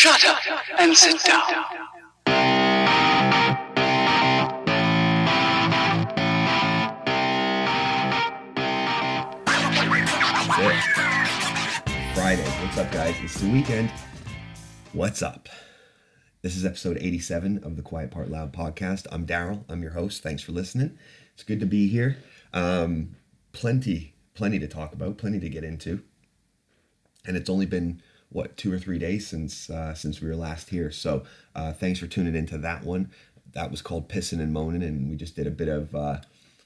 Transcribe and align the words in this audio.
Shut 0.00 0.24
up 0.24 0.40
and 0.78 0.96
sit 0.96 1.22
down. 1.24 1.42
Friday. 12.14 12.42
What's 12.62 12.78
up, 12.78 12.90
guys? 12.90 13.14
It's 13.20 13.38
the 13.42 13.52
weekend. 13.52 13.92
What's 14.94 15.20
up? 15.20 15.50
This 16.40 16.56
is 16.56 16.64
episode 16.64 16.96
87 16.98 17.58
of 17.62 17.76
the 17.76 17.82
Quiet 17.82 18.10
Part 18.10 18.30
Loud 18.30 18.54
podcast. 18.54 19.06
I'm 19.12 19.26
Daryl. 19.26 19.64
I'm 19.68 19.82
your 19.82 19.92
host. 19.92 20.22
Thanks 20.22 20.42
for 20.42 20.52
listening. 20.52 20.96
It's 21.34 21.42
good 21.42 21.60
to 21.60 21.66
be 21.66 21.88
here. 21.88 22.16
Um, 22.54 23.16
plenty, 23.52 24.14
plenty 24.32 24.58
to 24.60 24.66
talk 24.66 24.94
about, 24.94 25.18
plenty 25.18 25.40
to 25.40 25.50
get 25.50 25.62
into. 25.62 26.02
And 27.26 27.36
it's 27.36 27.50
only 27.50 27.66
been 27.66 28.00
what 28.30 28.56
two 28.56 28.72
or 28.72 28.78
three 28.78 28.98
days 28.98 29.26
since 29.26 29.68
uh, 29.68 29.94
since 29.94 30.20
we 30.20 30.28
were 30.28 30.36
last 30.36 30.70
here. 30.70 30.90
So 30.90 31.24
uh, 31.54 31.72
thanks 31.72 31.98
for 31.98 32.06
tuning 32.06 32.34
into 32.34 32.58
that 32.58 32.84
one. 32.84 33.10
That 33.52 33.70
was 33.70 33.82
called 33.82 34.08
Pissing 34.08 34.40
and 34.40 34.52
Moaning, 34.52 34.82
and 34.82 35.10
we 35.10 35.16
just 35.16 35.36
did 35.36 35.46
a 35.46 35.50
bit 35.50 35.68
of. 35.68 35.94
Uh, 35.94 36.18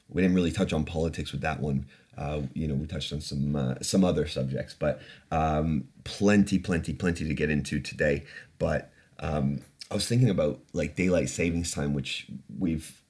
we 0.08 0.20
didn't 0.22 0.36
really 0.36 0.52
touch 0.52 0.72
on 0.72 0.84
politics 0.84 1.32
with 1.32 1.40
that 1.40 1.60
one. 1.60 1.86
Uh, 2.16 2.42
you 2.52 2.68
know, 2.68 2.74
we 2.74 2.86
touched 2.86 3.12
on 3.12 3.20
some 3.20 3.56
uh, 3.56 3.74
some 3.80 4.04
other 4.04 4.26
subjects, 4.26 4.74
but 4.74 5.00
um, 5.30 5.88
plenty, 6.04 6.58
plenty, 6.58 6.92
plenty 6.92 7.26
to 7.26 7.34
get 7.34 7.50
into 7.50 7.80
today. 7.80 8.24
But 8.58 8.92
um, 9.18 9.62
I 9.90 9.94
was 9.94 10.06
thinking 10.06 10.30
about 10.30 10.60
like 10.72 10.94
daylight 10.94 11.30
savings 11.30 11.72
time, 11.72 11.94
which 11.94 12.26
we've 12.58 13.00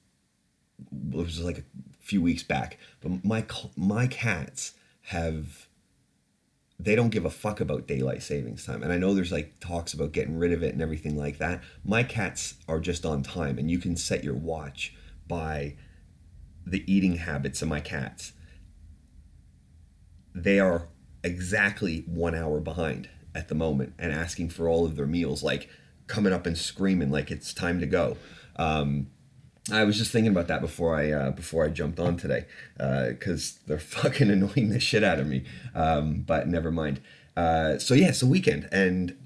it 1.11 1.15
was 1.15 1.41
like 1.41 1.59
a 1.59 1.63
few 1.99 2.21
weeks 2.21 2.43
back. 2.43 2.77
But 3.01 3.23
my 3.25 3.45
my 3.75 4.07
cats 4.07 4.73
have 5.03 5.67
they 6.79 6.95
don't 6.95 7.09
give 7.09 7.25
a 7.25 7.29
fuck 7.29 7.61
about 7.61 7.87
daylight 7.87 8.21
savings 8.21 8.65
time. 8.65 8.83
And 8.83 8.91
I 8.91 8.97
know 8.97 9.13
there's 9.13 9.31
like 9.31 9.59
talks 9.59 9.93
about 9.93 10.11
getting 10.11 10.37
rid 10.37 10.51
of 10.51 10.61
it 10.61 10.73
and 10.73 10.81
everything 10.81 11.17
like 11.17 11.37
that. 11.37 11.61
My 11.83 12.03
cats 12.03 12.55
are 12.67 12.79
just 12.79 13.05
on 13.05 13.23
time, 13.23 13.57
and 13.57 13.71
you 13.71 13.79
can 13.79 13.95
set 13.95 14.23
your 14.23 14.35
watch 14.35 14.93
by 15.27 15.75
the 16.65 16.83
eating 16.91 17.17
habits 17.17 17.61
of 17.61 17.67
my 17.67 17.79
cats. 17.79 18.33
They 20.33 20.59
are 20.59 20.89
exactly 21.23 22.03
one 22.07 22.35
hour 22.35 22.59
behind 22.59 23.09
at 23.33 23.47
the 23.47 23.55
moment 23.55 23.93
and 23.97 24.11
asking 24.11 24.49
for 24.49 24.67
all 24.67 24.85
of 24.85 24.95
their 24.95 25.07
meals, 25.07 25.43
like 25.43 25.69
coming 26.07 26.33
up 26.33 26.45
and 26.45 26.57
screaming 26.57 27.09
like 27.09 27.31
it's 27.31 27.53
time 27.53 27.79
to 27.79 27.85
go. 27.85 28.17
Um, 28.57 29.07
I 29.71 29.83
was 29.83 29.97
just 29.97 30.11
thinking 30.11 30.31
about 30.31 30.47
that 30.47 30.61
before 30.61 30.95
I 30.95 31.11
uh, 31.11 31.31
before 31.31 31.65
I 31.65 31.69
jumped 31.69 31.99
on 31.99 32.17
today, 32.17 32.45
because 32.77 33.57
uh, 33.57 33.61
they're 33.67 33.79
fucking 33.79 34.29
annoying 34.29 34.69
the 34.69 34.79
shit 34.79 35.03
out 35.03 35.19
of 35.19 35.27
me. 35.27 35.43
Um, 35.73 36.21
but 36.21 36.47
never 36.47 36.71
mind. 36.71 37.01
Uh, 37.35 37.79
so 37.79 37.93
yeah, 37.93 38.09
it's 38.09 38.21
a 38.21 38.27
weekend, 38.27 38.69
and 38.71 39.17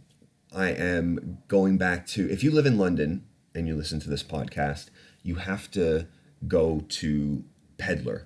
I 0.56 0.70
am 0.70 1.40
going 1.48 1.78
back 1.78 2.08
to. 2.08 2.30
If 2.32 2.44
you 2.44 2.52
live 2.52 2.66
in 2.66 2.78
London 2.78 3.26
and 3.54 3.68
you 3.68 3.76
listen 3.76 4.00
to 4.00 4.10
this 4.10 4.24
podcast, 4.24 4.90
you 5.24 5.36
have 5.36 5.70
to 5.72 6.08
go 6.48 6.86
to 6.88 7.44
Pedler. 7.78 8.26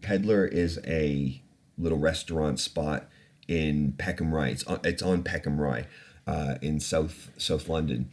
Pedler 0.00 0.50
is 0.50 0.80
a 0.86 1.42
little 1.76 1.98
restaurant 1.98 2.58
spot 2.58 3.08
in 3.46 3.92
Peckham 3.92 4.34
Rye. 4.34 4.48
It's 4.48 4.64
on, 4.64 4.80
it's 4.84 5.02
on 5.02 5.22
Peckham 5.22 5.60
Rye 5.60 5.86
uh, 6.26 6.56
in 6.60 6.80
South 6.80 7.30
South 7.36 7.68
London. 7.68 8.10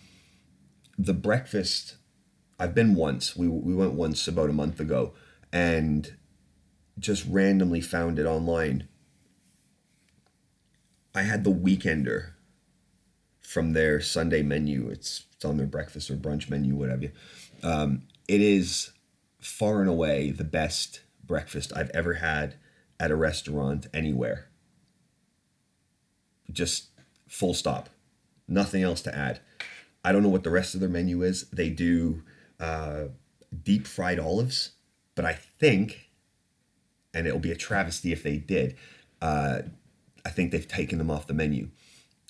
The 0.97 1.13
breakfast, 1.13 1.95
I've 2.59 2.75
been 2.75 2.95
once. 2.95 3.35
We 3.35 3.47
we 3.47 3.73
went 3.73 3.93
once 3.93 4.27
about 4.27 4.49
a 4.49 4.53
month 4.53 4.79
ago, 4.79 5.13
and 5.51 6.15
just 6.97 7.25
randomly 7.27 7.81
found 7.81 8.19
it 8.19 8.25
online. 8.25 8.87
I 11.13 11.23
had 11.23 11.43
the 11.43 11.53
weekender 11.53 12.31
from 13.41 13.73
their 13.73 14.01
Sunday 14.01 14.41
menu. 14.41 14.89
It's 14.89 15.25
it's 15.33 15.45
on 15.45 15.57
their 15.57 15.67
breakfast 15.67 16.09
or 16.09 16.15
brunch 16.15 16.49
menu, 16.49 16.75
whatever. 16.75 17.11
Um, 17.63 18.03
it 18.27 18.41
is 18.41 18.91
far 19.39 19.81
and 19.81 19.89
away 19.89 20.31
the 20.31 20.43
best 20.43 21.01
breakfast 21.23 21.71
I've 21.75 21.89
ever 21.91 22.15
had 22.15 22.55
at 22.99 23.11
a 23.11 23.15
restaurant 23.15 23.87
anywhere. 23.93 24.47
Just 26.51 26.89
full 27.27 27.53
stop. 27.53 27.89
Nothing 28.47 28.83
else 28.83 29.01
to 29.01 29.15
add. 29.15 29.41
I 30.03 30.11
don't 30.11 30.23
know 30.23 30.29
what 30.29 30.43
the 30.43 30.51
rest 30.51 30.73
of 30.73 30.79
their 30.79 30.89
menu 30.89 31.23
is. 31.23 31.49
They 31.49 31.69
do 31.69 32.23
uh, 32.59 33.05
deep 33.63 33.87
fried 33.87 34.19
olives, 34.19 34.71
but 35.15 35.25
I 35.25 35.33
think, 35.33 36.09
and 37.13 37.27
it'll 37.27 37.39
be 37.39 37.51
a 37.51 37.55
travesty 37.55 38.11
if 38.11 38.23
they 38.23 38.37
did, 38.37 38.75
uh, 39.21 39.59
I 40.25 40.29
think 40.29 40.51
they've 40.51 40.67
taken 40.67 40.97
them 40.97 41.11
off 41.11 41.27
the 41.27 41.33
menu. 41.33 41.69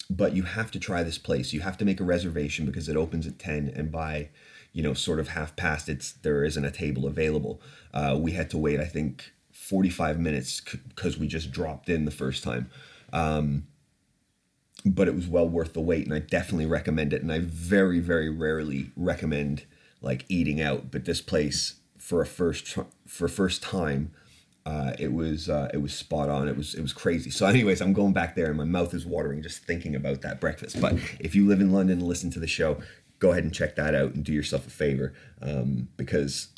But 0.10 0.36
you 0.36 0.44
have 0.44 0.70
to 0.72 0.80
try 0.80 1.02
this 1.04 1.18
place. 1.18 1.54
You 1.54 1.62
have 1.62 1.78
to 1.78 1.86
make 1.86 2.00
a 2.00 2.04
reservation 2.04 2.66
because 2.66 2.88
it 2.90 2.96
opens 2.96 3.26
at 3.26 3.40
10 3.40 3.74
and 3.76 3.92
by 3.92 4.30
you 4.76 4.84
know, 4.84 4.94
sort 4.94 5.22
of 5.22 5.30
half 5.30 5.56
past, 5.56 5.88
it's 5.88 6.12
there 6.12 6.44
isn't 6.44 6.66
a 6.66 6.70
table 6.70 7.08
available. 7.08 7.62
Uh, 7.94 8.18
we 8.20 8.34
had 8.34 8.50
to 8.50 8.58
wait, 8.58 8.82
I 8.82 8.86
think, 8.86 9.32
45 9.54 10.20
minutes 10.20 10.60
because 10.60 11.18
we 11.18 11.30
just 11.30 11.50
dropped 11.50 11.88
in 11.88 12.04
the 12.04 12.12
first 12.12 12.44
time. 12.44 12.70
Um, 13.14 13.68
but 14.86 15.08
it 15.08 15.16
was 15.16 15.28
well 15.28 15.48
worth 15.48 15.72
the 15.72 15.80
wait, 15.80 16.04
and 16.06 16.14
I 16.14 16.20
definitely 16.20 16.66
recommend 16.66 17.14
it. 17.14 17.22
And 17.22 17.32
I 17.32 17.40
very, 17.40 18.02
very 18.02 18.30
rarely 18.30 18.92
recommend 18.98 19.64
like 20.06 20.24
eating 20.30 20.62
out, 20.62 20.92
but 20.92 21.04
this 21.04 21.20
place 21.20 21.76
for 21.98 22.22
a 22.22 22.26
first 22.26 22.78
for 23.08 23.28
first 23.28 23.64
time, 23.64 24.12
uh, 24.66 24.94
it 25.00 25.12
was 25.12 25.50
uh, 25.50 25.70
it 25.74 25.78
was 25.78 25.94
spot 25.94 26.30
on. 26.30 26.48
It 26.48 26.56
was 26.56 26.76
it 26.76 26.82
was 26.82 26.94
crazy. 26.94 27.32
So, 27.32 27.48
anyways, 27.48 27.82
I'm 27.82 27.94
going 27.94 28.14
back 28.14 28.36
there, 28.36 28.48
and 28.48 28.58
my 28.58 28.64
mouth 28.64 28.94
is 28.94 29.06
watering 29.06 29.42
just 29.42 29.64
thinking 29.64 29.96
about 29.96 30.22
that 30.22 30.40
breakfast. 30.40 30.80
But 30.80 30.94
if 31.20 31.36
you 31.36 31.48
live 31.48 31.60
in 31.60 31.72
London 31.72 31.98
and 32.00 32.08
listen 32.08 32.30
to 32.32 32.40
the 32.40 32.48
show, 32.48 32.78
go 33.20 33.32
ahead 33.32 33.44
and 33.44 33.54
check 33.54 33.76
that 33.76 33.96
out 33.96 34.14
and 34.14 34.24
do 34.24 34.32
yourself 34.32 34.68
a 34.68 34.70
favor 34.70 35.14
um, 35.42 35.90
because 35.98 36.50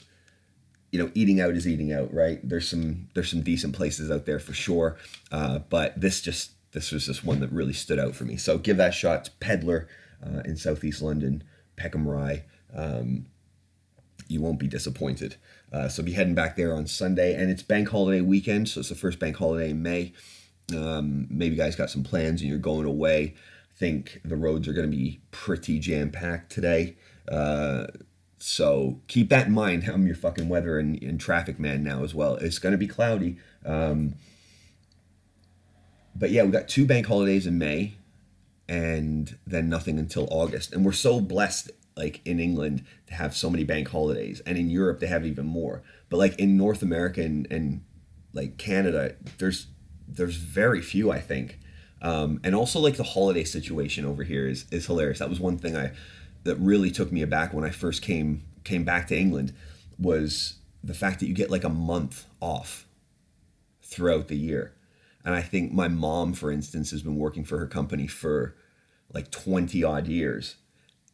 you 0.91 0.99
know 0.99 1.11
eating 1.13 1.39
out 1.39 1.53
is 1.53 1.67
eating 1.67 1.93
out 1.93 2.13
right 2.13 2.39
there's 2.47 2.67
some 2.67 3.07
there's 3.13 3.29
some 3.29 3.41
decent 3.41 3.75
places 3.75 4.09
out 4.09 4.25
there 4.25 4.39
for 4.39 4.53
sure 4.53 4.97
uh, 5.31 5.59
but 5.69 5.99
this 5.99 6.21
just 6.21 6.51
this 6.71 6.91
was 6.91 7.05
just 7.05 7.23
one 7.23 7.39
that 7.39 7.51
really 7.51 7.73
stood 7.73 7.99
out 7.99 8.15
for 8.15 8.23
me 8.23 8.37
so 8.37 8.57
give 8.57 8.77
that 8.77 8.93
shot 8.93 9.19
it's 9.19 9.29
Pedler 9.29 9.87
uh, 10.25 10.39
in 10.45 10.55
southeast 10.55 11.01
london 11.01 11.43
peckham 11.75 12.07
rye 12.07 12.43
um, 12.73 13.25
you 14.29 14.41
won't 14.41 14.59
be 14.59 14.67
disappointed 14.67 15.35
uh, 15.71 15.87
so 15.87 16.03
be 16.03 16.13
heading 16.13 16.35
back 16.35 16.55
there 16.55 16.73
on 16.73 16.87
sunday 16.87 17.33
and 17.33 17.49
it's 17.49 17.63
bank 17.63 17.89
holiday 17.89 18.21
weekend 18.21 18.67
so 18.67 18.79
it's 18.79 18.89
the 18.89 18.95
first 18.95 19.19
bank 19.19 19.35
holiday 19.37 19.71
in 19.71 19.81
may 19.81 20.13
um, 20.75 21.27
maybe 21.29 21.55
you 21.55 21.61
guys 21.61 21.75
got 21.75 21.89
some 21.89 22.03
plans 22.03 22.41
and 22.41 22.49
you're 22.49 22.59
going 22.59 22.85
away 22.85 23.33
think 23.77 24.21
the 24.25 24.35
roads 24.35 24.67
are 24.67 24.73
going 24.73 24.89
to 24.89 24.95
be 24.95 25.21
pretty 25.31 25.79
jam 25.79 26.09
packed 26.09 26.51
today. 26.51 26.95
Uh, 27.31 27.85
so 28.39 28.99
keep 29.07 29.29
that 29.29 29.47
in 29.47 29.53
mind. 29.53 29.87
I'm 29.87 30.05
your 30.05 30.15
fucking 30.15 30.49
weather 30.49 30.79
and, 30.79 31.01
and 31.01 31.19
traffic 31.19 31.59
man 31.59 31.83
now 31.83 32.03
as 32.03 32.13
well. 32.13 32.35
It's 32.35 32.59
going 32.59 32.71
to 32.71 32.77
be 32.77 32.87
cloudy. 32.87 33.37
Um, 33.65 34.15
but 36.15 36.31
yeah, 36.31 36.43
we 36.43 36.49
got 36.49 36.67
two 36.67 36.85
bank 36.85 37.05
holidays 37.05 37.45
in 37.45 37.59
May 37.59 37.95
and 38.67 39.37
then 39.45 39.69
nothing 39.69 39.99
until 39.99 40.27
August. 40.31 40.73
And 40.73 40.83
we're 40.83 40.91
so 40.91 41.21
blessed, 41.21 41.71
like 41.97 42.21
in 42.25 42.39
England, 42.39 42.85
to 43.07 43.13
have 43.15 43.35
so 43.35 43.49
many 43.49 43.63
bank 43.63 43.89
holidays. 43.89 44.41
And 44.45 44.57
in 44.57 44.69
Europe, 44.69 44.99
they 44.99 45.07
have 45.07 45.25
even 45.25 45.45
more. 45.45 45.83
But 46.09 46.17
like 46.17 46.39
in 46.39 46.55
North 46.55 46.81
America 46.81 47.21
and, 47.21 47.47
and 47.51 47.83
like 48.33 48.57
Canada, 48.57 49.15
there's 49.37 49.67
there's 50.07 50.35
very 50.37 50.81
few, 50.81 51.11
I 51.11 51.19
think. 51.19 51.59
Um, 52.01 52.39
and 52.43 52.55
also 52.55 52.79
like 52.79 52.95
the 52.95 53.03
holiday 53.03 53.43
situation 53.43 54.05
over 54.05 54.23
here 54.23 54.47
is 54.47 54.65
is 54.71 54.85
hilarious. 54.85 55.19
That 55.19 55.29
was 55.29 55.39
one 55.39 55.57
thing 55.57 55.75
I 55.75 55.91
that 56.43 56.55
really 56.57 56.91
took 56.91 57.11
me 57.11 57.21
aback 57.21 57.53
when 57.53 57.65
I 57.65 57.71
first 57.71 58.01
came 58.01 58.43
came 58.63 58.83
back 58.83 59.07
to 59.07 59.17
England 59.17 59.53
was 59.97 60.55
the 60.83 60.93
fact 60.93 61.19
that 61.19 61.27
you 61.27 61.33
get 61.33 61.49
like 61.49 61.63
a 61.63 61.69
month 61.69 62.25
off 62.39 62.85
throughout 63.81 64.27
the 64.27 64.37
year. 64.37 64.73
And 65.25 65.35
I 65.35 65.41
think 65.41 65.73
my 65.73 65.87
mom, 65.87 66.33
for 66.33 66.51
instance, 66.51 66.91
has 66.91 67.01
been 67.01 67.17
working 67.17 67.43
for 67.43 67.57
her 67.57 67.67
company 67.67 68.07
for 68.07 68.55
like 69.11 69.31
20 69.31 69.83
odd 69.83 70.07
years. 70.07 70.55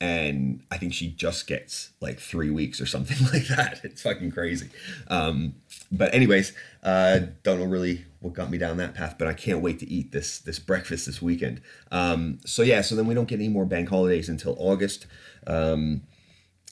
And 0.03 0.61
I 0.69 0.77
think 0.77 0.93
she 0.93 1.11
just 1.11 1.47
gets 1.47 1.91
like 2.01 2.19
three 2.19 2.49
weeks 2.49 2.81
or 2.81 2.85
something 2.85 3.25
like 3.33 3.47
that. 3.47 3.79
It's 3.85 4.01
fucking 4.01 4.31
crazy. 4.31 4.69
Um, 5.07 5.55
but 5.93 6.13
anyways, 6.13 6.51
uh, 6.83 7.19
don't 7.43 7.57
know 7.57 7.65
really 7.65 8.03
what 8.19 8.33
got 8.33 8.51
me 8.51 8.57
down 8.57 8.75
that 8.77 8.95
path, 8.95 9.15
but 9.17 9.29
I 9.29 9.33
can't 9.33 9.61
wait 9.61 9.79
to 9.79 9.87
eat 9.87 10.11
this 10.11 10.39
this 10.39 10.59
breakfast 10.59 11.05
this 11.05 11.21
weekend. 11.21 11.61
Um, 11.89 12.39
so 12.45 12.63
yeah, 12.63 12.81
so 12.81 12.95
then 12.95 13.07
we 13.07 13.13
don't 13.13 13.29
get 13.29 13.39
any 13.39 13.47
more 13.47 13.65
bank 13.65 13.87
holidays 13.87 14.27
until 14.27 14.57
August. 14.59 15.07
Um, 15.47 16.01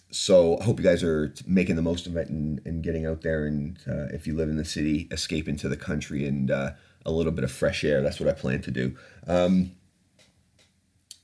so 0.09 0.59
I 0.59 0.65
hope 0.65 0.77
you 0.77 0.83
guys 0.83 1.01
are 1.01 1.33
making 1.47 1.77
the 1.77 1.81
most 1.81 2.07
of 2.07 2.17
it 2.17 2.27
and, 2.27 2.59
and 2.65 2.83
getting 2.83 3.05
out 3.05 3.21
there. 3.21 3.45
And 3.45 3.77
uh, 3.87 4.07
if 4.13 4.27
you 4.27 4.35
live 4.35 4.49
in 4.49 4.57
the 4.57 4.65
city, 4.65 5.07
escape 5.09 5.47
into 5.47 5.69
the 5.69 5.77
country 5.77 6.25
and 6.25 6.51
uh, 6.51 6.71
a 7.05 7.11
little 7.11 7.31
bit 7.31 7.45
of 7.45 7.51
fresh 7.51 7.85
air. 7.85 8.01
That's 8.01 8.19
what 8.19 8.27
I 8.27 8.33
plan 8.33 8.61
to 8.63 8.71
do. 8.71 8.97
Um, 9.25 9.71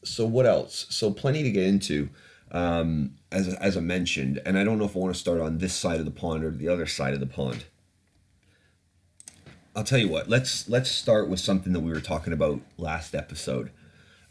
so 0.07 0.25
what 0.25 0.45
else? 0.45 0.85
So 0.89 1.11
plenty 1.11 1.43
to 1.43 1.51
get 1.51 1.65
into. 1.65 2.09
Um, 2.51 3.15
as 3.31 3.53
as 3.55 3.75
I 3.77 3.81
mentioned, 3.81 4.41
and 4.45 4.57
I 4.57 4.63
don't 4.63 4.79
know 4.79 4.85
if 4.85 4.95
I 4.95 4.99
want 4.99 5.13
to 5.13 5.19
start 5.19 5.41
on 5.41 5.57
this 5.57 5.73
side 5.73 5.99
of 5.99 6.05
the 6.05 6.11
pond 6.11 6.43
or 6.43 6.51
the 6.51 6.69
other 6.69 6.85
side 6.85 7.13
of 7.13 7.19
the 7.19 7.27
pond. 7.27 7.65
I'll 9.75 9.83
tell 9.83 9.99
you 9.99 10.09
what. 10.09 10.29
Let's 10.29 10.69
let's 10.69 10.89
start 10.89 11.29
with 11.29 11.39
something 11.39 11.73
that 11.73 11.81
we 11.81 11.91
were 11.91 12.01
talking 12.01 12.33
about 12.33 12.61
last 12.77 13.13
episode. 13.13 13.71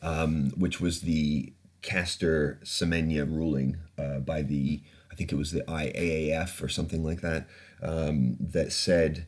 um, 0.03 0.51
which 0.57 0.81
was 0.81 1.01
the 1.01 1.53
Caster 1.83 2.59
Semenya 2.65 3.27
ruling 3.27 3.79
uh, 3.99 4.19
by 4.21 4.43
the, 4.43 4.81
I 5.11 5.15
think 5.15 5.33
it 5.33 5.37
was 5.37 5.53
the 5.53 5.63
IAAF 5.63 6.63
or 6.63 6.69
something 6.69 7.05
like 7.05 7.21
that, 7.21 7.47
um, 7.83 8.37
that 8.41 8.73
said 8.73 9.27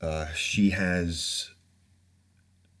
uh, 0.00 0.26
she 0.34 0.70
has 0.70 1.50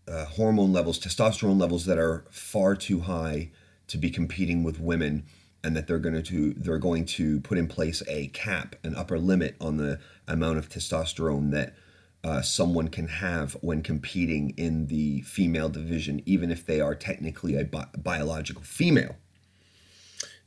uh, 0.08 0.24
hormone 0.24 0.72
levels, 0.72 0.98
testosterone 0.98 1.60
levels 1.60 1.86
that 1.86 1.98
are 1.98 2.24
far 2.30 2.74
too 2.74 3.00
high 3.00 3.50
to 3.88 3.98
be 3.98 4.10
competing 4.10 4.62
with 4.62 4.80
women, 4.80 5.24
and 5.64 5.76
that 5.76 5.86
they're 5.86 5.98
going 5.98 6.22
to 6.22 6.54
they're 6.54 6.78
going 6.78 7.04
to 7.04 7.40
put 7.40 7.58
in 7.58 7.68
place 7.68 8.02
a 8.08 8.28
cap, 8.28 8.76
an 8.82 8.94
upper 8.96 9.18
limit 9.18 9.56
on 9.60 9.76
the 9.76 10.00
amount 10.26 10.58
of 10.58 10.68
testosterone 10.68 11.50
that 11.52 11.74
uh, 12.24 12.40
someone 12.40 12.88
can 12.88 13.08
have 13.08 13.54
when 13.60 13.82
competing 13.82 14.50
in 14.50 14.86
the 14.86 15.20
female 15.22 15.68
division, 15.68 16.22
even 16.26 16.50
if 16.50 16.64
they 16.64 16.80
are 16.80 16.94
technically 16.94 17.56
a 17.56 17.64
bi- 17.64 17.86
biological 17.96 18.62
female. 18.62 19.16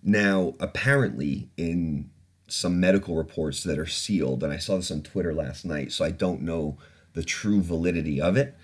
Now, 0.01 0.53
apparently, 0.59 1.49
in 1.57 2.11
some 2.47 2.79
medical 2.79 3.15
reports 3.15 3.63
that 3.63 3.79
are 3.79 3.87
sealed, 3.87 4.43
and 4.43 4.53
I 4.53 4.57
saw 4.57 4.77
this 4.77 4.91
on 4.91 5.01
Twitter 5.01 5.33
last 5.33 5.65
night, 5.65 5.91
so 5.91 6.05
I 6.05 6.11
don't 6.11 6.41
know 6.41 6.77
the 7.13 7.23
true 7.23 7.61
validity 7.61 8.21
of 8.21 8.37
it, 8.37 8.55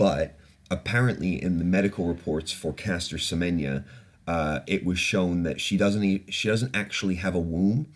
but 0.00 0.34
apparently 0.70 1.34
in 1.42 1.58
the 1.58 1.64
medical 1.64 2.06
reports 2.06 2.50
for 2.50 2.72
Caster 2.72 3.18
Semenya, 3.18 3.84
uh, 4.26 4.60
it 4.66 4.82
was 4.82 4.98
shown 4.98 5.42
that 5.42 5.60
she 5.60 5.76
doesn't 5.76 6.32
she 6.32 6.48
doesn't 6.48 6.74
actually 6.74 7.16
have 7.16 7.34
a 7.34 7.38
womb, 7.38 7.86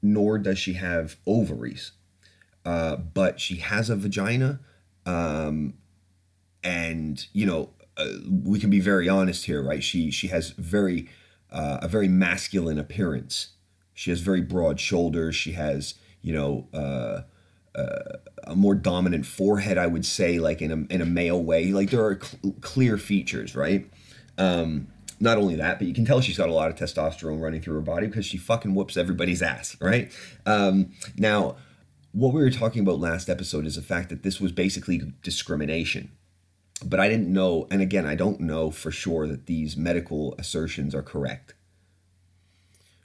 nor 0.00 0.38
does 0.38 0.56
she 0.56 0.74
have 0.74 1.16
ovaries, 1.26 1.90
uh, 2.64 2.94
but 2.94 3.40
she 3.40 3.56
has 3.56 3.90
a 3.90 3.96
vagina, 3.96 4.60
um, 5.04 5.74
and 6.62 7.26
you 7.32 7.44
know 7.44 7.70
uh, 7.96 8.06
we 8.44 8.60
can 8.60 8.70
be 8.70 8.78
very 8.78 9.08
honest 9.08 9.46
here, 9.46 9.60
right? 9.60 9.82
She 9.82 10.12
she 10.12 10.28
has 10.28 10.50
very 10.50 11.10
uh, 11.50 11.78
a 11.82 11.88
very 11.88 12.06
masculine 12.06 12.78
appearance. 12.78 13.48
She 13.94 14.10
has 14.10 14.20
very 14.20 14.42
broad 14.42 14.78
shoulders. 14.78 15.34
She 15.34 15.52
has 15.52 15.94
you 16.22 16.32
know 16.32 16.68
a 18.44 18.56
more 18.56 18.74
dominant 18.74 19.26
forehead, 19.26 19.78
I 19.78 19.86
would 19.86 20.06
say, 20.06 20.38
like 20.38 20.62
in 20.62 20.70
a 20.70 20.94
in 20.94 21.00
a 21.00 21.06
male 21.06 21.42
way. 21.42 21.72
Like 21.72 21.90
there 21.90 22.04
are 22.04 22.18
cl- 22.20 22.54
clear 22.60 22.96
features, 22.98 23.54
right? 23.54 23.88
Um, 24.36 24.88
not 25.20 25.36
only 25.36 25.56
that, 25.56 25.78
but 25.78 25.88
you 25.88 25.94
can 25.94 26.04
tell 26.04 26.20
she's 26.20 26.38
got 26.38 26.48
a 26.48 26.52
lot 26.52 26.70
of 26.70 26.76
testosterone 26.76 27.40
running 27.40 27.60
through 27.60 27.74
her 27.74 27.80
body 27.80 28.06
because 28.06 28.24
she 28.24 28.38
fucking 28.38 28.74
whoops 28.74 28.96
everybody's 28.96 29.42
ass, 29.42 29.76
right? 29.80 30.12
Um, 30.46 30.92
now, 31.16 31.56
what 32.12 32.32
we 32.32 32.40
were 32.40 32.50
talking 32.50 32.82
about 32.82 33.00
last 33.00 33.28
episode 33.28 33.66
is 33.66 33.74
the 33.76 33.82
fact 33.82 34.10
that 34.10 34.22
this 34.22 34.40
was 34.40 34.52
basically 34.52 35.12
discrimination. 35.22 36.12
But 36.84 37.00
I 37.00 37.08
didn't 37.08 37.32
know, 37.32 37.66
and 37.70 37.82
again, 37.82 38.06
I 38.06 38.14
don't 38.14 38.40
know 38.40 38.70
for 38.70 38.92
sure 38.92 39.26
that 39.26 39.46
these 39.46 39.76
medical 39.76 40.36
assertions 40.38 40.94
are 40.94 41.02
correct. 41.02 41.54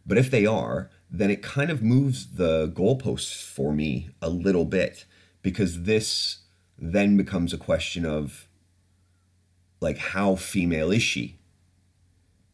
But 0.06 0.20
if 0.20 0.30
they 0.30 0.46
are, 0.46 0.92
then 1.16 1.30
it 1.30 1.44
kind 1.44 1.70
of 1.70 1.84
moves 1.84 2.36
the 2.36 2.68
goalposts 2.70 3.44
for 3.44 3.72
me 3.72 4.10
a 4.20 4.30
little 4.30 4.66
bit 4.66 5.06
because 5.44 5.84
this 5.84 6.40
then 6.78 7.16
becomes 7.16 7.54
a 7.54 7.58
question 7.58 8.04
of 8.04 8.48
like 9.80 10.00
how 10.00 10.36
female 10.36 10.92
is 10.92 11.04
she? 11.04 11.38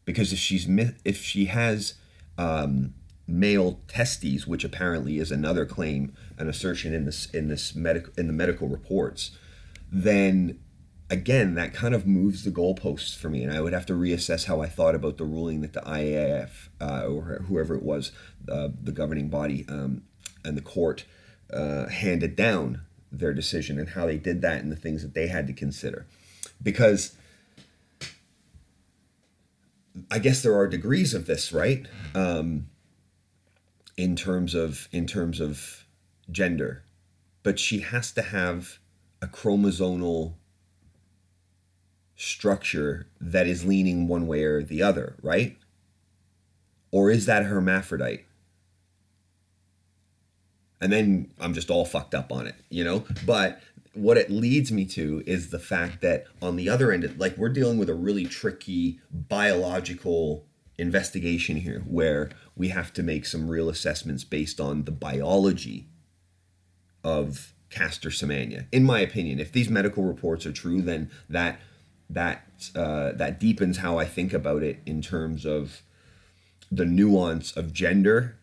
Because 0.04 0.32
if 0.32 0.38
she's 0.38 0.68
if 1.04 1.22
she 1.22 1.46
has 1.46 1.94
um, 2.36 2.92
male 3.26 3.80
testes 3.88 4.46
which 4.46 4.64
apparently 4.64 5.18
is 5.18 5.30
another 5.30 5.64
claim 5.64 6.12
an 6.36 6.48
assertion 6.48 6.92
in 6.92 7.06
this 7.06 7.26
in 7.30 7.48
this 7.48 7.74
medical 7.74 8.12
in 8.18 8.26
the 8.26 8.32
medical 8.32 8.68
reports 8.68 9.30
then 9.90 10.58
again, 11.10 11.54
that 11.54 11.74
kind 11.74 11.94
of 11.94 12.06
moves 12.06 12.44
the 12.44 12.50
goalposts 12.50 13.16
for 13.16 13.28
me, 13.28 13.42
and 13.42 13.52
I 13.52 13.60
would 13.60 13.72
have 13.72 13.86
to 13.86 13.92
reassess 13.92 14.44
how 14.44 14.62
I 14.62 14.68
thought 14.68 14.94
about 14.94 15.18
the 15.18 15.24
ruling 15.24 15.60
that 15.60 15.72
the 15.72 15.80
IAAF 15.80 16.68
uh, 16.80 17.06
or 17.06 17.42
whoever 17.48 17.74
it 17.74 17.82
was, 17.82 18.12
uh, 18.48 18.68
the 18.80 18.92
governing 18.92 19.28
body 19.28 19.66
um, 19.68 20.02
and 20.44 20.56
the 20.56 20.62
court 20.62 21.04
uh, 21.52 21.88
handed 21.88 22.36
down 22.36 22.82
their 23.10 23.34
decision 23.34 23.78
and 23.78 23.90
how 23.90 24.06
they 24.06 24.16
did 24.16 24.40
that 24.42 24.62
and 24.62 24.70
the 24.70 24.76
things 24.76 25.02
that 25.02 25.14
they 25.14 25.26
had 25.26 25.46
to 25.48 25.52
consider, 25.52 26.06
because. 26.62 27.16
I 30.08 30.20
guess 30.20 30.42
there 30.42 30.56
are 30.56 30.68
degrees 30.68 31.14
of 31.14 31.26
this, 31.26 31.52
right? 31.52 31.84
Um, 32.14 32.68
in 33.96 34.14
terms 34.14 34.54
of 34.54 34.88
in 34.92 35.06
terms 35.06 35.40
of 35.40 35.84
gender, 36.30 36.84
but 37.42 37.58
she 37.58 37.80
has 37.80 38.12
to 38.12 38.22
have 38.22 38.78
a 39.20 39.26
chromosomal 39.26 40.34
structure 42.20 43.06
that 43.18 43.46
is 43.46 43.64
leaning 43.64 44.06
one 44.06 44.26
way 44.26 44.44
or 44.44 44.62
the 44.62 44.82
other, 44.82 45.16
right? 45.22 45.56
Or 46.90 47.10
is 47.10 47.24
that 47.24 47.46
hermaphrodite? 47.46 48.26
And 50.82 50.92
then 50.92 51.32
I'm 51.40 51.54
just 51.54 51.70
all 51.70 51.86
fucked 51.86 52.14
up 52.14 52.30
on 52.30 52.46
it, 52.46 52.56
you 52.68 52.84
know? 52.84 53.04
But 53.24 53.62
what 53.94 54.18
it 54.18 54.30
leads 54.30 54.70
me 54.70 54.84
to 54.86 55.22
is 55.26 55.48
the 55.48 55.58
fact 55.58 56.02
that 56.02 56.26
on 56.42 56.56
the 56.56 56.68
other 56.68 56.92
end, 56.92 57.18
like 57.18 57.38
we're 57.38 57.48
dealing 57.48 57.78
with 57.78 57.88
a 57.88 57.94
really 57.94 58.26
tricky 58.26 59.00
biological 59.10 60.44
investigation 60.76 61.56
here 61.56 61.82
where 61.86 62.28
we 62.54 62.68
have 62.68 62.92
to 62.92 63.02
make 63.02 63.24
some 63.24 63.48
real 63.48 63.70
assessments 63.70 64.24
based 64.24 64.60
on 64.60 64.84
the 64.84 64.92
biology 64.92 65.88
of 67.02 67.54
Caster 67.70 68.10
Semenya. 68.10 68.66
In 68.72 68.84
my 68.84 69.00
opinion, 69.00 69.40
if 69.40 69.52
these 69.52 69.70
medical 69.70 70.04
reports 70.04 70.44
are 70.44 70.52
true, 70.52 70.82
then 70.82 71.10
that 71.30 71.60
that 72.10 72.44
uh, 72.74 73.12
that 73.12 73.40
deepens 73.40 73.78
how 73.78 73.98
I 73.98 74.04
think 74.04 74.32
about 74.32 74.62
it 74.62 74.80
in 74.84 75.00
terms 75.00 75.46
of 75.46 75.82
the 76.70 76.84
nuance 76.84 77.56
of 77.56 77.72
gender 77.72 78.36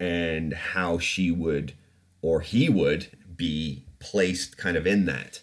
and 0.00 0.52
how 0.52 0.98
she 0.98 1.30
would 1.30 1.74
or 2.22 2.40
he 2.40 2.68
would 2.68 3.16
be 3.36 3.84
placed 3.98 4.56
kind 4.56 4.76
of 4.76 4.86
in 4.86 5.06
that. 5.06 5.40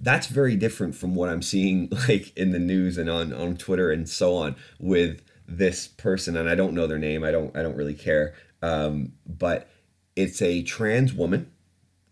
That's 0.00 0.26
very 0.26 0.56
different 0.56 0.94
from 0.94 1.14
what 1.14 1.28
I'm 1.28 1.42
seeing 1.42 1.88
like 2.08 2.36
in 2.36 2.52
the 2.52 2.58
news 2.58 2.98
and 2.98 3.08
on, 3.08 3.32
on 3.32 3.56
Twitter 3.56 3.90
and 3.90 4.08
so 4.08 4.34
on 4.34 4.56
with 4.78 5.22
this 5.46 5.86
person 5.86 6.36
and 6.36 6.48
I 6.48 6.54
don't 6.54 6.74
know 6.74 6.86
their 6.86 6.98
name. 6.98 7.24
I 7.24 7.30
don't 7.30 7.56
I 7.56 7.62
don't 7.62 7.76
really 7.76 7.94
care. 7.94 8.34
Um, 8.62 9.12
but 9.26 9.68
it's 10.16 10.42
a 10.42 10.62
trans 10.62 11.12
woman, 11.12 11.52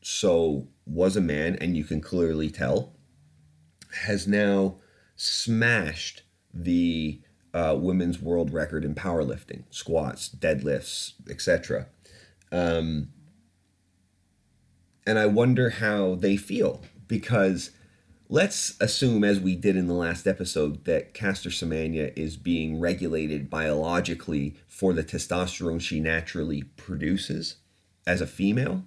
so 0.01 0.69
was 0.87 1.17
a 1.17 1.21
man, 1.21 1.57
and 1.61 1.77
you 1.77 1.83
can 1.83 2.01
clearly 2.01 2.51
tell 2.51 2.93
has 4.05 4.27
now 4.27 4.77
smashed 5.17 6.23
the 6.53 7.21
uh, 7.55 7.77
women's 7.79 8.21
world 8.21 8.53
record 8.53 8.85
in 8.85 8.95
powerlifting, 8.95 9.65
squats, 9.71 10.29
deadlifts, 10.29 11.15
etc. 11.31 11.87
Um, 12.53 13.09
and 15.07 15.19
I 15.19 15.27
wonder 15.27 15.71
how 15.71 16.17
they 16.17 16.37
feel 16.37 16.83
because 17.09 17.71
let's 18.29 18.77
assume, 18.81 19.25
as 19.25 19.41
we 19.41 19.55
did 19.57 19.77
in 19.77 19.87
the 19.87 19.95
last 19.95 20.27
episode, 20.27 20.85
that 20.85 21.15
Caster 21.15 21.51
Semenya 21.51 22.13
is 22.17 22.37
being 22.37 22.81
regulated 22.81 23.49
biologically 23.49 24.57
for 24.67 24.93
the 24.93 25.05
testosterone 25.05 25.81
she 25.81 26.01
naturally 26.01 26.63
produces 26.63 27.57
as 28.07 28.21
a 28.21 28.27
female. 28.27 28.83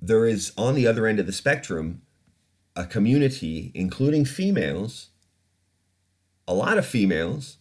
There 0.00 0.26
is, 0.26 0.52
on 0.56 0.74
the 0.74 0.86
other 0.86 1.06
end 1.06 1.18
of 1.20 1.26
the 1.26 1.32
spectrum, 1.32 2.02
a 2.76 2.84
community, 2.84 3.70
including 3.74 4.24
females, 4.24 5.10
a 6.46 6.54
lot 6.54 6.78
of 6.78 6.86
females 6.86 7.58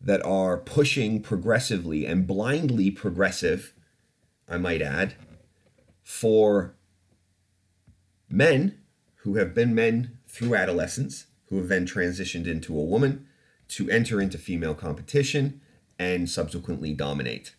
that 0.00 0.24
are 0.24 0.58
pushing 0.58 1.20
progressively 1.20 2.06
and 2.06 2.26
blindly 2.26 2.90
progressive, 2.90 3.74
I 4.48 4.58
might 4.58 4.82
add, 4.82 5.14
for 6.02 6.74
men 8.28 8.78
who 9.22 9.36
have 9.36 9.54
been 9.54 9.74
men 9.74 10.18
through 10.28 10.54
adolescence, 10.54 11.26
who 11.46 11.56
have 11.58 11.68
then 11.68 11.86
transitioned 11.86 12.46
into 12.46 12.78
a 12.78 12.84
woman 12.84 13.26
to 13.68 13.90
enter 13.90 14.20
into 14.20 14.36
female 14.38 14.74
competition 14.74 15.60
and 15.98 16.28
subsequently 16.28 16.92
dominate. 16.92 17.54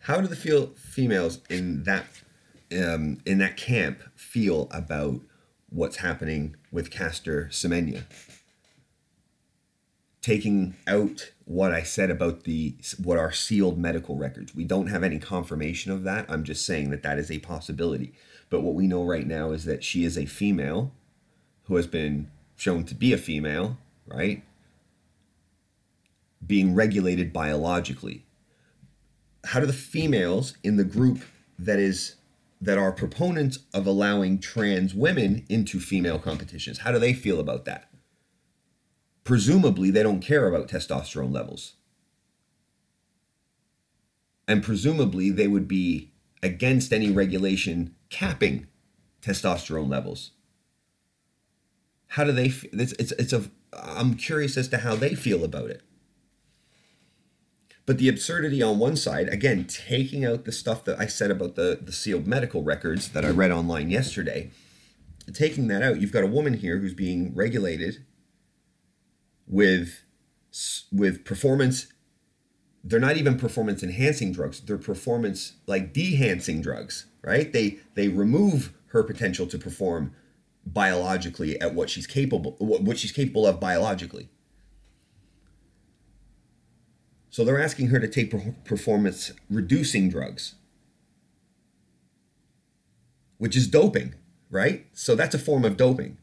How 0.00 0.20
do 0.20 0.28
the 0.28 0.36
feel 0.36 0.68
females 0.76 1.40
in 1.50 1.82
that 1.82 2.06
um, 2.72 3.18
in 3.24 3.38
that 3.38 3.56
camp 3.56 4.02
feel 4.14 4.68
about 4.70 5.20
what's 5.68 5.96
happening 5.98 6.56
with 6.70 6.90
Caster 6.90 7.48
Semenya. 7.50 8.04
Taking 10.22 10.74
out 10.86 11.32
what 11.44 11.72
I 11.72 11.82
said 11.82 12.10
about 12.10 12.44
the 12.44 12.74
what 13.02 13.18
are 13.18 13.30
sealed 13.30 13.78
medical 13.78 14.16
records, 14.16 14.54
we 14.54 14.64
don't 14.64 14.88
have 14.88 15.04
any 15.04 15.18
confirmation 15.18 15.92
of 15.92 16.02
that. 16.02 16.26
I'm 16.28 16.42
just 16.42 16.66
saying 16.66 16.90
that 16.90 17.02
that 17.04 17.18
is 17.18 17.30
a 17.30 17.38
possibility. 17.38 18.12
But 18.50 18.62
what 18.62 18.74
we 18.74 18.86
know 18.86 19.04
right 19.04 19.26
now 19.26 19.52
is 19.52 19.64
that 19.64 19.84
she 19.84 20.04
is 20.04 20.18
a 20.18 20.26
female 20.26 20.92
who 21.64 21.76
has 21.76 21.86
been 21.86 22.30
shown 22.56 22.84
to 22.84 22.94
be 22.94 23.12
a 23.12 23.18
female, 23.18 23.78
right? 24.06 24.42
Being 26.44 26.74
regulated 26.74 27.32
biologically. 27.32 28.24
How 29.44 29.60
do 29.60 29.66
the 29.66 29.72
females 29.72 30.56
in 30.64 30.76
the 30.76 30.84
group 30.84 31.20
that 31.58 31.78
is 31.78 32.16
that 32.60 32.78
are 32.78 32.92
proponents 32.92 33.60
of 33.74 33.86
allowing 33.86 34.38
trans 34.38 34.94
women 34.94 35.44
into 35.48 35.78
female 35.78 36.18
competitions. 36.18 36.78
How 36.78 36.92
do 36.92 36.98
they 36.98 37.12
feel 37.12 37.38
about 37.38 37.64
that? 37.66 37.90
Presumably, 39.24 39.90
they 39.90 40.02
don't 40.02 40.20
care 40.20 40.48
about 40.48 40.68
testosterone 40.68 41.32
levels. 41.32 41.74
And 44.48 44.62
presumably, 44.62 45.30
they 45.30 45.48
would 45.48 45.66
be 45.66 46.12
against 46.42 46.92
any 46.92 47.10
regulation 47.10 47.94
capping 48.08 48.68
testosterone 49.20 49.90
levels. 49.90 50.30
How 52.08 52.24
do 52.24 52.32
they? 52.32 52.52
It's 52.72 52.92
it's 52.92 53.12
it's 53.12 53.32
a. 53.32 53.50
I'm 53.72 54.14
curious 54.14 54.56
as 54.56 54.68
to 54.68 54.78
how 54.78 54.94
they 54.94 55.14
feel 55.14 55.44
about 55.44 55.70
it. 55.70 55.82
But 57.86 57.98
the 57.98 58.08
absurdity 58.08 58.62
on 58.62 58.78
one 58.78 58.96
side, 58.96 59.28
again, 59.28 59.64
taking 59.64 60.24
out 60.24 60.44
the 60.44 60.52
stuff 60.52 60.84
that 60.84 60.98
I 61.00 61.06
said 61.06 61.30
about 61.30 61.54
the, 61.54 61.78
the 61.80 61.92
sealed 61.92 62.26
medical 62.26 62.62
records 62.62 63.08
that 63.10 63.24
I 63.24 63.30
read 63.30 63.52
online 63.52 63.90
yesterday, 63.90 64.50
taking 65.32 65.68
that 65.68 65.82
out, 65.82 66.00
you've 66.00 66.12
got 66.12 66.24
a 66.24 66.28
woman 66.28 66.54
here 66.54 66.78
who's 66.78 66.94
being 66.94 67.34
regulated 67.34 68.04
with 69.46 70.02
with 70.90 71.24
performance 71.24 71.86
they're 72.82 72.98
not 72.98 73.16
even 73.16 73.36
performance 73.36 73.82
enhancing 73.82 74.32
drugs 74.32 74.60
they're 74.62 74.78
performance 74.78 75.52
like 75.66 75.92
dehancing 75.92 76.62
drugs 76.62 77.06
right? 77.26 77.52
They 77.52 77.78
they 77.94 78.08
remove 78.08 78.72
her 78.88 79.02
potential 79.02 79.46
to 79.48 79.58
perform 79.58 80.14
biologically 80.64 81.60
at 81.60 81.74
what 81.74 81.90
she's 81.90 82.06
capable 82.06 82.56
what 82.58 82.98
she's 82.98 83.12
capable 83.12 83.46
of 83.46 83.60
biologically 83.60 84.30
so 87.36 87.44
they're 87.44 87.60
asking 87.60 87.88
her 87.88 88.00
to 88.00 88.08
take 88.08 88.32
performance 88.64 89.30
reducing 89.50 90.08
drugs, 90.08 90.54
which 93.36 93.54
is 93.54 93.68
doping, 93.68 94.14
right? 94.48 94.86
So 94.94 95.14
that's 95.14 95.34
a 95.34 95.38
form 95.38 95.62
of 95.66 95.76
doping. 95.76 96.16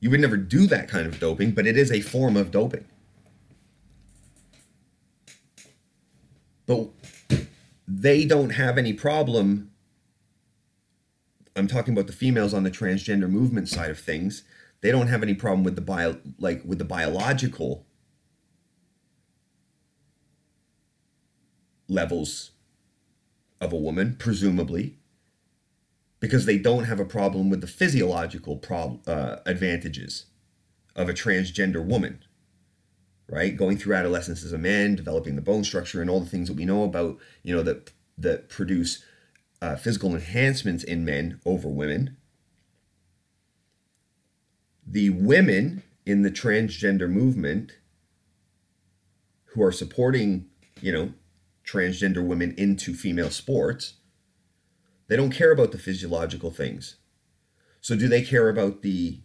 You 0.00 0.08
would 0.08 0.20
never 0.20 0.38
do 0.38 0.66
that 0.66 0.88
kind 0.88 1.06
of 1.06 1.20
doping, 1.20 1.50
but 1.50 1.66
it 1.66 1.76
is 1.76 1.92
a 1.92 2.00
form 2.00 2.38
of 2.38 2.50
doping. 2.50 2.86
But 6.64 6.88
they 7.86 8.24
don't 8.24 8.54
have 8.54 8.78
any 8.78 8.94
problem. 8.94 9.72
I'm 11.54 11.68
talking 11.68 11.92
about 11.92 12.06
the 12.06 12.14
females 12.14 12.54
on 12.54 12.62
the 12.62 12.70
transgender 12.70 13.28
movement 13.28 13.68
side 13.68 13.90
of 13.90 13.98
things. 13.98 14.42
They 14.80 14.90
don't 14.90 15.08
have 15.08 15.22
any 15.22 15.34
problem 15.34 15.64
with 15.64 15.74
the 15.74 15.82
bio, 15.82 16.16
like 16.38 16.62
with 16.64 16.78
the 16.78 16.86
biological 16.86 17.84
levels 21.92 22.52
of 23.60 23.72
a 23.72 23.76
woman, 23.76 24.16
presumably, 24.18 24.96
because 26.20 26.46
they 26.46 26.58
don't 26.58 26.84
have 26.84 27.00
a 27.00 27.04
problem 27.04 27.50
with 27.50 27.60
the 27.60 27.66
physiological 27.66 28.56
prob- 28.56 29.06
uh, 29.08 29.36
advantages 29.46 30.26
of 30.96 31.08
a 31.08 31.12
transgender 31.12 31.84
woman, 31.84 32.24
right? 33.28 33.56
Going 33.56 33.76
through 33.76 33.94
adolescence 33.94 34.44
as 34.44 34.52
a 34.52 34.58
man, 34.58 34.94
developing 34.94 35.36
the 35.36 35.42
bone 35.42 35.64
structure, 35.64 36.00
and 36.00 36.10
all 36.10 36.20
the 36.20 36.30
things 36.30 36.48
that 36.48 36.56
we 36.56 36.64
know 36.64 36.84
about, 36.84 37.18
you 37.42 37.54
know, 37.54 37.62
that 37.62 37.92
that 38.18 38.48
produce 38.48 39.04
uh, 39.60 39.76
physical 39.76 40.14
enhancements 40.14 40.84
in 40.84 41.04
men 41.04 41.40
over 41.46 41.68
women. 41.68 42.16
The 44.86 45.10
women 45.10 45.82
in 46.04 46.22
the 46.22 46.30
transgender 46.30 47.08
movement 47.08 47.72
who 49.46 49.62
are 49.62 49.72
supporting, 49.72 50.46
you 50.80 50.92
know, 50.92 51.12
transgender 51.72 52.24
women 52.24 52.54
into 52.58 52.94
female 52.94 53.30
sports, 53.30 53.94
they 55.08 55.16
don't 55.16 55.30
care 55.30 55.52
about 55.52 55.72
the 55.72 55.78
physiological 55.78 56.50
things. 56.50 56.96
So 57.80 57.96
do 57.96 58.08
they 58.08 58.22
care 58.22 58.48
about 58.48 58.82
the 58.82 59.20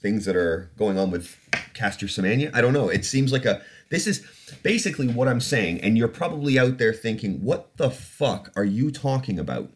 things 0.00 0.24
that 0.24 0.36
are 0.36 0.72
going 0.76 0.98
on 0.98 1.10
with 1.10 1.36
Caster 1.74 2.06
Semenya? 2.06 2.50
I 2.54 2.60
don't 2.60 2.72
know. 2.72 2.88
It 2.88 3.04
seems 3.04 3.32
like 3.32 3.44
a 3.44 3.62
this 3.90 4.06
is 4.06 4.26
basically 4.62 5.06
what 5.06 5.28
I'm 5.28 5.40
saying, 5.40 5.82
and 5.82 5.98
you're 5.98 6.08
probably 6.08 6.58
out 6.58 6.78
there 6.78 6.94
thinking, 6.94 7.44
what 7.44 7.76
the 7.76 7.90
fuck 7.90 8.50
are 8.56 8.64
you 8.64 8.90
talking 8.90 9.38
about? 9.38 9.70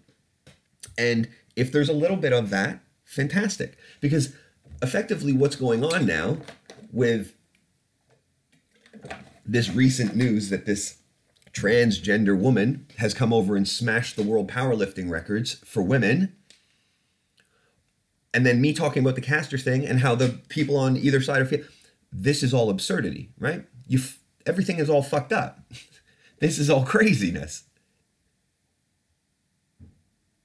And 0.96 1.28
if 1.54 1.70
there's 1.70 1.90
a 1.90 1.94
little 1.94 2.16
bit 2.16 2.32
of 2.32 2.48
that, 2.48 2.80
fantastic. 3.04 3.76
Because 4.00 4.34
effectively 4.80 5.32
what's 5.32 5.56
going 5.56 5.84
on 5.84 6.06
now 6.06 6.38
with 6.90 7.36
this 9.44 9.70
recent 9.70 10.16
news 10.16 10.48
that 10.48 10.66
this 10.66 10.96
transgender 11.56 12.38
woman 12.38 12.86
has 12.98 13.14
come 13.14 13.32
over 13.32 13.56
and 13.56 13.66
smashed 13.66 14.16
the 14.16 14.22
world 14.22 14.50
powerlifting 14.50 15.10
records 15.10 15.54
for 15.64 15.82
women. 15.82 16.36
And 18.34 18.44
then 18.44 18.60
me 18.60 18.74
talking 18.74 19.02
about 19.02 19.14
the 19.14 19.22
caster 19.22 19.56
thing 19.56 19.86
and 19.86 20.00
how 20.00 20.14
the 20.14 20.40
people 20.48 20.76
on 20.76 20.96
either 20.96 21.22
side 21.22 21.40
of 21.40 21.52
it, 21.52 21.64
this 22.12 22.42
is 22.42 22.52
all 22.52 22.68
absurdity, 22.68 23.30
right? 23.38 23.64
You, 23.86 24.00
everything 24.44 24.78
is 24.78 24.90
all 24.90 25.02
fucked 25.02 25.32
up. 25.32 25.60
this 26.40 26.58
is 26.58 26.68
all 26.68 26.84
craziness. 26.84 27.64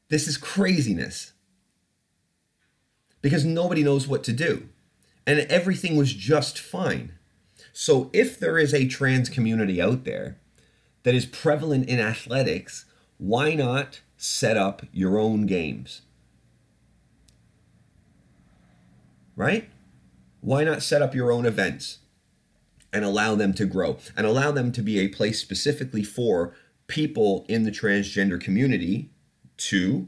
This 0.07 0.27
is 0.27 0.37
craziness. 0.37 1.33
Because 3.21 3.43
nobody 3.43 3.83
knows 3.83 4.07
what 4.07 4.23
to 4.23 4.33
do. 4.33 4.69
And 5.27 5.39
everything 5.41 5.97
was 5.97 6.13
just 6.13 6.57
fine. 6.57 7.13
So 7.73 8.09
if 8.13 8.39
there 8.39 8.57
is 8.57 8.73
a 8.73 8.87
trans 8.87 9.29
community 9.29 9.81
out 9.81 10.05
there 10.05 10.40
that 11.03 11.15
is 11.15 11.25
prevalent 11.25 11.87
in 11.87 11.99
athletics, 11.99 12.85
why 13.17 13.53
not 13.53 14.01
set 14.17 14.57
up 14.57 14.83
your 14.91 15.17
own 15.17 15.45
games? 15.45 16.01
Right? 19.35 19.69
Why 20.41 20.63
not 20.63 20.83
set 20.83 21.01
up 21.01 21.15
your 21.15 21.31
own 21.31 21.45
events 21.45 21.99
and 22.93 23.05
allow 23.05 23.35
them 23.35 23.53
to 23.53 23.65
grow 23.65 23.97
and 24.17 24.27
allow 24.27 24.51
them 24.51 24.71
to 24.73 24.81
be 24.81 24.99
a 24.99 25.07
place 25.07 25.39
specifically 25.39 26.03
for 26.03 26.55
people 26.87 27.45
in 27.47 27.63
the 27.63 27.71
transgender 27.71 28.39
community 28.39 29.09
to 29.57 30.07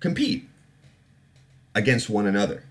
compete 0.00 0.48
against 1.74 2.08
one 2.08 2.26
another? 2.26 2.64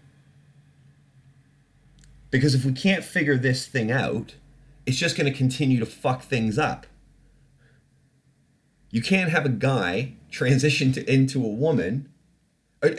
Because 2.32 2.56
if 2.56 2.64
we 2.64 2.72
can't 2.72 3.04
figure 3.04 3.38
this 3.38 3.68
thing 3.68 3.92
out, 3.92 4.36
it's 4.86 4.98
just 4.98 5.16
going 5.16 5.32
to 5.32 5.38
continue 5.38 5.80
to 5.80 5.86
fuck 5.86 6.22
things 6.24 6.58
up. 6.58 6.86
You 8.90 9.02
can't 9.02 9.30
have 9.30 9.46
a 9.46 9.50
guy 9.50 10.14
transition 10.30 10.92
to, 10.94 11.12
into 11.12 11.44
a 11.44 11.48
woman. 11.48 12.10
Uh, 12.84 12.90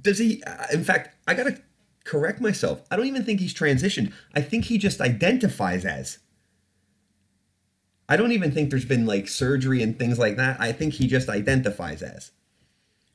does 0.00 0.18
he? 0.18 0.42
Uh, 0.44 0.66
in 0.72 0.84
fact, 0.84 1.16
I 1.26 1.34
got 1.34 1.44
to 1.44 1.60
correct 2.04 2.40
myself. 2.40 2.82
I 2.90 2.96
don't 2.96 3.06
even 3.06 3.24
think 3.24 3.40
he's 3.40 3.54
transitioned. 3.54 4.12
I 4.34 4.42
think 4.42 4.66
he 4.66 4.78
just 4.78 5.00
identifies 5.00 5.84
as. 5.84 6.18
I 8.08 8.16
don't 8.16 8.32
even 8.32 8.50
think 8.50 8.70
there's 8.70 8.84
been 8.84 9.06
like 9.06 9.28
surgery 9.28 9.82
and 9.82 9.96
things 9.96 10.18
like 10.18 10.36
that. 10.36 10.60
I 10.60 10.72
think 10.72 10.94
he 10.94 11.06
just 11.06 11.28
identifies 11.28 12.02
as, 12.02 12.32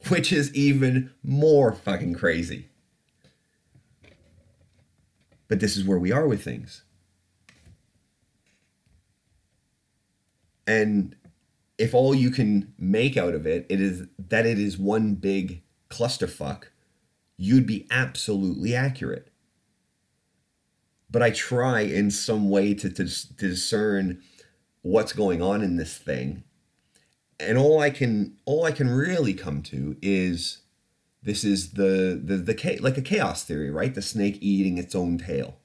which 0.08 0.32
is 0.32 0.55
even 0.55 1.12
more 1.22 1.74
fucking 1.74 2.13
crazy. 2.13 2.70
But 5.50 5.60
this 5.60 5.75
is 5.75 5.84
where 5.84 6.00
we 6.00 6.13
are 6.13 6.25
with 6.25 6.44
things. 6.44 6.85
And 10.67 11.15
if 11.77 11.93
all 11.93 12.15
you 12.15 12.31
can 12.31 12.74
make 12.77 13.17
out 13.17 13.34
of 13.34 13.45
it, 13.45 13.65
it 13.69 13.81
is 13.81 14.07
that 14.17 14.45
it 14.45 14.57
is 14.60 14.77
one 14.77 15.15
big 15.15 15.63
clusterfuck, 15.89 16.65
you'd 17.38 17.67
be 17.67 17.88
absolutely 17.91 18.75
accurate. 18.75 19.29
But 21.10 21.22
I 21.22 21.29
try 21.29 21.81
in 21.81 22.12
some 22.12 22.50
way 22.50 22.74
to, 22.74 22.89
to, 22.89 23.05
to 23.05 23.34
discern 23.50 24.22
what's 24.81 25.13
going 25.13 25.41
on 25.41 25.62
in 25.62 25.77
this 25.77 25.98
thing. 25.98 26.43
And 27.39 27.57
all 27.57 27.79
I 27.79 27.89
can 27.89 28.38
all 28.45 28.63
I 28.63 28.72
can 28.72 28.89
really 28.89 29.34
come 29.34 29.62
to 29.63 29.98
is 30.01 30.60
this 31.22 31.43
is 31.43 31.72
the 31.72 32.19
the 32.24 32.38
the 32.38 32.79
like 32.81 32.98
a 32.98 33.01
chaos 33.01 33.43
theory, 33.43 33.69
right? 33.69 33.93
The 33.93 34.01
snake 34.01 34.38
eating 34.41 34.77
its 34.77 34.95
own 34.95 35.17
tail. 35.17 35.57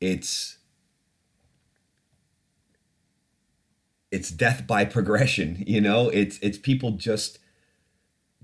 It's 0.00 0.55
it's 4.10 4.30
death 4.30 4.66
by 4.66 4.84
progression 4.84 5.62
you 5.66 5.80
know? 5.80 6.08
It's 6.08 6.38
it's 6.38 6.58
people 6.58 6.92
just 6.92 7.38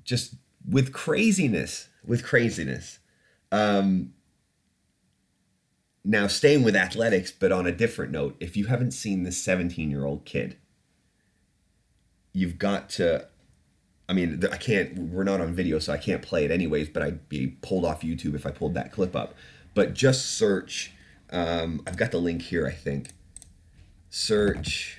just 0.04 0.35
with 0.69 0.92
craziness 0.92 1.88
with 2.04 2.25
craziness. 2.25 2.99
Um 3.50 4.12
now 6.04 6.26
staying 6.26 6.62
with 6.62 6.75
athletics 6.75 7.31
but 7.31 7.52
on 7.52 7.66
a 7.66 7.73
different 7.73 8.11
note 8.12 8.37
if 8.40 8.57
you 8.57 8.66
haven't 8.66 8.92
seen 8.92 9.23
this 9.23 9.38
17 9.38 9.90
year 9.90 10.04
old 10.04 10.25
kid 10.25 10.57
you've 12.33 12.59
got 12.59 12.88
to 12.88 13.26
i 14.09 14.12
mean 14.12 14.42
i 14.50 14.57
can't 14.57 14.99
we're 14.99 15.25
not 15.25 15.40
on 15.40 15.54
video 15.54 15.78
so 15.78 15.92
i 15.92 15.97
can't 15.97 16.23
play 16.23 16.45
it 16.45 16.50
anyways 16.50 16.88
but 16.88 17.02
i'd 17.02 17.28
be 17.28 17.47
pulled 17.62 17.85
off 17.85 18.02
youtube 18.02 18.35
if 18.35 18.47
i 18.47 18.50
pulled 18.50 18.75
that 18.75 18.92
clip 18.92 19.14
up. 19.14 19.35
But 19.75 19.95
just 19.95 20.26
search 20.26 20.92
um, 21.31 21.83
i've 21.87 21.97
got 21.97 22.11
the 22.11 22.19
link 22.19 22.42
here 22.42 22.66
i 22.66 22.73
think. 22.73 23.11
Search 24.11 24.99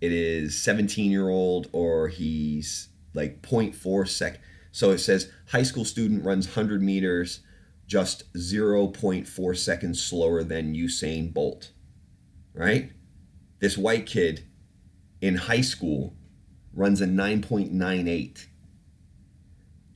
it 0.00 0.12
is 0.12 0.60
17 0.60 1.10
year 1.10 1.28
old 1.28 1.68
or 1.72 2.08
he's 2.08 2.88
like 3.14 3.42
0.4 3.42 4.08
sec. 4.08 4.40
So 4.72 4.90
it 4.90 4.98
says 4.98 5.30
high 5.48 5.62
school 5.62 5.84
student 5.84 6.24
runs 6.24 6.46
100 6.46 6.82
meters 6.82 7.40
just 7.86 8.32
0.4 8.34 9.56
seconds 9.56 10.02
slower 10.02 10.44
than 10.44 10.74
Usain 10.74 11.32
Bolt. 11.32 11.72
Right? 12.54 12.92
This 13.58 13.76
white 13.76 14.06
kid 14.06 14.44
in 15.20 15.36
high 15.36 15.60
school 15.60 16.14
runs 16.72 17.00
a 17.00 17.06
9.98 17.06 18.46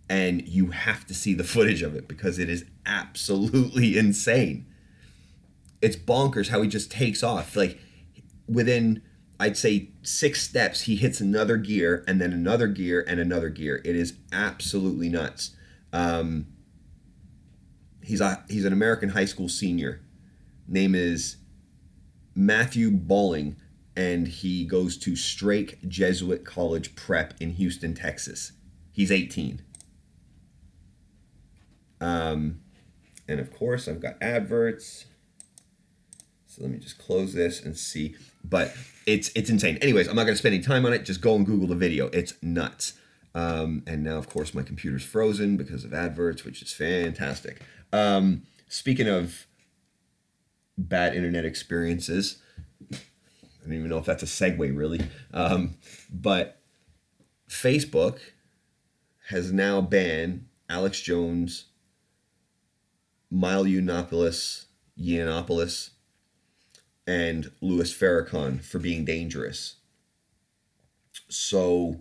and 0.08 0.46
you 0.46 0.66
have 0.66 1.06
to 1.06 1.14
see 1.14 1.34
the 1.34 1.44
footage 1.44 1.82
of 1.82 1.94
it 1.94 2.06
because 2.06 2.38
it 2.38 2.50
is 2.50 2.64
absolutely 2.84 3.96
insane. 3.96 4.66
It's 5.80 5.96
bonkers 5.96 6.48
how 6.48 6.62
he 6.62 6.68
just 6.68 6.90
takes 6.90 7.22
off. 7.22 7.56
Like 7.56 7.78
within 8.46 9.02
I'd 9.44 9.58
say 9.58 9.90
six 10.00 10.40
steps, 10.40 10.80
he 10.80 10.96
hits 10.96 11.20
another 11.20 11.58
gear 11.58 12.02
and 12.08 12.18
then 12.18 12.32
another 12.32 12.66
gear 12.66 13.04
and 13.06 13.20
another 13.20 13.50
gear. 13.50 13.82
It 13.84 13.94
is 13.94 14.14
absolutely 14.32 15.10
nuts. 15.10 15.54
Um, 15.92 16.46
he's 18.02 18.22
a 18.22 18.42
he's 18.48 18.64
an 18.64 18.72
American 18.72 19.10
high 19.10 19.26
school 19.26 19.50
senior. 19.50 20.00
Name 20.66 20.94
is 20.94 21.36
Matthew 22.34 22.90
Boling, 22.90 23.56
and 23.94 24.26
he 24.26 24.64
goes 24.64 24.96
to 25.00 25.14
Strake 25.14 25.86
Jesuit 25.86 26.46
College 26.46 26.96
Prep 26.96 27.34
in 27.38 27.50
Houston, 27.50 27.92
Texas. 27.92 28.52
He's 28.92 29.12
18. 29.12 29.60
Um, 32.00 32.60
and 33.28 33.40
of 33.40 33.52
course, 33.52 33.88
I've 33.88 34.00
got 34.00 34.14
adverts. 34.22 35.04
So 36.46 36.62
let 36.62 36.70
me 36.70 36.78
just 36.78 36.96
close 36.96 37.34
this 37.34 37.62
and 37.62 37.76
see. 37.76 38.16
But 38.42 38.74
it's 39.06 39.30
it's 39.34 39.50
insane. 39.50 39.76
Anyways, 39.78 40.08
I'm 40.08 40.16
not 40.16 40.24
going 40.24 40.34
to 40.34 40.38
spend 40.38 40.54
any 40.54 40.62
time 40.62 40.86
on 40.86 40.92
it. 40.92 41.04
Just 41.04 41.20
go 41.20 41.34
and 41.34 41.44
Google 41.46 41.66
the 41.66 41.74
video. 41.74 42.06
It's 42.08 42.34
nuts. 42.42 42.94
Um, 43.34 43.82
and 43.86 44.04
now, 44.04 44.16
of 44.16 44.28
course, 44.28 44.54
my 44.54 44.62
computer's 44.62 45.02
frozen 45.02 45.56
because 45.56 45.84
of 45.84 45.92
adverts, 45.92 46.44
which 46.44 46.62
is 46.62 46.72
fantastic. 46.72 47.62
Um, 47.92 48.42
speaking 48.68 49.08
of 49.08 49.46
bad 50.78 51.14
internet 51.14 51.44
experiences, 51.44 52.38
I 52.92 52.96
don't 53.64 53.72
even 53.72 53.88
know 53.88 53.98
if 53.98 54.04
that's 54.04 54.22
a 54.22 54.26
segue, 54.26 54.76
really. 54.76 55.00
Um, 55.32 55.74
but 56.12 56.60
Facebook 57.48 58.18
has 59.28 59.52
now 59.52 59.80
banned 59.80 60.46
Alex 60.68 61.00
Jones, 61.00 61.66
Milo 63.30 63.64
Yiannopoulos, 63.64 64.66
Yiannopoulos, 65.00 65.90
and 67.06 67.50
Louis 67.60 67.92
Farrakhan 67.92 68.62
for 68.62 68.78
being 68.78 69.04
dangerous. 69.04 69.76
So 71.28 72.00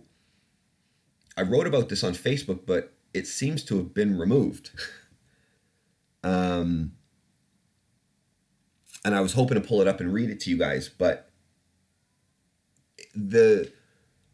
I 1.36 1.42
wrote 1.42 1.66
about 1.66 1.88
this 1.88 2.04
on 2.04 2.12
Facebook, 2.12 2.60
but 2.66 2.92
it 3.12 3.26
seems 3.26 3.62
to 3.64 3.76
have 3.76 3.94
been 3.94 4.18
removed. 4.18 4.70
um, 6.24 6.92
and 9.04 9.14
I 9.14 9.20
was 9.20 9.34
hoping 9.34 9.60
to 9.60 9.66
pull 9.66 9.80
it 9.80 9.88
up 9.88 10.00
and 10.00 10.12
read 10.12 10.30
it 10.30 10.40
to 10.40 10.50
you 10.50 10.56
guys, 10.56 10.88
but 10.88 11.30
the 13.14 13.70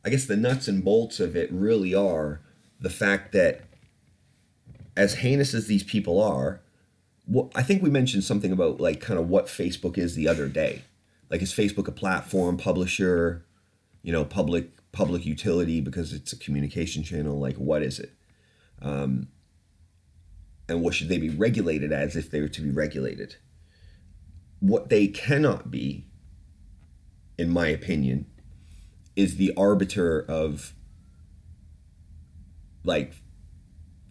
I 0.05 0.09
guess 0.09 0.25
the 0.25 0.37
nuts 0.37 0.69
and 0.69 0.83
bolts 0.83 1.21
of 1.21 1.37
it 1.37 1.53
really 1.53 1.95
are 1.95 2.41
the 2.81 2.89
fact 2.89 3.33
that 3.33 3.65
as 4.97 5.17
heinous 5.17 5.53
as 5.53 5.67
these 5.67 5.83
people 5.83 6.23
are, 6.23 6.61
what 7.30 7.52
I 7.54 7.62
think 7.62 7.80
we 7.80 7.90
mentioned 7.90 8.25
something 8.25 8.50
about 8.50 8.80
like 8.80 9.00
kind 9.00 9.18
of 9.18 9.28
what 9.28 9.46
Facebook 9.46 9.96
is 9.96 10.16
the 10.16 10.26
other 10.26 10.49
day. 10.49 10.82
Like 11.30 11.40
is 11.42 11.52
Facebook 11.52 11.87
a 11.87 11.92
platform, 11.92 12.56
publisher, 12.56 13.46
you 14.02 14.12
know, 14.12 14.25
public 14.25 14.70
public 14.90 15.25
utility 15.25 15.80
because 15.80 16.12
it's 16.12 16.32
a 16.32 16.37
communication 16.37 17.04
channel? 17.04 17.38
Like 17.38 17.54
what 17.54 17.84
is 17.84 18.00
it? 18.00 18.12
Um, 18.82 19.28
and 20.68 20.82
what 20.82 20.94
should 20.94 21.08
they 21.08 21.18
be 21.18 21.28
regulated 21.28 21.92
as 21.92 22.16
if 22.16 22.32
they 22.32 22.40
were 22.40 22.49
to 22.49 22.62
be 22.62 22.70
regulated? 22.70 23.37
What 24.58 24.88
they 24.88 25.06
cannot 25.06 25.71
be, 25.71 26.06
in 27.38 27.49
my 27.49 27.69
opinion, 27.69 28.26
is 29.14 29.36
the 29.36 29.52
arbiter 29.56 30.21
of 30.21 30.75
like 32.82 33.14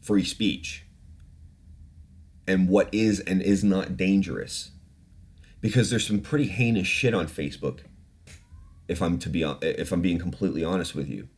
free 0.01 0.23
speech 0.23 0.85
and 2.49 2.67
what 2.67 2.89
is 2.91 3.19
and 3.21 3.41
is 3.41 3.63
not 3.63 3.95
dangerous. 3.95 4.71
Because 5.61 5.89
there's 5.89 6.07
some 6.07 6.19
pretty 6.19 6.47
heinous 6.47 6.87
shit 6.87 7.13
on 7.13 7.27
Facebook 7.27 7.81
if 8.87 9.01
I'm 9.01 9.19
to 9.19 9.29
be 9.29 9.43
if 9.61 9.91
I'm 9.91 10.01
being 10.01 10.19
completely 10.19 10.63
honest 10.63 10.95
with 10.95 11.07
you 11.07 11.29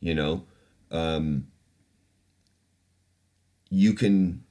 you 0.00 0.14
know? 0.14 0.44
Um, 0.90 1.48
you 3.68 3.92
can 3.92 4.44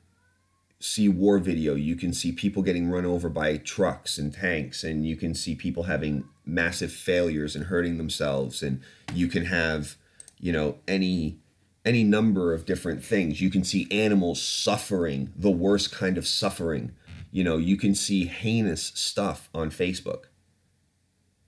see 0.82 1.08
war 1.08 1.39
video 1.39 1.73
you 1.73 1.95
can 1.95 2.13
see 2.13 2.34
people 2.34 2.62
getting 2.62 2.91
run 2.91 3.06
over 3.06 3.30
by 3.30 3.56
trucks 3.58 4.17
and 4.17 4.34
tanks 4.34 4.84
and 4.84 5.08
you 5.08 5.15
can 5.15 5.34
see 5.34 5.56
people 5.56 5.84
having 5.84 6.25
massive 6.45 6.91
failures 6.91 7.56
and 7.56 7.65
hurting 7.65 7.97
themselves 7.97 8.62
and 8.62 8.82
you 9.13 9.28
can 9.28 9.45
have 9.45 9.95
you 10.38 10.51
know 10.51 10.78
any 10.86 11.39
any 11.86 12.04
number 12.04 12.54
of 12.54 12.65
different 12.65 13.04
things. 13.04 13.39
You 13.39 13.52
can 13.52 13.63
see 13.63 13.88
animals 13.91 14.41
suffering 14.41 15.32
the 15.36 15.52
worst 15.52 15.91
kind 15.91 16.17
of 16.17 16.28
suffering. 16.28 16.91
You 17.32 17.43
know 17.43 17.58
you 17.58 17.78
can 17.78 17.93
see 17.95 18.26
heinous 18.26 18.91
stuff 18.95 19.50
on 19.54 19.69
facebook. 19.69 20.26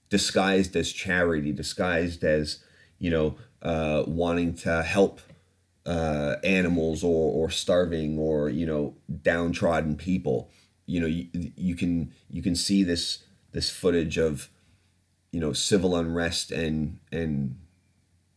Disguised 0.08 0.76
as 0.76 0.92
charity 0.92 1.52
disguised 1.52 2.24
as 2.24 2.62
you 2.98 3.10
know 3.10 3.36
uh, 3.62 4.04
wanting 4.06 4.54
to 4.54 4.82
help 4.82 5.20
uh, 5.84 6.36
animals 6.44 7.02
or, 7.02 7.32
or 7.32 7.50
starving 7.50 8.18
or 8.18 8.48
you 8.48 8.66
know 8.66 8.94
downtrodden 9.22 9.96
people. 9.96 10.50
You 10.86 11.00
know 11.00 11.06
you, 11.06 11.28
you 11.32 11.74
can 11.74 12.12
you 12.30 12.42
can 12.42 12.54
see 12.54 12.82
this 12.82 13.24
this 13.52 13.70
footage 13.70 14.18
of 14.18 14.50
you 15.32 15.40
know 15.40 15.52
civil 15.52 15.96
unrest 15.96 16.52
and 16.52 16.98
and 17.10 17.56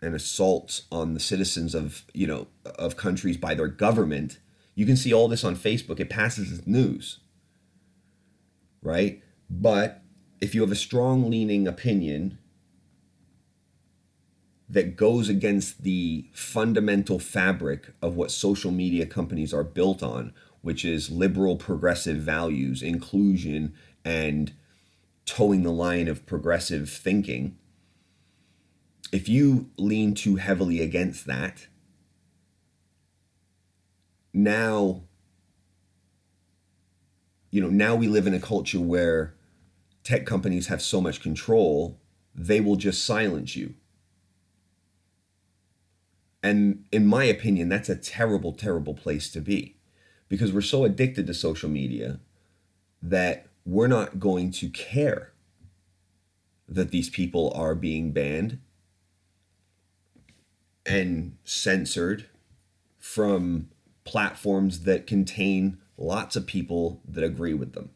and 0.01 0.15
assaults 0.15 0.83
on 0.91 1.13
the 1.13 1.19
citizens 1.19 1.75
of 1.75 2.03
you 2.13 2.27
know 2.27 2.47
of 2.65 2.97
countries 2.97 3.37
by 3.37 3.53
their 3.53 3.67
government 3.67 4.39
you 4.75 4.85
can 4.85 4.97
see 4.97 5.13
all 5.13 5.27
this 5.27 5.43
on 5.43 5.55
facebook 5.55 5.99
it 5.99 6.09
passes 6.09 6.51
as 6.51 6.67
news 6.67 7.19
right 8.81 9.21
but 9.49 10.01
if 10.39 10.55
you 10.55 10.61
have 10.61 10.71
a 10.71 10.75
strong 10.75 11.29
leaning 11.29 11.67
opinion 11.67 12.37
that 14.71 14.95
goes 14.95 15.27
against 15.27 15.83
the 15.83 16.25
fundamental 16.31 17.19
fabric 17.19 17.93
of 18.01 18.15
what 18.15 18.31
social 18.31 18.71
media 18.71 19.05
companies 19.05 19.53
are 19.53 19.65
built 19.65 20.01
on, 20.01 20.33
which 20.61 20.85
is 20.85 21.11
liberal 21.11 21.57
progressive 21.57 22.17
values, 22.17 22.81
inclusion, 22.81 23.73
and 24.05 24.53
toeing 25.25 25.63
the 25.63 25.71
line 25.71 26.07
of 26.07 26.25
progressive 26.25 26.89
thinking. 26.89 27.57
If 29.12 29.28
you 29.28 29.69
lean 29.78 30.13
too 30.13 30.38
heavily 30.38 30.82
against 30.82 31.26
that, 31.26 31.67
now 34.34 35.02
you 37.50 37.62
know 37.62 37.69
now 37.69 37.95
we 37.95 38.08
live 38.08 38.26
in 38.28 38.34
a 38.34 38.39
culture 38.39 38.80
where 38.80 39.36
tech 40.04 40.26
companies 40.26 40.67
have 40.67 40.82
so 40.82 41.02
much 41.02 41.21
control 41.21 42.00
they 42.34 42.62
will 42.62 42.78
just 42.78 43.06
silence 43.06 43.56
you. 43.56 43.74
And 46.43 46.86
in 46.91 47.06
my 47.06 47.26
opinion, 47.26 47.69
that's 47.69 47.89
a 47.89 47.95
terrible, 47.95 48.54
terrible 48.54 48.93
place 48.93 49.30
to 49.32 49.41
be 49.41 49.76
because 50.28 50.52
we're 50.52 50.62
so 50.62 50.86
addicted 50.86 51.28
to 51.28 51.34
social 51.34 51.69
media 51.69 52.19
that 53.02 53.47
we're 53.65 53.88
not 53.88 54.19
going 54.19 54.52
to 54.52 54.69
care 54.69 55.34
that 56.67 56.89
these 56.89 57.10
people 57.10 57.52
are 57.54 57.76
being 57.76 58.12
banned 58.12 58.60
and 60.91 61.38
censored 61.45 62.25
from 62.99 63.69
platforms 64.04 64.82
that 64.82 65.08
contain 65.08 65.77
lots 65.97 66.36
of 66.36 66.45
people 66.45 67.01
that 67.08 67.23
agree 67.23 67.54
with 67.54 67.73
them. 67.73 67.91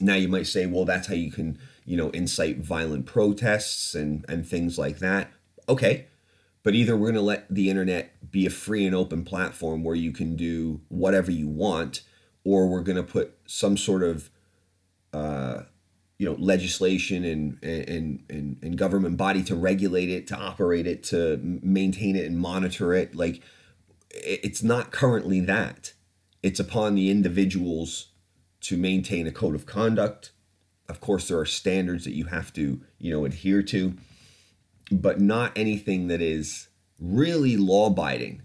Now 0.00 0.14
you 0.14 0.28
might 0.28 0.46
say, 0.46 0.66
well, 0.66 0.84
that's 0.84 1.08
how 1.08 1.14
you 1.14 1.30
can, 1.30 1.58
you 1.84 1.96
know, 1.96 2.10
incite 2.10 2.58
violent 2.58 3.06
protests 3.06 3.94
and 3.94 4.24
and 4.28 4.46
things 4.46 4.78
like 4.78 4.98
that. 4.98 5.30
Okay, 5.68 6.06
but 6.62 6.74
either 6.74 6.96
we're 6.96 7.12
going 7.12 7.14
to 7.14 7.20
let 7.20 7.46
the 7.48 7.68
internet 7.68 8.30
be 8.30 8.46
a 8.46 8.50
free 8.50 8.86
and 8.86 8.94
open 8.94 9.24
platform 9.24 9.84
where 9.84 9.94
you 9.94 10.12
can 10.12 10.36
do 10.36 10.80
whatever 10.88 11.30
you 11.30 11.48
want, 11.48 12.02
or 12.44 12.68
we're 12.68 12.80
going 12.80 12.96
to 12.96 13.02
put 13.02 13.34
some 13.46 13.76
sort 13.76 14.02
of 14.02 14.30
uh, 15.12 15.62
you 16.18 16.26
know 16.26 16.36
legislation 16.38 17.24
and, 17.24 17.62
and 17.62 18.24
and 18.30 18.58
and 18.62 18.78
government 18.78 19.16
body 19.16 19.42
to 19.44 19.54
regulate 19.54 20.08
it, 20.08 20.26
to 20.28 20.36
operate 20.36 20.86
it, 20.86 21.02
to 21.04 21.38
maintain 21.42 22.16
it 22.16 22.24
and 22.24 22.38
monitor 22.38 22.94
it. 22.94 23.14
Like 23.14 23.42
it's 24.10 24.62
not 24.62 24.90
currently 24.90 25.40
that. 25.40 25.92
It's 26.42 26.60
upon 26.60 26.94
the 26.94 27.10
individuals 27.10 28.08
to 28.62 28.76
maintain 28.76 29.26
a 29.26 29.32
code 29.32 29.54
of 29.54 29.66
conduct. 29.66 30.32
Of 30.88 31.00
course, 31.00 31.28
there 31.28 31.38
are 31.38 31.46
standards 31.46 32.04
that 32.04 32.14
you 32.14 32.26
have 32.26 32.52
to 32.54 32.80
you 32.98 33.12
know 33.12 33.24
adhere 33.24 33.62
to 33.64 33.96
but 34.90 35.20
not 35.20 35.52
anything 35.56 36.08
that 36.08 36.22
is 36.22 36.68
really 37.00 37.56
law 37.56 37.88
abiding. 37.88 38.42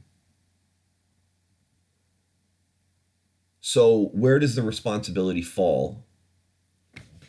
So, 3.59 4.09
where 4.13 4.39
does 4.39 4.55
the 4.55 4.63
responsibility 4.63 5.41
fall? 5.41 6.03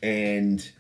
And 0.03 0.71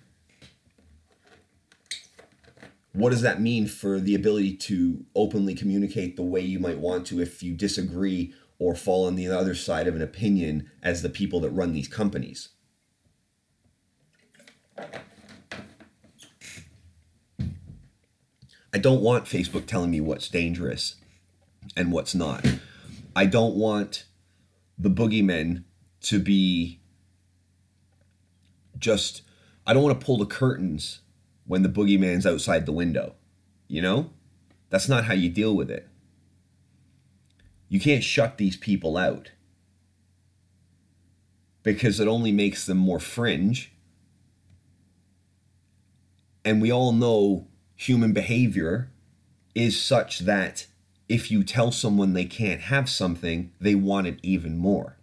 what 2.93 3.11
does 3.11 3.23
that 3.23 3.41
mean 3.41 3.67
for 3.67 4.01
the 4.01 4.15
ability 4.15 4.57
to 4.57 5.05
openly 5.15 5.55
communicate 5.55 6.17
the 6.17 6.23
way 6.23 6.41
you 6.41 6.59
might 6.59 6.79
want 6.79 7.07
to 7.07 7.21
if 7.21 7.43
you 7.43 7.55
disagree 7.55 8.35
or 8.59 8.75
fall 8.75 9.07
on 9.07 9.17
the 9.17 9.29
other 9.29 9.55
side 9.55 9.87
of 9.87 9.97
an 9.97 10.03
opinion 10.03 10.71
as 10.83 11.03
the 11.03 11.09
people 11.09 11.41
that 11.41 11.51
run 11.51 11.73
these 11.73 11.89
companies? 11.89 12.51
I 18.75 18.79
don't 18.79 19.03
want 19.03 19.27
Facebook 19.27 19.67
telling 19.67 19.91
me 19.91 20.01
what's 20.01 20.29
dangerous 20.29 20.97
and 21.77 21.93
what's 21.93 22.15
not. 22.15 22.47
I 23.15 23.27
don't 23.27 23.55
want 23.55 24.05
the 24.79 24.91
boogeymen 24.91 25.65
to 26.03 26.19
be 26.19 26.82
just, 28.83 29.23
I 29.67 29.73
don't 29.73 29.83
want 29.83 29.99
to 29.99 30.05
pull 30.05 30.19
the 30.19 30.27
curtains 30.27 31.01
when 31.47 31.63
the 31.63 31.69
boogeyman's 31.69 32.27
outside 32.27 32.67
the 32.67 32.73
window. 32.73 33.15
You 33.69 33.81
know? 33.81 34.11
That's 34.69 34.89
not 34.89 35.05
how 35.05 35.15
you 35.15 35.29
deal 35.31 35.55
with 35.55 35.71
it. 35.71 35.89
You 37.69 37.81
can't 37.81 38.05
shut 38.05 38.37
these 38.37 38.57
people 38.57 38.97
out 38.97 39.31
because 41.63 42.01
it 42.01 42.09
only 42.09 42.33
makes 42.33 42.67
them 42.67 42.79
more 42.79 43.01
fringe. 43.01 43.73
And 46.45 46.61
we 46.61 46.73
all 46.73 46.93
know 46.93 47.47
human 47.77 48.13
behavior 48.13 48.91
is 49.55 49.81
such 49.81 50.21
that 50.21 50.67
if 51.09 51.31
you 51.31 51.45
tell 51.45 51.71
someone 51.71 52.15
they 52.15 52.25
can't 52.25 52.63
have 52.63 52.89
something, 52.89 53.53
they 53.61 53.75
want 53.75 54.07
it 54.07 54.19
even 54.23 54.57
more. 54.57 54.97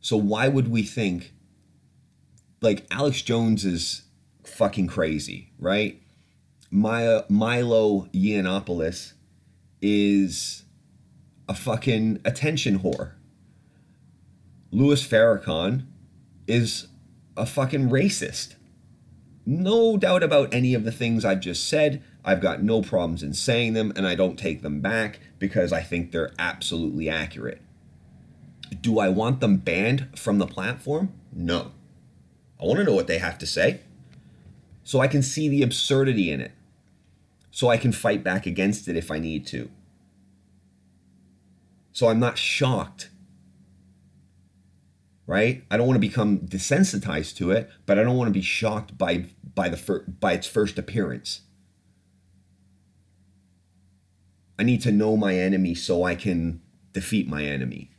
So 0.00 0.16
why 0.16 0.48
would 0.48 0.68
we 0.68 0.82
think 0.82 1.32
like 2.66 2.84
Alex 2.90 3.22
Jones 3.22 3.64
is 3.64 4.02
fucking 4.44 4.88
crazy, 4.88 5.52
right? 5.56 6.02
Maya, 6.68 7.22
Milo 7.28 8.08
Yiannopoulos 8.12 9.12
is 9.80 10.64
a 11.48 11.54
fucking 11.54 12.20
attention 12.24 12.80
whore. 12.80 13.12
Louis 14.72 15.06
Farrakhan 15.06 15.86
is 16.48 16.88
a 17.36 17.46
fucking 17.46 17.88
racist. 17.88 18.56
No 19.46 19.96
doubt 19.96 20.24
about 20.24 20.52
any 20.52 20.74
of 20.74 20.82
the 20.82 20.90
things 20.90 21.24
I've 21.24 21.38
just 21.38 21.68
said. 21.68 22.02
I've 22.24 22.40
got 22.40 22.64
no 22.64 22.82
problems 22.82 23.22
in 23.22 23.32
saying 23.32 23.74
them, 23.74 23.92
and 23.94 24.08
I 24.08 24.16
don't 24.16 24.36
take 24.36 24.62
them 24.62 24.80
back 24.80 25.20
because 25.38 25.72
I 25.72 25.82
think 25.82 26.10
they're 26.10 26.32
absolutely 26.36 27.08
accurate. 27.08 27.62
Do 28.80 28.98
I 28.98 29.08
want 29.08 29.38
them 29.38 29.58
banned 29.58 30.18
from 30.18 30.38
the 30.38 30.48
platform? 30.48 31.12
No. 31.32 31.70
I 32.60 32.64
want 32.64 32.78
to 32.78 32.84
know 32.84 32.94
what 32.94 33.06
they 33.06 33.18
have 33.18 33.38
to 33.38 33.46
say 33.46 33.80
so 34.86 35.00
I 35.00 35.08
can 35.08 35.20
see 35.20 35.48
the 35.48 35.64
absurdity 35.64 36.30
in 36.30 36.40
it, 36.40 36.52
so 37.50 37.68
I 37.68 37.76
can 37.76 37.90
fight 37.90 38.22
back 38.22 38.46
against 38.46 38.86
it 38.86 38.96
if 38.96 39.10
I 39.10 39.18
need 39.18 39.44
to. 39.48 39.68
So 41.92 42.08
I'm 42.08 42.20
not 42.20 42.38
shocked. 42.38 43.10
Right? 45.26 45.64
I 45.68 45.76
don't 45.76 45.88
want 45.88 45.96
to 45.96 46.08
become 46.08 46.38
desensitized 46.38 47.34
to 47.38 47.50
it, 47.50 47.68
but 47.84 47.98
I 47.98 48.04
don't 48.04 48.16
want 48.16 48.28
to 48.28 48.32
be 48.32 48.42
shocked 48.42 48.96
by 48.96 49.24
by 49.56 49.68
the 49.68 49.76
fir- 49.76 50.04
by 50.04 50.34
its 50.34 50.46
first 50.46 50.78
appearance. 50.78 51.40
I 54.56 54.62
need 54.62 54.82
to 54.82 54.92
know 54.92 55.16
my 55.16 55.34
enemy 55.34 55.74
so 55.74 56.04
I 56.04 56.14
can 56.14 56.60
defeat 56.92 57.26
my 57.26 57.42
enemy, 57.42 57.90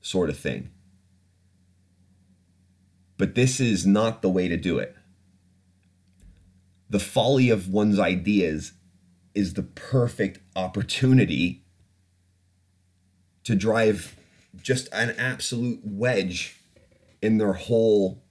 sort 0.00 0.30
of 0.30 0.36
thing. 0.36 0.70
But 3.16 3.34
this 3.34 3.60
is 3.60 3.86
not 3.86 4.22
the 4.22 4.28
way 4.28 4.48
to 4.48 4.56
do 4.56 4.78
it 4.78 4.96
the 6.94 7.00
folly 7.00 7.50
of 7.50 7.68
one's 7.68 7.98
ideas 7.98 8.72
is 9.34 9.54
the 9.54 9.64
perfect 9.64 10.38
opportunity 10.54 11.64
to 13.42 13.56
drive 13.56 14.14
just 14.62 14.88
an 14.92 15.10
absolute 15.18 15.80
wedge 15.82 16.56
in 17.20 17.38
their 17.38 17.54
whole 17.54 18.22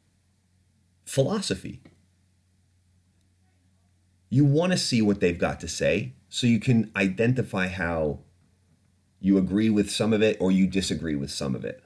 philosophy. 1.06 1.82
You 4.30 4.46
want 4.46 4.72
to 4.72 4.78
see 4.78 5.02
what 5.02 5.20
they've 5.20 5.38
got 5.38 5.60
to 5.60 5.68
say 5.68 6.14
so 6.30 6.48
you 6.48 6.62
can 6.62 6.90
identify 6.96 7.68
how 7.68 8.20
you 9.20 9.38
agree 9.38 9.70
with 9.70 9.92
some 9.92 10.14
of 10.14 10.22
it 10.22 10.38
or 10.40 10.54
you 10.54 10.68
disagree 10.68 11.18
with 11.18 11.32
some 11.32 11.54
of 11.54 11.66
it. 11.66 11.83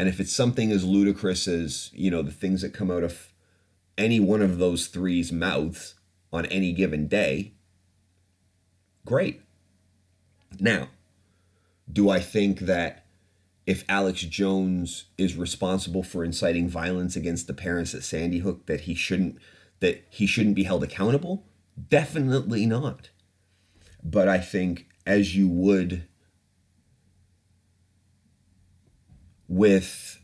And 0.00 0.08
if 0.08 0.18
it's 0.18 0.34
something 0.34 0.72
as 0.72 0.82
ludicrous 0.82 1.46
as, 1.46 1.90
you 1.92 2.10
know, 2.10 2.22
the 2.22 2.30
things 2.30 2.62
that 2.62 2.72
come 2.72 2.90
out 2.90 3.02
of 3.02 3.34
any 3.98 4.18
one 4.18 4.40
of 4.40 4.56
those 4.56 4.86
three's 4.86 5.30
mouths 5.30 5.94
on 6.32 6.46
any 6.46 6.72
given 6.72 7.06
day, 7.06 7.52
great. 9.04 9.42
Now, 10.58 10.88
do 11.92 12.08
I 12.08 12.18
think 12.18 12.60
that 12.60 13.04
if 13.66 13.84
Alex 13.90 14.22
Jones 14.22 15.04
is 15.18 15.36
responsible 15.36 16.02
for 16.02 16.24
inciting 16.24 16.66
violence 16.66 17.14
against 17.14 17.46
the 17.46 17.52
parents 17.52 17.94
at 17.94 18.02
Sandy 18.02 18.38
Hook 18.38 18.64
that 18.64 18.80
he 18.80 18.94
shouldn't 18.94 19.36
that 19.80 20.06
he 20.08 20.26
shouldn't 20.26 20.56
be 20.56 20.64
held 20.64 20.82
accountable? 20.82 21.44
Definitely 21.90 22.64
not. 22.64 23.10
But 24.02 24.28
I 24.28 24.38
think 24.38 24.86
as 25.04 25.36
you 25.36 25.46
would 25.46 26.06
with 29.50 30.18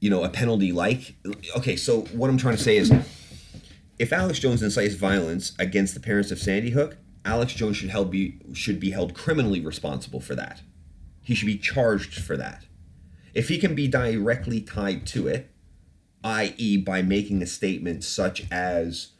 you 0.00 0.10
know 0.10 0.22
a 0.22 0.28
penalty 0.28 0.72
like 0.72 1.14
okay 1.56 1.76
so 1.76 2.00
what 2.12 2.28
i'm 2.28 2.36
trying 2.36 2.56
to 2.56 2.62
say 2.62 2.76
is 2.76 2.92
if 4.02 4.12
Alex 4.12 4.40
Jones 4.40 4.64
incites 4.64 4.96
violence 4.96 5.52
against 5.60 5.94
the 5.94 6.00
parents 6.00 6.32
of 6.32 6.40
Sandy 6.40 6.70
Hook, 6.70 6.96
Alex 7.24 7.54
Jones 7.54 7.76
should 7.76 7.90
held 7.90 8.10
be 8.10 8.40
should 8.52 8.80
be 8.80 8.90
held 8.90 9.14
criminally 9.14 9.60
responsible 9.60 10.18
for 10.18 10.34
that. 10.34 10.62
He 11.22 11.36
should 11.36 11.46
be 11.46 11.56
charged 11.56 12.14
for 12.20 12.36
that. 12.36 12.64
If 13.32 13.48
he 13.48 13.58
can 13.58 13.76
be 13.76 13.86
directly 13.86 14.60
tied 14.60 15.06
to 15.08 15.28
it, 15.28 15.50
i.e., 16.24 16.78
by 16.78 17.02
making 17.02 17.42
a 17.42 17.46
statement 17.46 18.02
such 18.02 18.44
as, 18.50 19.12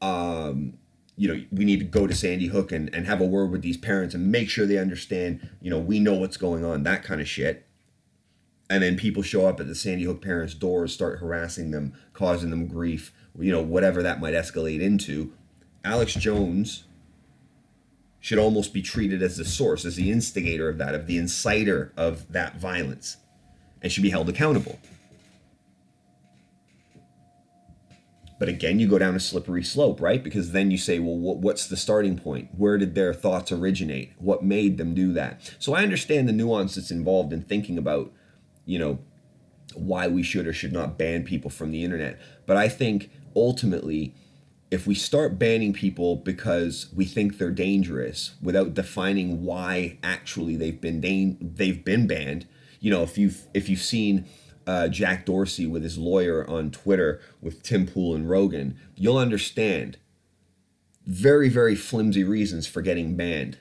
um, 0.00 0.74
you 1.16 1.26
know, 1.26 1.44
we 1.50 1.64
need 1.64 1.80
to 1.80 1.84
go 1.84 2.06
to 2.06 2.14
Sandy 2.14 2.46
Hook 2.46 2.70
and, 2.70 2.88
and 2.94 3.06
have 3.06 3.20
a 3.20 3.26
word 3.26 3.50
with 3.50 3.62
these 3.62 3.76
parents 3.76 4.14
and 4.14 4.30
make 4.30 4.48
sure 4.48 4.64
they 4.64 4.78
understand, 4.78 5.50
you 5.60 5.70
know, 5.70 5.80
we 5.80 5.98
know 5.98 6.14
what's 6.14 6.36
going 6.36 6.64
on, 6.64 6.84
that 6.84 7.02
kind 7.02 7.20
of 7.20 7.28
shit. 7.28 7.66
And 8.70 8.84
then 8.84 8.96
people 8.96 9.22
show 9.22 9.46
up 9.46 9.58
at 9.58 9.66
the 9.66 9.74
Sandy 9.74 10.04
Hook 10.04 10.22
parents' 10.22 10.54
doors, 10.54 10.94
start 10.94 11.18
harassing 11.18 11.72
them, 11.72 11.92
causing 12.14 12.50
them 12.50 12.68
grief, 12.68 13.12
you 13.38 13.50
know, 13.50 13.60
whatever 13.60 14.02
that 14.02 14.20
might 14.20 14.32
escalate 14.32 14.80
into, 14.80 15.32
Alex 15.84 16.14
Jones 16.14 16.84
should 18.20 18.38
almost 18.38 18.72
be 18.72 18.80
treated 18.80 19.22
as 19.22 19.36
the 19.36 19.44
source, 19.44 19.84
as 19.84 19.96
the 19.96 20.12
instigator 20.12 20.68
of 20.68 20.78
that, 20.78 20.94
of 20.94 21.08
the 21.08 21.18
inciter 21.18 21.90
of 21.96 22.30
that 22.32 22.58
violence, 22.60 23.16
and 23.82 23.90
should 23.90 24.04
be 24.04 24.10
held 24.10 24.28
accountable. 24.28 24.78
But 28.38 28.48
again, 28.48 28.78
you 28.78 28.86
go 28.86 28.98
down 28.98 29.16
a 29.16 29.20
slippery 29.20 29.64
slope, 29.64 30.00
right? 30.00 30.22
Because 30.22 30.52
then 30.52 30.70
you 30.70 30.78
say, 30.78 30.98
well, 30.98 31.16
what's 31.16 31.66
the 31.66 31.76
starting 31.76 32.18
point? 32.18 32.50
Where 32.56 32.78
did 32.78 32.94
their 32.94 33.12
thoughts 33.12 33.50
originate? 33.50 34.12
What 34.18 34.44
made 34.44 34.78
them 34.78 34.94
do 34.94 35.12
that? 35.14 35.56
So 35.58 35.74
I 35.74 35.82
understand 35.82 36.28
the 36.28 36.32
nuance 36.32 36.76
that's 36.76 36.92
involved 36.92 37.32
in 37.32 37.42
thinking 37.42 37.76
about, 37.76 38.12
you 38.64 38.78
know, 38.78 38.98
why 39.74 40.08
we 40.08 40.22
should 40.22 40.46
or 40.46 40.52
should 40.52 40.72
not 40.72 40.98
ban 40.98 41.24
people 41.24 41.50
from 41.50 41.70
the 41.70 41.84
internet. 41.84 42.18
But 42.46 42.56
I 42.56 42.68
think 42.68 43.10
ultimately, 43.36 44.14
if 44.70 44.86
we 44.86 44.94
start 44.94 45.38
banning 45.38 45.72
people 45.72 46.16
because 46.16 46.88
we 46.94 47.04
think 47.04 47.38
they're 47.38 47.50
dangerous 47.50 48.32
without 48.40 48.74
defining 48.74 49.44
why 49.44 49.98
actually 50.02 50.56
they've 50.56 50.80
been 50.80 51.00
dan- 51.00 51.38
they've 51.40 51.84
been 51.84 52.06
banned, 52.06 52.46
you 52.78 52.90
know, 52.90 53.02
if 53.02 53.18
you've 53.18 53.46
if 53.52 53.68
you've 53.68 53.82
seen 53.82 54.26
uh, 54.66 54.88
Jack 54.88 55.26
Dorsey 55.26 55.66
with 55.66 55.82
his 55.82 55.98
lawyer 55.98 56.48
on 56.48 56.70
Twitter 56.70 57.20
with 57.40 57.62
Tim 57.62 57.86
Pool 57.86 58.14
and 58.14 58.28
Rogan, 58.28 58.78
you'll 58.94 59.18
understand 59.18 59.98
very 61.06 61.48
very 61.48 61.74
flimsy 61.74 62.22
reasons 62.22 62.66
for 62.66 62.82
getting 62.82 63.16
banned. 63.16 63.58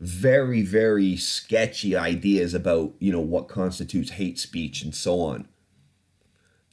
Very 0.00 0.62
very 0.62 1.16
sketchy 1.16 1.94
ideas 1.94 2.54
about 2.54 2.94
you 2.98 3.12
know 3.12 3.20
what 3.20 3.48
constitutes 3.48 4.12
hate 4.12 4.38
speech 4.38 4.82
and 4.82 4.94
so 4.94 5.20
on. 5.20 5.46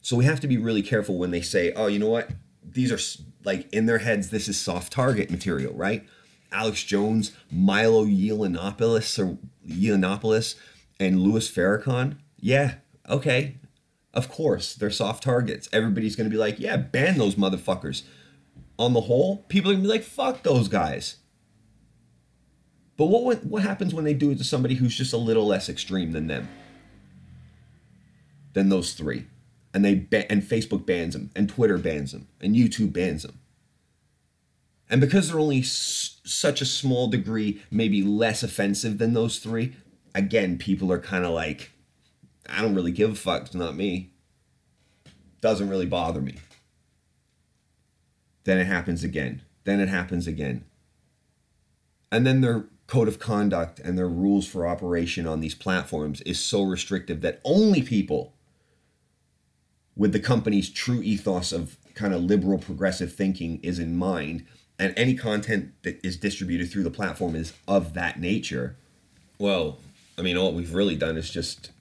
So 0.01 0.15
we 0.15 0.23
have 0.25 0.39
to 0.39 0.47
be 0.47 0.57
really 0.57 0.81
careful 0.81 1.17
when 1.17 1.31
they 1.31 1.41
say, 1.41 1.73
oh, 1.73 1.87
you 1.87 1.99
know 1.99 2.09
what? 2.09 2.29
These 2.63 2.91
are 2.93 3.23
like 3.43 3.71
in 3.73 3.85
their 3.87 3.97
heads, 3.97 4.29
this 4.29 4.47
is 4.47 4.57
soft 4.57 4.93
target 4.93 5.29
material, 5.29 5.73
right? 5.73 6.05
Alex 6.51 6.83
Jones, 6.83 7.33
Milo 7.51 8.05
Yiannopoulos 8.05 9.19
or 9.19 9.37
Yiannopoulos, 9.67 10.55
and 10.99 11.19
Louis 11.19 11.49
Farrakhan. 11.51 12.17
Yeah, 12.39 12.75
okay. 13.09 13.57
Of 14.13 14.29
course, 14.29 14.73
they're 14.73 14.89
soft 14.89 15.23
targets. 15.23 15.67
Everybody's 15.73 16.15
to 16.15 16.29
be 16.29 16.37
like, 16.37 16.59
yeah, 16.59 16.77
ban 16.77 17.17
those 17.17 17.35
motherfuckers. 17.35 18.03
on 18.79 18.93
the 18.93 19.01
whole, 19.01 19.37
people 19.49 19.71
are 19.71 19.73
gonna 19.73 19.83
be 19.83 19.89
like, 19.89 20.03
fuck 20.03 20.43
those 20.43 20.67
guys. 20.67 21.17
But 22.97 23.05
what 23.05 23.45
what 23.45 23.61
happens 23.63 23.93
when 23.93 24.05
they 24.05 24.13
do 24.13 24.31
it 24.31 24.39
to 24.39 24.43
somebody 24.43 24.75
who's 24.75 24.97
just 24.97 25.13
a 25.13 25.17
little 25.17 25.45
less 25.45 25.69
extreme 25.69 26.11
than 26.11 26.27
them? 26.27 26.49
Than 28.53 28.69
those 28.69 28.93
three, 28.93 29.27
and 29.73 29.85
they 29.85 30.07
and 30.29 30.41
Facebook 30.41 30.85
bans 30.85 31.13
them, 31.13 31.29
and 31.35 31.47
Twitter 31.47 31.77
bans 31.77 32.11
them, 32.11 32.27
and 32.41 32.55
YouTube 32.55 32.93
bans 32.93 33.23
them. 33.23 33.39
And 34.89 34.99
because 35.01 35.29
they're 35.29 35.39
only 35.39 35.59
s- 35.59 36.19
such 36.23 36.61
a 36.61 36.65
small 36.65 37.07
degree, 37.07 37.61
maybe 37.69 38.01
less 38.01 38.41
offensive 38.41 38.97
than 38.97 39.13
those 39.13 39.39
three, 39.39 39.75
again, 40.15 40.57
people 40.57 40.91
are 40.91 40.99
kind 40.99 41.25
of 41.25 41.31
like, 41.31 41.71
I 42.49 42.61
don't 42.61 42.73
really 42.73 42.93
give 42.93 43.11
a 43.11 43.15
fuck. 43.15 43.43
It's 43.47 43.53
not 43.53 43.75
me. 43.75 44.11
Doesn't 45.41 45.69
really 45.69 45.85
bother 45.85 46.21
me. 46.21 46.35
Then 48.45 48.59
it 48.59 48.65
happens 48.65 49.03
again. 49.03 49.41
Then 49.65 49.81
it 49.81 49.89
happens 49.89 50.25
again. 50.25 50.63
And 52.11 52.25
then 52.25 52.39
their 52.39 52.65
code 52.87 53.09
of 53.09 53.19
conduct 53.19 53.79
and 53.79 53.97
their 53.97 54.07
rules 54.07 54.47
for 54.47 54.65
operation 54.65 55.27
on 55.27 55.41
these 55.41 55.53
platforms 55.53 56.21
is 56.21 56.39
so 56.39 56.63
restrictive 56.63 57.21
that 57.21 57.41
only 57.43 57.81
people 57.81 58.33
with 59.95 60.13
the 60.13 60.19
company's 60.19 60.69
true 60.69 61.01
ethos 61.01 61.51
of 61.51 61.77
kind 61.95 62.13
of 62.13 62.23
liberal 62.23 62.57
progressive 62.57 63.13
thinking 63.13 63.59
is 63.61 63.77
in 63.77 63.97
mind 63.97 64.45
and 64.79 64.93
any 64.95 65.15
content 65.15 65.73
that 65.83 65.99
is 66.05 66.15
distributed 66.15 66.71
through 66.71 66.83
the 66.83 66.91
platform 66.91 67.35
is 67.35 67.51
of 67.67 67.93
that 67.93 68.19
nature. 68.19 68.77
Well 69.37 69.79
i 70.17 70.21
mean 70.21 70.37
all 70.37 70.53
we've 70.53 70.73
really 70.73 70.95
done 70.95 71.17
is 71.17 71.29
just 71.29 71.71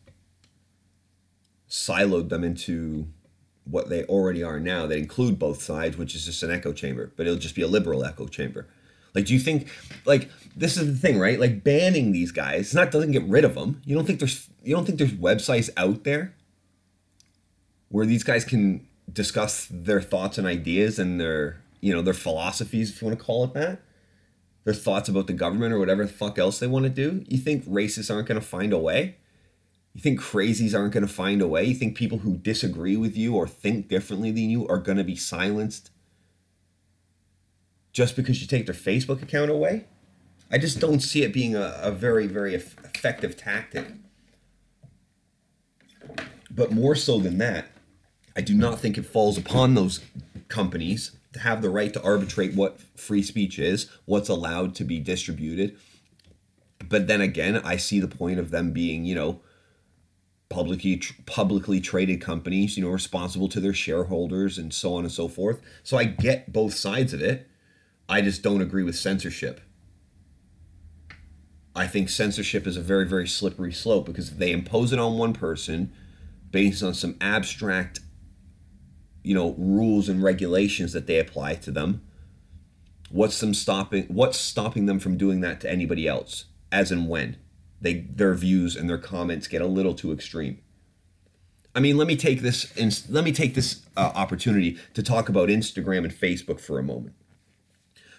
siloed 1.70 2.28
them 2.28 2.44
into 2.44 3.06
what 3.64 3.88
they 3.88 4.04
already 4.04 4.42
are 4.42 4.60
now 4.60 4.86
that 4.86 4.98
include 4.98 5.38
both 5.38 5.62
sides 5.62 5.96
which 5.96 6.14
is 6.14 6.26
just 6.26 6.42
an 6.42 6.50
echo 6.50 6.72
chamber 6.72 7.12
but 7.16 7.26
it'll 7.26 7.38
just 7.38 7.54
be 7.54 7.62
a 7.62 7.66
liberal 7.66 8.04
echo 8.04 8.26
chamber 8.26 8.66
like 9.16 9.26
do 9.26 9.34
you 9.34 9.40
think 9.40 9.68
like 10.04 10.30
this 10.54 10.76
is 10.76 10.86
the 10.86 10.98
thing 10.98 11.18
right? 11.18 11.40
Like 11.40 11.64
banning 11.64 12.12
these 12.12 12.30
guys 12.30 12.60
it's 12.60 12.74
not 12.74 12.92
doesn't 12.92 13.10
get 13.10 13.24
rid 13.24 13.44
of 13.44 13.56
them 13.56 13.82
you 13.84 13.96
don't 13.96 14.06
think 14.06 14.20
there's 14.20 14.48
you 14.62 14.74
don't 14.76 14.84
think 14.84 14.98
there's 14.98 15.12
websites 15.12 15.70
out 15.76 16.04
there 16.04 16.34
where 17.88 18.06
these 18.06 18.22
guys 18.22 18.44
can 18.44 18.86
discuss 19.12 19.66
their 19.70 20.00
thoughts 20.00 20.38
and 20.38 20.46
ideas 20.46 20.98
and 20.98 21.20
their 21.20 21.62
you 21.80 21.92
know 21.92 22.02
their 22.02 22.14
philosophies 22.14 22.90
if 22.90 23.00
you 23.00 23.08
want 23.08 23.18
to 23.18 23.24
call 23.24 23.44
it 23.44 23.54
that? 23.54 23.80
Their 24.64 24.74
thoughts 24.74 25.08
about 25.08 25.28
the 25.28 25.32
government 25.32 25.72
or 25.72 25.78
whatever 25.78 26.04
the 26.04 26.12
fuck 26.12 26.38
else 26.38 26.58
they 26.58 26.66
want 26.66 26.84
to 26.84 26.90
do? 26.90 27.24
You 27.28 27.38
think 27.38 27.64
racists 27.66 28.12
aren't 28.12 28.26
going 28.26 28.40
to 28.40 28.46
find 28.46 28.72
a 28.72 28.78
way? 28.78 29.16
You 29.94 30.02
think 30.02 30.20
crazies 30.20 30.76
aren't 30.76 30.92
going 30.92 31.06
to 31.06 31.12
find 31.12 31.40
a 31.40 31.46
way? 31.46 31.64
You 31.64 31.74
think 31.74 31.96
people 31.96 32.18
who 32.18 32.36
disagree 32.36 32.96
with 32.96 33.16
you 33.16 33.36
or 33.36 33.46
think 33.46 33.88
differently 33.88 34.32
than 34.32 34.50
you 34.50 34.66
are 34.66 34.78
going 34.78 34.98
to 34.98 35.04
be 35.04 35.16
silenced 35.16 35.90
just 37.96 38.16
because 38.16 38.40
you 38.40 38.46
take 38.46 38.66
their 38.66 38.74
facebook 38.74 39.22
account 39.22 39.50
away 39.50 39.84
i 40.50 40.58
just 40.58 40.80
don't 40.80 41.00
see 41.00 41.22
it 41.22 41.32
being 41.32 41.54
a, 41.54 41.78
a 41.82 41.90
very 41.90 42.26
very 42.26 42.54
eff- 42.54 42.76
effective 42.84 43.36
tactic 43.36 43.86
but 46.50 46.72
more 46.72 46.94
so 46.94 47.18
than 47.18 47.38
that 47.38 47.66
I 48.36 48.42
do 48.42 48.54
not 48.54 48.78
think 48.78 48.98
it 48.98 49.06
falls 49.06 49.38
upon 49.38 49.74
those 49.74 50.00
companies 50.48 51.16
to 51.32 51.40
have 51.40 51.62
the 51.62 51.70
right 51.70 51.92
to 51.94 52.02
arbitrate 52.02 52.54
what 52.54 52.78
free 52.94 53.22
speech 53.22 53.58
is, 53.58 53.90
what's 54.04 54.28
allowed 54.28 54.74
to 54.76 54.84
be 54.84 55.00
distributed. 55.00 55.78
But 56.86 57.06
then 57.06 57.22
again, 57.22 57.56
I 57.64 57.78
see 57.78 57.98
the 57.98 58.06
point 58.06 58.38
of 58.38 58.50
them 58.50 58.72
being, 58.72 59.06
you 59.06 59.14
know, 59.14 59.40
publicly 60.50 61.02
publicly 61.24 61.80
traded 61.80 62.20
companies, 62.20 62.76
you 62.76 62.84
know, 62.84 62.90
responsible 62.90 63.48
to 63.48 63.58
their 63.58 63.74
shareholders 63.74 64.58
and 64.58 64.72
so 64.72 64.94
on 64.94 65.04
and 65.04 65.12
so 65.12 65.28
forth. 65.28 65.60
So 65.82 65.96
I 65.96 66.04
get 66.04 66.52
both 66.52 66.74
sides 66.74 67.14
of 67.14 67.22
it. 67.22 67.48
I 68.08 68.20
just 68.20 68.42
don't 68.42 68.60
agree 68.60 68.82
with 68.82 68.96
censorship. 68.96 69.60
I 71.74 71.86
think 71.86 72.08
censorship 72.08 72.66
is 72.66 72.76
a 72.76 72.82
very 72.82 73.06
very 73.06 73.28
slippery 73.28 73.72
slope 73.72 74.06
because 74.06 74.36
they 74.36 74.52
impose 74.52 74.92
it 74.92 74.98
on 74.98 75.18
one 75.18 75.32
person 75.32 75.92
based 76.50 76.82
on 76.82 76.94
some 76.94 77.16
abstract 77.20 78.00
you 79.22 79.34
know 79.34 79.54
rules 79.58 80.08
and 80.08 80.22
regulations 80.22 80.92
that 80.92 81.06
they 81.06 81.18
apply 81.18 81.56
to 81.56 81.70
them 81.70 82.06
what's 83.10 83.40
them 83.40 83.54
stopping 83.54 84.04
what's 84.04 84.38
stopping 84.38 84.86
them 84.86 84.98
from 84.98 85.16
doing 85.16 85.40
that 85.40 85.60
to 85.60 85.70
anybody 85.70 86.06
else 86.06 86.46
as 86.72 86.90
and 86.90 87.08
when? 87.08 87.36
They 87.80 88.00
their 88.00 88.34
views 88.34 88.76
and 88.76 88.88
their 88.88 88.98
comments 88.98 89.48
get 89.48 89.62
a 89.62 89.66
little 89.66 89.94
too 89.94 90.12
extreme. 90.12 90.60
I 91.74 91.80
mean 91.80 91.96
let 91.96 92.06
me 92.06 92.16
take 92.16 92.40
this 92.40 92.72
let 93.08 93.24
me 93.24 93.32
take 93.32 93.54
this 93.54 93.82
uh, 93.96 94.12
opportunity 94.14 94.78
to 94.94 95.02
talk 95.02 95.28
about 95.28 95.48
instagram 95.48 96.04
and 96.04 96.12
facebook 96.12 96.60
for 96.60 96.78
a 96.78 96.82
moment 96.82 97.14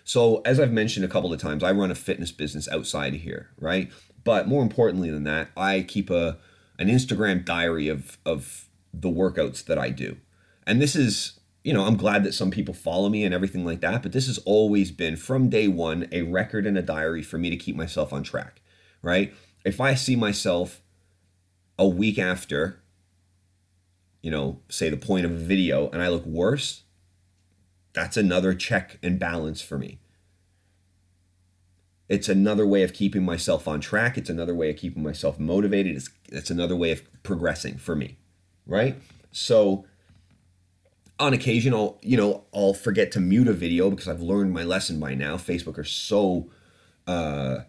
so 0.07 0.41
as 0.45 0.59
i've 0.59 0.71
mentioned 0.71 1.03
a 1.05 1.09
couple 1.09 1.33
of 1.33 1.39
times 1.39 1.63
i 1.63 1.71
run 1.71 1.91
a 1.91 1.95
fitness 1.95 2.31
business 2.31 2.67
outside 2.69 3.13
of 3.13 3.21
here 3.21 3.49
right? 3.59 3.91
But 4.23 4.47
more 4.47 4.63
importantly 4.63 5.11
than 5.11 5.23
that 5.25 5.49
i 5.55 5.81
keep 5.81 6.09
a 6.09 6.37
an 6.79 6.87
instagram 6.87 7.45
diary 7.45 7.87
of 7.89 8.17
of 8.25 8.69
the 8.93 9.09
workouts 9.09 9.63
that 9.65 9.77
i 9.77 9.89
do. 9.89 10.17
And 10.65 10.81
this 10.81 10.95
is 10.95 11.39
you 11.63 11.73
know 11.73 11.83
i'm 11.85 11.97
glad 11.97 12.23
that 12.23 12.33
some 12.33 12.51
people 12.51 12.73
follow 12.73 13.09
me 13.09 13.23
and 13.23 13.33
everything 13.33 13.65
like 13.65 13.81
that 13.81 14.01
but 14.01 14.13
this 14.13 14.27
has 14.27 14.37
always 14.39 14.91
been 14.91 15.17
from 15.17 15.49
day 15.49 15.67
one 15.67 16.07
a 16.11 16.21
record 16.21 16.65
and 16.65 16.77
a 16.77 16.81
diary 16.81 17.21
for 17.21 17.37
me 17.37 17.49
to 17.49 17.57
keep 17.57 17.75
myself 17.75 18.13
on 18.13 18.23
track 18.23 18.61
right? 19.01 19.33
If 19.65 19.81
i 19.81 19.93
see 19.93 20.15
myself 20.15 20.81
a 21.77 21.87
week 21.87 22.17
after 22.17 22.81
you 24.21 24.31
know 24.31 24.61
say 24.69 24.89
the 24.89 24.97
point 24.97 25.25
of 25.25 25.31
a 25.31 25.35
video 25.35 25.89
and 25.91 26.01
i 26.01 26.07
look 26.07 26.25
worse 26.25 26.83
that's 27.97 28.17
another 28.17 28.53
check 28.53 28.97
and 29.03 29.19
balance 29.19 29.61
for 29.61 29.77
me. 29.77 29.99
It's 32.07 32.29
another 32.29 32.65
way 32.65 32.83
of 32.83 32.93
keeping 32.93 33.25
myself 33.25 33.67
on 33.67 33.81
track. 33.81 34.17
It's 34.17 34.29
another 34.29 34.55
way 34.55 34.69
of 34.69 34.77
keeping 34.77 35.03
myself 35.03 35.37
motivated. 35.39 35.97
It's, 35.97 36.09
it's 36.29 36.49
another 36.49 36.75
way 36.75 36.91
of 36.91 37.01
progressing 37.23 37.77
for 37.77 37.95
me 37.95 38.17
right? 38.67 39.01
So 39.31 39.85
on 41.19 41.33
occasion 41.33 41.73
I'll 41.73 41.97
you 42.03 42.17
know 42.17 42.43
I'll 42.53 42.73
forget 42.73 43.11
to 43.13 43.19
mute 43.19 43.47
a 43.47 43.53
video 43.53 43.89
because 43.89 44.07
I've 44.07 44.21
learned 44.21 44.53
my 44.53 44.63
lesson 44.63 44.99
by 44.99 45.15
now. 45.15 45.37
Facebook 45.37 45.77
are 45.77 45.83
so 45.83 46.51
uh 47.07 47.61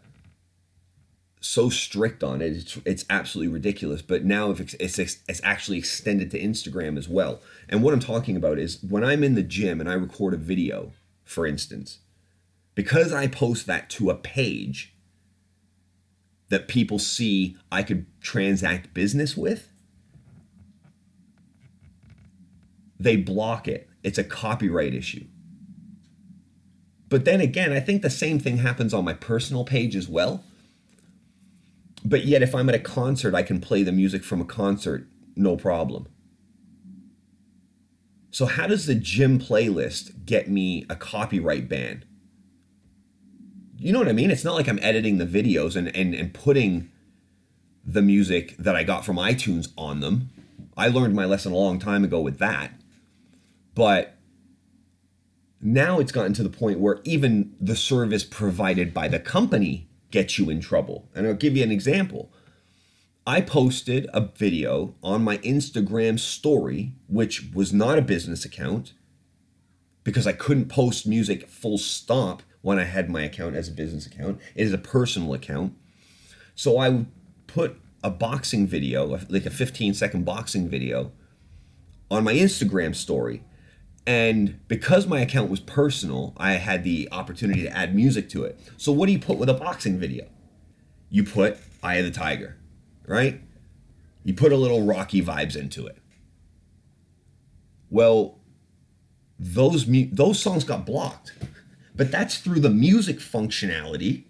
so 1.49 1.71
strict 1.71 2.23
on 2.23 2.43
it. 2.43 2.53
It's 2.53 2.79
it's 2.85 3.05
absolutely 3.09 3.53
ridiculous. 3.53 4.03
But 4.03 4.25
now 4.25 4.51
if 4.51 4.61
it's 4.61 4.75
it's, 4.75 4.99
it's 4.99 5.41
actually 5.43 5.79
extended 5.79 6.31
to 6.33 6.41
Instagram 6.41 6.99
as 6.99 7.09
well. 7.09 7.41
And 7.71 7.83
what 7.83 7.95
I'm 7.95 8.01
talking 8.01 8.37
about 8.37 8.59
is 8.59 8.83
when 8.83 9.03
I'm 9.03 9.25
in 9.25 9.35
the 9.35 9.43
gym 9.43 9.81
and 9.81 9.89
I 9.89 9.95
record 9.95 10.35
a 10.35 10.37
video, 10.37 10.93
for 11.25 11.47
instance, 11.47 12.01
because 12.75 13.15
I 13.15 13.29
post 13.29 13.67
that 13.67 13.89
to 13.91 14.11
a 14.11 14.15
page 14.15 14.95
that 16.51 16.69
people 16.69 16.99
see 16.99 17.57
I 17.73 17.83
could 17.83 18.05
transact 18.21 18.93
business 18.93 19.35
with, 19.37 19.71
they 23.01 23.17
block 23.17 23.67
it. 23.67 23.89
It's 24.03 24.19
a 24.19 24.25
copyright 24.25 24.95
issue. 24.95 25.25
But 27.09 27.25
then 27.25 27.41
again, 27.41 27.73
I 27.73 27.81
think 27.81 28.03
the 28.03 28.11
same 28.11 28.39
thing 28.39 28.59
happens 28.59 28.93
on 28.93 29.05
my 29.05 29.15
personal 29.15 29.65
page 29.65 29.97
as 29.97 30.09
well. 30.09 30.45
But 32.05 32.25
yet, 32.25 32.43
if 32.43 32.55
I'm 32.55 32.69
at 32.69 32.75
a 32.75 32.81
concert, 32.81 33.35
I 33.35 33.43
can 33.43 33.61
play 33.61 33.83
the 33.83 33.93
music 33.93 34.25
from 34.25 34.41
a 34.41 34.45
concert, 34.45 35.09
no 35.37 35.57
problem. 35.57 36.09
So, 38.31 38.47
how 38.47 38.67
does 38.67 38.87
the 38.87 38.95
gym 38.95 39.39
playlist 39.39 40.25
get 40.25 40.49
me 40.49 40.87
a 40.89 40.97
copyright 40.97 41.69
ban? 41.69 42.05
You 43.77 43.93
know 43.93 43.99
what 43.99 44.09
I 44.09 44.13
mean? 44.13 44.31
It's 44.31 44.45
not 44.45 44.55
like 44.55 44.69
I'm 44.69 44.81
editing 44.83 45.19
the 45.19 45.27
videos 45.27 45.77
and, 45.77 45.95
and, 45.95 46.15
and 46.15 46.35
putting 46.35 46.91
the 47.85 48.03
music 48.03 48.57
that 48.59 48.77
I 48.77 48.85
got 48.85 49.05
from 49.05 49.17
iTunes 49.17 49.73
on 49.79 50.01
them. 50.01 50.31
I 50.77 50.89
learned 50.89 51.15
my 51.15 51.25
lesson 51.25 51.53
a 51.53 51.57
long 51.57 51.79
time 51.79 52.05
ago 52.05 52.21
with 52.21 52.39
that. 52.39 52.73
But 53.75 54.17
now 55.61 55.99
it's 55.99 56.13
gotten 56.13 56.35
to 56.35 56.43
the 56.43 56.51
point 56.51 56.81
where 56.81 57.01
even 57.05 57.55
the 57.61 57.77
service 57.77 58.25
provided 58.25 58.93
by 58.93 59.09
the 59.09 59.19
company 59.19 59.88
gets 60.11 60.39
you 60.39 60.51
in 60.51 60.61
trouble. 60.61 61.09
And 61.15 61.27
I'll 61.27 61.35
give 61.35 61.57
you 61.57 61.63
an 61.63 61.73
example. 61.73 62.33
I 63.27 63.41
posted 63.43 64.07
a 64.15 64.23
video 64.23 64.95
on 65.03 65.23
my 65.23 65.39
Instagram 65.39 66.19
story, 66.19 66.93
which 67.09 67.51
was 67.53 67.73
not 67.73 67.99
a 67.99 68.03
business 68.03 68.45
account, 68.45 68.95
because 70.03 70.27
I 70.27 70.33
couldn't 70.33 70.71
post 70.71 71.07
music 71.07 71.47
full 71.49 71.77
stop 71.77 72.43
when 72.63 72.79
I 72.79 72.85
had 72.85 73.11
my 73.11 73.23
account 73.23 73.55
as 73.55 73.69
a 73.69 73.73
business 73.73 74.07
account. 74.07 74.41
It 74.55 74.63
is 74.63 74.73
a 74.73 74.79
personal 74.79 75.35
account. 75.35 75.75
So 76.55 76.79
I 76.79 77.05
put 77.47 77.79
a 78.03 78.11
boxing 78.11 78.67
video, 78.67 79.21
like 79.29 79.45
a 79.45 79.51
15 79.51 79.93
second 79.95 80.25
boxing 80.25 80.69
video, 80.69 81.13
on 82.11 82.25
my 82.25 82.33
Instagram 82.33 82.95
story 82.95 83.43
and 84.09 84.67
because 84.69 85.07
my 85.07 85.21
account 85.21 85.51
was 85.51 85.61
personal, 85.61 86.33
I 86.39 86.53
had 86.53 86.83
the 86.83 87.11
opportunity 87.13 87.65
to 87.65 87.77
add 87.77 87.95
music 87.95 88.31
to 88.31 88.43
it. 88.45 88.59
So, 88.79 88.91
what 88.91 89.05
do 89.05 89.13
you 89.13 89.19
put 89.19 89.37
with 89.37 89.51
a 89.51 89.55
boxing 89.55 89.99
video? 89.99 90.27
You 91.11 91.25
put 91.25 91.59
Eye 91.83 91.97
of 91.97 92.07
the 92.07 92.11
Tiger, 92.11 92.57
right? 93.07 93.43
You 94.25 94.33
put 94.33 94.51
a 94.51 94.57
little 94.57 94.81
Rocky 94.81 95.21
vibes 95.21 95.57
into 95.57 95.87
it. 95.87 95.99
Well, 97.91 98.39
those 99.39 99.87
mu- 99.87 100.09
those 100.11 100.41
songs 100.41 100.65
got 100.65 100.87
blocked. 100.87 101.35
But 101.95 102.11
that's 102.11 102.39
through 102.39 102.61
the 102.61 102.71
music 102.71 103.19
functionality 103.19 104.25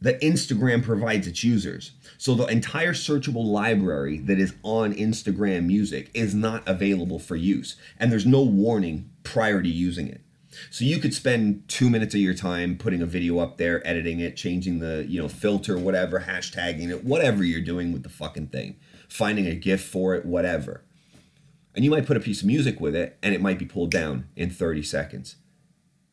that 0.00 0.20
Instagram 0.20 0.82
provides 0.82 1.26
its 1.26 1.44
users. 1.44 1.92
So 2.16 2.34
the 2.34 2.46
entire 2.46 2.92
searchable 2.92 3.44
library 3.44 4.18
that 4.20 4.38
is 4.38 4.54
on 4.62 4.94
Instagram 4.94 5.66
music 5.66 6.10
is 6.14 6.34
not 6.34 6.62
available 6.66 7.18
for 7.18 7.36
use. 7.36 7.76
And 7.98 8.10
there's 8.10 8.26
no 8.26 8.42
warning 8.42 9.10
prior 9.22 9.62
to 9.62 9.68
using 9.68 10.08
it. 10.08 10.22
So 10.70 10.84
you 10.84 10.98
could 10.98 11.14
spend 11.14 11.68
two 11.68 11.88
minutes 11.88 12.14
of 12.14 12.20
your 12.20 12.34
time 12.34 12.76
putting 12.76 13.02
a 13.02 13.06
video 13.06 13.38
up 13.38 13.56
there, 13.56 13.86
editing 13.86 14.20
it, 14.20 14.36
changing 14.36 14.80
the, 14.80 15.06
you 15.08 15.20
know, 15.20 15.28
filter, 15.28 15.78
whatever, 15.78 16.20
hashtagging 16.20 16.90
it, 16.90 17.04
whatever 17.04 17.44
you're 17.44 17.60
doing 17.60 17.92
with 17.92 18.02
the 18.02 18.08
fucking 18.08 18.48
thing, 18.48 18.76
finding 19.08 19.46
a 19.46 19.54
GIF 19.54 19.82
for 19.82 20.14
it, 20.14 20.26
whatever. 20.26 20.82
And 21.74 21.84
you 21.84 21.90
might 21.90 22.06
put 22.06 22.16
a 22.16 22.20
piece 22.20 22.40
of 22.40 22.48
music 22.48 22.80
with 22.80 22.96
it 22.96 23.16
and 23.22 23.32
it 23.32 23.40
might 23.40 23.58
be 23.58 23.64
pulled 23.64 23.92
down 23.92 24.28
in 24.34 24.50
30 24.50 24.82
seconds 24.82 25.36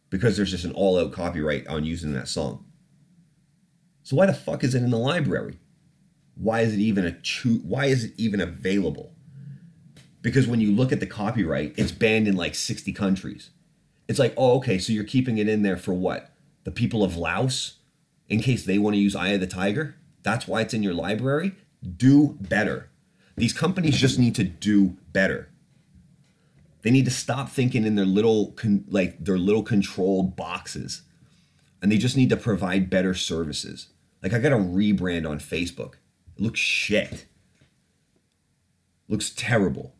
because 0.09 0.37
there's 0.37 0.51
just 0.51 0.65
an 0.65 0.71
all 0.73 0.99
out 0.99 1.11
copyright 1.11 1.67
on 1.67 1.83
using 1.83 2.13
that 2.13 2.27
song. 2.27 2.63
So 4.07 4.15
why 4.15 4.25
the 4.25 4.33
fuck 4.33 4.63
is 4.63 4.73
it 4.73 4.83
in 4.83 4.89
the 4.89 4.97
library? 4.97 5.59
Why 6.35 6.61
is 6.61 6.73
it 6.73 6.79
even 6.79 7.03
a 7.03 7.11
cho- 7.19 7.59
why 7.65 7.87
is 7.87 8.05
it 8.05 8.13
even 8.15 8.39
available? 8.39 9.11
Because 10.21 10.47
when 10.47 10.61
you 10.61 10.71
look 10.71 10.93
at 10.93 11.01
the 11.01 11.05
copyright, 11.05 11.73
it's 11.75 11.91
banned 11.91 12.25
in 12.25 12.37
like 12.37 12.55
60 12.55 12.93
countries. 12.93 13.49
It's 14.07 14.17
like, 14.17 14.33
oh, 14.37 14.55
okay, 14.59 14.77
so 14.77 14.93
you're 14.93 15.03
keeping 15.03 15.39
it 15.39 15.49
in 15.49 15.61
there 15.61 15.75
for 15.75 15.93
what? 15.93 16.31
The 16.63 16.71
people 16.71 17.03
of 17.03 17.17
Laos? 17.17 17.79
In 18.29 18.39
case 18.39 18.63
they 18.63 18.77
want 18.77 18.93
to 18.93 18.97
use 18.97 19.13
Eye 19.13 19.31
of 19.31 19.41
the 19.41 19.45
Tiger? 19.45 19.95
That's 20.23 20.47
why 20.47 20.61
it's 20.61 20.73
in 20.73 20.83
your 20.83 20.93
library? 20.93 21.51
Do 21.97 22.37
better. 22.39 22.89
These 23.35 23.51
companies 23.51 23.97
just 23.97 24.17
need 24.17 24.35
to 24.35 24.45
do 24.45 24.95
better. 25.11 25.49
They 26.81 26.91
need 26.91 27.03
to 27.03 27.11
stop 27.11 27.49
thinking 27.49 27.83
in 27.83 27.95
their 27.95 28.05
little 28.05 28.51
con- 28.51 28.85
like 28.87 29.25
their 29.25 29.37
little 29.37 29.63
controlled 29.63 30.37
boxes. 30.37 31.01
And 31.81 31.91
they 31.91 31.97
just 31.97 32.15
need 32.15 32.29
to 32.29 32.37
provide 32.37 32.89
better 32.89 33.13
services. 33.13 33.89
Like 34.27 34.41
I 34.41 34.49
got 34.49 34.51
a 34.51 34.61
rebrand 34.61 35.25
on 35.25 35.39
Facebook. 35.39 35.93
It 36.35 36.41
looks 36.41 36.59
shit. 36.59 37.27
Looks 39.07 39.29
terrible. 39.29 39.95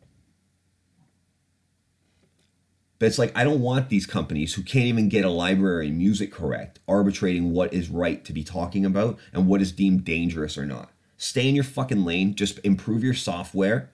But 2.98 3.06
it's 3.06 3.18
like 3.18 3.32
I 3.34 3.42
don't 3.42 3.62
want 3.62 3.88
these 3.88 4.04
companies 4.04 4.52
who 4.52 4.62
can't 4.62 4.84
even 4.84 5.08
get 5.08 5.24
a 5.24 5.30
library 5.30 5.90
music 5.90 6.30
correct 6.30 6.78
arbitrating 6.86 7.52
what 7.52 7.72
is 7.72 7.88
right 7.88 8.22
to 8.26 8.34
be 8.34 8.44
talking 8.44 8.84
about 8.84 9.18
and 9.32 9.48
what 9.48 9.62
is 9.62 9.72
deemed 9.72 10.04
dangerous 10.04 10.58
or 10.58 10.66
not. 10.66 10.90
Stay 11.16 11.48
in 11.48 11.54
your 11.54 11.64
fucking 11.64 12.04
lane, 12.04 12.34
just 12.34 12.58
improve 12.64 13.02
your 13.02 13.14
software. 13.14 13.88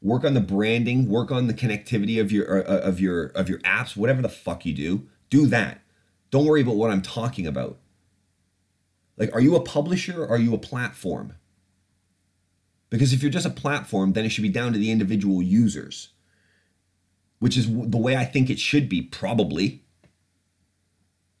Work 0.00 0.22
on 0.22 0.34
the 0.34 0.40
branding, 0.40 1.08
work 1.08 1.32
on 1.32 1.48
the 1.48 1.54
connectivity 1.54 2.20
of 2.20 2.30
your 2.30 2.64
uh, 2.64 2.78
of 2.78 3.00
your 3.00 3.24
of 3.30 3.48
your 3.48 3.58
apps, 3.62 3.96
whatever 3.96 4.22
the 4.22 4.28
fuck 4.28 4.64
you 4.64 4.72
do. 4.72 5.08
Do 5.30 5.46
that. 5.46 5.80
Don't 6.30 6.46
worry 6.46 6.62
about 6.62 6.76
what 6.76 6.92
I'm 6.92 7.02
talking 7.02 7.44
about. 7.44 7.79
Like, 9.20 9.34
are 9.34 9.40
you 9.40 9.54
a 9.54 9.60
publisher 9.60 10.24
or 10.24 10.28
are 10.30 10.38
you 10.38 10.54
a 10.54 10.58
platform? 10.58 11.34
Because 12.88 13.12
if 13.12 13.22
you're 13.22 13.30
just 13.30 13.44
a 13.44 13.50
platform, 13.50 14.14
then 14.14 14.24
it 14.24 14.30
should 14.30 14.40
be 14.40 14.48
down 14.48 14.72
to 14.72 14.78
the 14.78 14.90
individual 14.90 15.42
users, 15.42 16.08
which 17.38 17.58
is 17.58 17.70
the 17.70 17.98
way 17.98 18.16
I 18.16 18.24
think 18.24 18.48
it 18.48 18.58
should 18.58 18.88
be, 18.88 19.02
probably. 19.02 19.84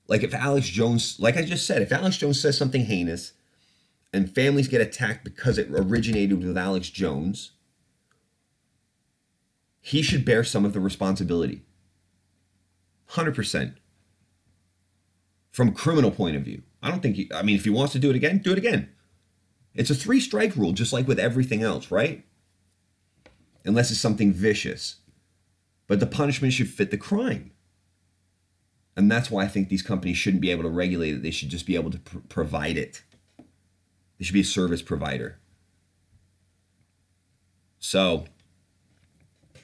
Like, 0.08 0.22
if 0.22 0.34
Alex 0.34 0.68
Jones, 0.68 1.18
like 1.18 1.38
I 1.38 1.42
just 1.42 1.66
said, 1.66 1.80
if 1.80 1.90
Alex 1.90 2.18
Jones 2.18 2.38
says 2.38 2.58
something 2.58 2.84
heinous 2.84 3.32
and 4.12 4.30
families 4.30 4.68
get 4.68 4.82
attacked 4.82 5.24
because 5.24 5.56
it 5.56 5.70
originated 5.70 6.44
with 6.44 6.58
Alex 6.58 6.90
Jones, 6.90 7.52
he 9.80 10.02
should 10.02 10.26
bear 10.26 10.44
some 10.44 10.66
of 10.66 10.74
the 10.74 10.80
responsibility. 10.80 11.62
100%. 13.12 13.76
From 15.50 15.72
criminal 15.72 16.10
point 16.10 16.36
of 16.36 16.42
view. 16.42 16.62
I 16.82 16.90
don't 16.90 17.00
think 17.00 17.16
he, 17.16 17.30
I 17.34 17.42
mean, 17.42 17.56
if 17.56 17.64
he 17.64 17.70
wants 17.70 17.92
to 17.92 17.98
do 17.98 18.10
it 18.10 18.16
again, 18.16 18.38
do 18.38 18.52
it 18.52 18.58
again. 18.58 18.90
It's 19.74 19.90
a 19.90 19.94
three 19.94 20.20
strike 20.20 20.56
rule, 20.56 20.72
just 20.72 20.92
like 20.92 21.06
with 21.06 21.18
everything 21.18 21.62
else, 21.62 21.90
right? 21.90 22.24
Unless 23.64 23.90
it's 23.90 24.00
something 24.00 24.32
vicious. 24.32 24.96
But 25.86 26.00
the 26.00 26.06
punishment 26.06 26.52
should 26.52 26.68
fit 26.68 26.90
the 26.90 26.96
crime. 26.96 27.52
And 28.96 29.10
that's 29.10 29.30
why 29.30 29.44
I 29.44 29.48
think 29.48 29.68
these 29.68 29.82
companies 29.82 30.16
shouldn't 30.16 30.40
be 30.40 30.50
able 30.50 30.64
to 30.64 30.68
regulate 30.68 31.14
it. 31.14 31.22
They 31.22 31.30
should 31.30 31.48
just 31.48 31.66
be 31.66 31.74
able 31.74 31.90
to 31.90 31.98
pr- 31.98 32.18
provide 32.28 32.76
it. 32.76 33.02
They 34.18 34.24
should 34.24 34.34
be 34.34 34.40
a 34.40 34.44
service 34.44 34.82
provider. 34.82 35.38
So, 37.78 38.26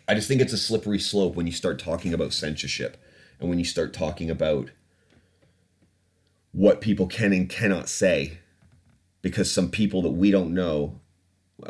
I 0.09 0.15
just 0.15 0.29
think 0.29 0.41
it's 0.41 0.53
a 0.53 0.59
slippery 0.59 0.99
slope 0.99 1.35
when 1.35 1.47
you 1.47 1.53
start 1.53 1.79
talking 1.79 2.15
about 2.15 2.33
censorship 2.33 2.97
and 3.39 3.49
when 3.49 3.59
you 3.59 3.65
start 3.65 3.93
talking 3.93 4.31
about 4.31 4.71
what 6.57 6.81
people 6.81 7.07
can 7.07 7.35
and 7.35 7.51
cannot 7.51 7.87
say 7.87 8.39
because 9.21 9.53
some 9.53 9.71
people 9.71 10.01
that 10.01 10.13
we 10.13 10.31
don't 10.31 10.55
know, 10.55 10.99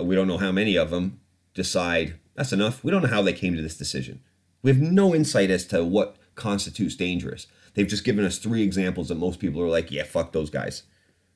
we 0.00 0.14
don't 0.14 0.28
know 0.28 0.38
how 0.38 0.52
many 0.52 0.76
of 0.76 0.90
them, 0.90 1.20
decide 1.54 2.14
that's 2.36 2.52
enough. 2.52 2.84
We 2.84 2.92
don't 2.92 3.02
know 3.02 3.08
how 3.08 3.22
they 3.22 3.32
came 3.32 3.56
to 3.56 3.62
this 3.62 3.76
decision. 3.76 4.20
We 4.62 4.70
have 4.70 4.80
no 4.80 5.12
insight 5.12 5.50
as 5.50 5.66
to 5.66 5.84
what 5.84 6.16
constitutes 6.36 6.94
dangerous. 6.94 7.48
They've 7.74 7.88
just 7.88 8.04
given 8.04 8.24
us 8.24 8.38
three 8.38 8.62
examples 8.62 9.08
that 9.08 9.16
most 9.16 9.40
people 9.40 9.60
are 9.60 9.68
like, 9.68 9.90
yeah, 9.90 10.04
fuck 10.04 10.30
those 10.30 10.50
guys. 10.50 10.84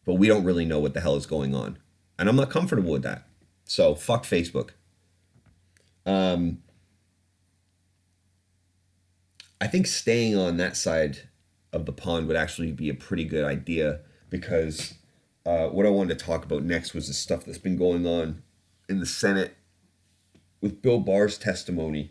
But 0.04 0.14
we 0.14 0.28
don't 0.28 0.44
really 0.44 0.64
know 0.64 0.78
what 0.78 0.94
the 0.94 1.00
hell 1.00 1.16
is 1.16 1.26
going 1.26 1.52
on. 1.52 1.76
And 2.20 2.28
I'm 2.28 2.36
not 2.36 2.50
comfortable 2.50 2.92
with 2.92 3.02
that. 3.02 3.26
So 3.64 3.96
fuck 3.96 4.22
Facebook. 4.22 4.70
Um, 6.06 6.62
I 9.60 9.66
think 9.66 9.88
staying 9.88 10.36
on 10.36 10.56
that 10.58 10.76
side 10.76 11.29
of 11.72 11.86
the 11.86 11.92
pond 11.92 12.26
would 12.26 12.36
actually 12.36 12.72
be 12.72 12.88
a 12.88 12.94
pretty 12.94 13.24
good 13.24 13.44
idea 13.44 14.00
because 14.28 14.94
uh, 15.46 15.68
what 15.68 15.86
I 15.86 15.90
wanted 15.90 16.18
to 16.18 16.24
talk 16.24 16.44
about 16.44 16.62
next 16.62 16.94
was 16.94 17.08
the 17.08 17.14
stuff 17.14 17.44
that's 17.44 17.58
been 17.58 17.76
going 17.76 18.06
on 18.06 18.42
in 18.88 19.00
the 19.00 19.06
Senate 19.06 19.56
with 20.60 20.82
Bill 20.82 21.00
Barr's 21.00 21.38
testimony 21.38 22.10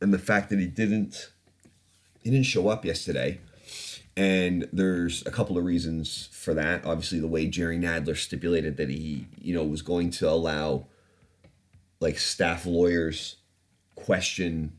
and 0.00 0.12
the 0.12 0.18
fact 0.18 0.50
that 0.50 0.58
he 0.58 0.66
didn't 0.66 1.30
he 2.22 2.30
didn't 2.30 2.46
show 2.46 2.68
up 2.68 2.84
yesterday. 2.84 3.38
And 4.16 4.68
there's 4.72 5.24
a 5.26 5.30
couple 5.30 5.58
of 5.58 5.64
reasons 5.64 6.28
for 6.32 6.54
that. 6.54 6.84
Obviously, 6.84 7.20
the 7.20 7.28
way 7.28 7.46
Jerry 7.46 7.78
Nadler 7.78 8.16
stipulated 8.16 8.78
that 8.78 8.88
he, 8.88 9.26
you 9.38 9.54
know, 9.54 9.62
was 9.62 9.82
going 9.82 10.10
to 10.12 10.28
allow 10.28 10.86
like 12.00 12.18
staff 12.18 12.66
lawyers 12.66 13.36
question 13.94 14.72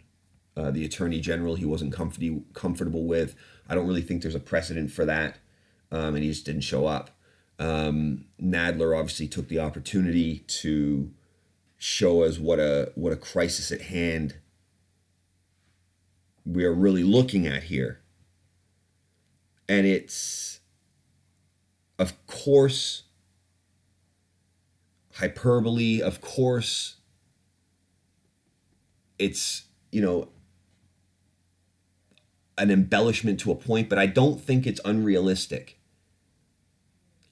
uh, 0.57 0.71
the 0.71 0.83
attorney 0.83 1.19
general 1.21 1.55
he 1.55 1.65
wasn't 1.65 1.93
comfortable 1.93 2.43
comfortable 2.53 3.05
with. 3.05 3.35
I 3.69 3.75
don't 3.75 3.87
really 3.87 4.01
think 4.01 4.21
there's 4.23 4.35
a 4.35 4.39
precedent 4.39 4.91
for 4.91 5.05
that, 5.05 5.37
um, 5.91 6.15
and 6.15 6.23
he 6.23 6.29
just 6.29 6.45
didn't 6.45 6.61
show 6.61 6.87
up. 6.87 7.11
Um, 7.59 8.25
Nadler 8.41 8.97
obviously 8.97 9.27
took 9.27 9.49
the 9.49 9.59
opportunity 9.59 10.39
to 10.47 11.11
show 11.77 12.23
us 12.23 12.39
what 12.39 12.59
a 12.59 12.91
what 12.95 13.13
a 13.13 13.17
crisis 13.17 13.71
at 13.71 13.81
hand 13.81 14.37
we 16.43 16.65
are 16.65 16.73
really 16.73 17.03
looking 17.03 17.45
at 17.45 17.63
here, 17.63 18.01
and 19.69 19.85
it's 19.85 20.59
of 21.99 22.25
course 22.25 23.03
hyperbole. 25.15 26.01
Of 26.01 26.19
course, 26.21 26.95
it's 29.19 29.65
you 29.91 30.01
know 30.01 30.29
an 32.57 32.71
embellishment 32.71 33.39
to 33.41 33.51
a 33.51 33.55
point, 33.55 33.89
but 33.89 33.99
I 33.99 34.05
don't 34.05 34.41
think 34.41 34.65
it's 34.65 34.81
unrealistic. 34.83 35.79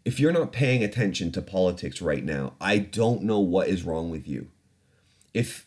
If 0.03 0.19
you're 0.19 0.31
not 0.31 0.51
paying 0.51 0.83
attention 0.83 1.31
to 1.31 1.41
politics 1.41 2.01
right 2.01 2.23
now, 2.23 2.53
I 2.61 2.77
don't 2.77 3.23
know 3.23 3.39
what 3.39 3.67
is 3.67 3.83
wrong 3.83 4.11
with 4.11 4.27
you. 4.27 4.49
If 5.33 5.65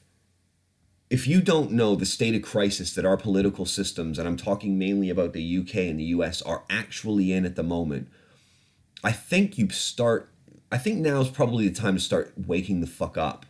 if 1.10 1.26
you 1.26 1.40
don't 1.40 1.72
know 1.72 1.94
the 1.94 2.04
state 2.04 2.34
of 2.34 2.42
crisis 2.42 2.94
that 2.94 3.06
our 3.06 3.16
political 3.16 3.64
systems, 3.64 4.18
and 4.18 4.28
I'm 4.28 4.36
talking 4.36 4.78
mainly 4.78 5.08
about 5.08 5.32
the 5.32 5.58
UK 5.58 5.76
and 5.76 5.98
the 5.98 6.04
US, 6.04 6.42
are 6.42 6.64
actually 6.68 7.32
in 7.32 7.46
at 7.46 7.56
the 7.56 7.62
moment, 7.62 8.08
I 9.02 9.12
think 9.12 9.56
you 9.56 9.70
start, 9.70 10.30
I 10.70 10.76
think 10.76 10.98
now 10.98 11.20
is 11.20 11.30
probably 11.30 11.66
the 11.66 11.74
time 11.74 11.94
to 11.94 12.00
start 12.00 12.34
waking 12.36 12.80
the 12.80 12.86
fuck 12.86 13.16
up. 13.16 13.46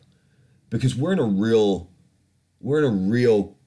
Because 0.71 0.95
we're 0.95 1.13
in 1.13 1.19
a 1.19 1.25
real, 1.25 1.91
we're 2.61 2.79
in 2.79 2.85
a 2.85 3.11
real 3.11 3.58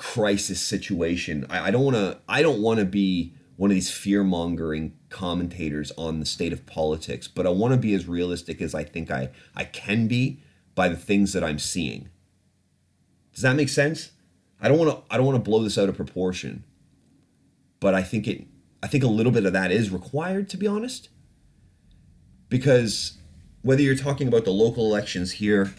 crisis 0.00 0.62
situation. 0.62 1.44
I, 1.50 1.68
I 1.68 1.70
don't 1.70 1.84
want 1.84 1.96
to. 1.96 2.18
I 2.26 2.40
don't 2.40 2.62
want 2.62 2.80
to 2.80 2.86
be 2.86 3.34
one 3.56 3.70
of 3.70 3.74
these 3.74 3.90
fear 3.90 4.24
mongering 4.24 4.94
commentators 5.10 5.92
on 5.98 6.20
the 6.20 6.26
state 6.26 6.54
of 6.54 6.64
politics, 6.64 7.28
but 7.28 7.46
I 7.46 7.50
want 7.50 7.74
to 7.74 7.78
be 7.78 7.92
as 7.92 8.08
realistic 8.08 8.62
as 8.62 8.74
I 8.74 8.82
think 8.82 9.10
I 9.10 9.28
I 9.54 9.64
can 9.64 10.08
be 10.08 10.40
by 10.74 10.88
the 10.88 10.96
things 10.96 11.34
that 11.34 11.44
I'm 11.44 11.58
seeing. 11.58 12.08
Does 13.34 13.42
that 13.42 13.54
make 13.56 13.68
sense? 13.68 14.12
I 14.58 14.68
don't 14.68 14.78
want 14.78 14.90
to. 14.90 15.14
I 15.14 15.18
don't 15.18 15.26
want 15.26 15.36
to 15.36 15.50
blow 15.50 15.62
this 15.62 15.76
out 15.76 15.90
of 15.90 15.96
proportion, 15.96 16.64
but 17.78 17.94
I 17.94 18.02
think 18.02 18.26
it. 18.26 18.46
I 18.82 18.86
think 18.86 19.04
a 19.04 19.08
little 19.08 19.32
bit 19.32 19.44
of 19.44 19.52
that 19.52 19.70
is 19.70 19.90
required, 19.90 20.48
to 20.48 20.56
be 20.56 20.66
honest, 20.66 21.10
because 22.48 23.18
whether 23.60 23.82
you're 23.82 23.94
talking 23.94 24.28
about 24.28 24.46
the 24.46 24.50
local 24.50 24.86
elections 24.86 25.32
here 25.32 25.74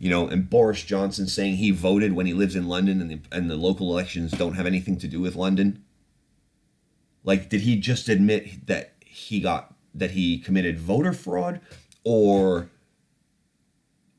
you 0.00 0.08
know, 0.08 0.26
and 0.26 0.48
Boris 0.48 0.82
Johnson 0.82 1.26
saying 1.26 1.56
he 1.56 1.70
voted 1.70 2.14
when 2.14 2.24
he 2.24 2.32
lives 2.32 2.56
in 2.56 2.66
London 2.66 3.02
and 3.02 3.10
the, 3.10 3.20
and 3.30 3.50
the 3.50 3.56
local 3.56 3.92
elections 3.92 4.32
don't 4.32 4.54
have 4.54 4.64
anything 4.64 4.98
to 4.98 5.06
do 5.06 5.20
with 5.20 5.36
London. 5.36 5.84
Like, 7.22 7.50
did 7.50 7.60
he 7.60 7.76
just 7.76 8.08
admit 8.08 8.66
that 8.66 8.94
he 9.04 9.40
got 9.40 9.74
that 9.94 10.12
he 10.12 10.38
committed 10.38 10.78
voter 10.78 11.12
fraud, 11.12 11.60
or 12.02 12.70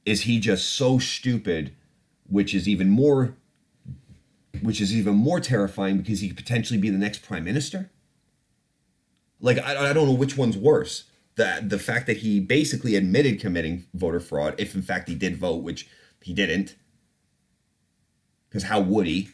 is 0.05 0.21
he 0.21 0.39
just 0.39 0.69
so 0.69 0.99
stupid, 0.99 1.73
which 2.29 2.53
is 2.53 2.67
even 2.67 2.89
more, 2.89 3.33
which 4.61 4.81
is 4.81 4.95
even 4.95 5.15
more 5.15 5.39
terrifying 5.39 5.97
because 5.97 6.19
he 6.19 6.27
could 6.27 6.37
potentially 6.37 6.79
be 6.79 6.91
the 6.91 6.97
next 6.97 7.23
prime 7.23 7.43
minister? 7.43 7.89
Like, 9.39 9.57
I, 9.57 9.89
I 9.89 9.93
don't 9.93 10.05
know 10.05 10.13
which 10.13 10.37
one's 10.37 10.57
worse. 10.57 11.05
The, 11.35 11.63
the 11.65 11.79
fact 11.79 12.07
that 12.07 12.17
he 12.17 12.39
basically 12.39 12.95
admitted 12.95 13.39
committing 13.39 13.85
voter 13.93 14.19
fraud, 14.19 14.55
if 14.57 14.75
in 14.75 14.81
fact 14.81 15.07
he 15.07 15.15
did 15.15 15.37
vote, 15.37 15.63
which 15.63 15.87
he 16.21 16.33
didn't. 16.33 16.75
Because 18.49 18.63
how 18.63 18.81
would 18.81 19.07
he? 19.07 19.29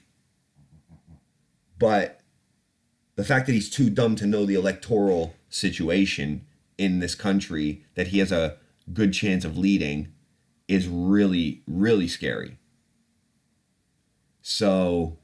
But 1.79 2.21
the 3.15 3.23
fact 3.23 3.47
that 3.47 3.53
he's 3.53 3.69
too 3.69 3.89
dumb 3.89 4.15
to 4.17 4.27
know 4.27 4.45
the 4.45 4.55
electoral 4.55 5.35
situation 5.49 6.45
in 6.77 6.99
this 6.99 7.15
country 7.15 7.83
that 7.95 8.07
he 8.07 8.19
has 8.19 8.31
a 8.31 8.57
good 8.93 9.13
chance 9.13 9.43
of 9.43 9.57
leading 9.57 10.13
is 10.67 10.87
really, 10.87 11.63
really 11.67 12.07
scary. 12.07 12.57
So 14.41 15.17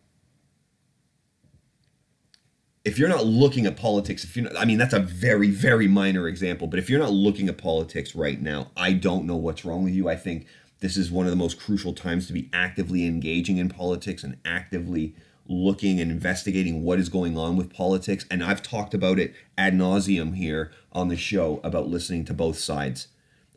if 2.85 2.99
you're 2.99 3.09
not 3.09 3.25
looking 3.25 3.65
at 3.65 3.77
politics, 3.77 4.23
if 4.23 4.35
not, 4.35 4.57
I 4.57 4.65
mean, 4.65 4.77
that's 4.77 4.93
a 4.93 4.99
very, 4.99 5.49
very 5.49 5.87
minor 5.87 6.27
example, 6.27 6.67
but 6.67 6.79
if 6.79 6.89
you're 6.89 6.99
not 6.99 7.13
looking 7.13 7.47
at 7.47 7.57
politics 7.57 8.13
right 8.13 8.41
now, 8.41 8.71
I 8.75 8.93
don't 8.93 9.25
know 9.25 9.37
what's 9.37 9.63
wrong 9.63 9.83
with 9.83 9.93
you. 9.93 10.09
I 10.09 10.17
think 10.17 10.47
this 10.81 10.97
is 10.97 11.09
one 11.09 11.25
of 11.25 11.29
the 11.29 11.37
most 11.37 11.59
crucial 11.59 11.93
times 11.93 12.27
to 12.27 12.33
be 12.33 12.49
actively 12.51 13.07
engaging 13.07 13.57
in 13.57 13.69
politics 13.69 14.23
and 14.23 14.37
actively 14.43 15.15
looking 15.47 16.01
and 16.01 16.11
investigating 16.11 16.83
what 16.83 16.99
is 16.99 17.07
going 17.07 17.37
on 17.37 17.55
with 17.55 17.73
politics. 17.73 18.25
And 18.29 18.43
I've 18.43 18.61
talked 18.61 18.93
about 18.93 19.17
it 19.17 19.33
ad 19.57 19.73
nauseum 19.73 20.35
here 20.35 20.71
on 20.91 21.07
the 21.07 21.15
show 21.15 21.61
about 21.63 21.87
listening 21.87 22.25
to 22.25 22.33
both 22.33 22.59
sides, 22.59 23.07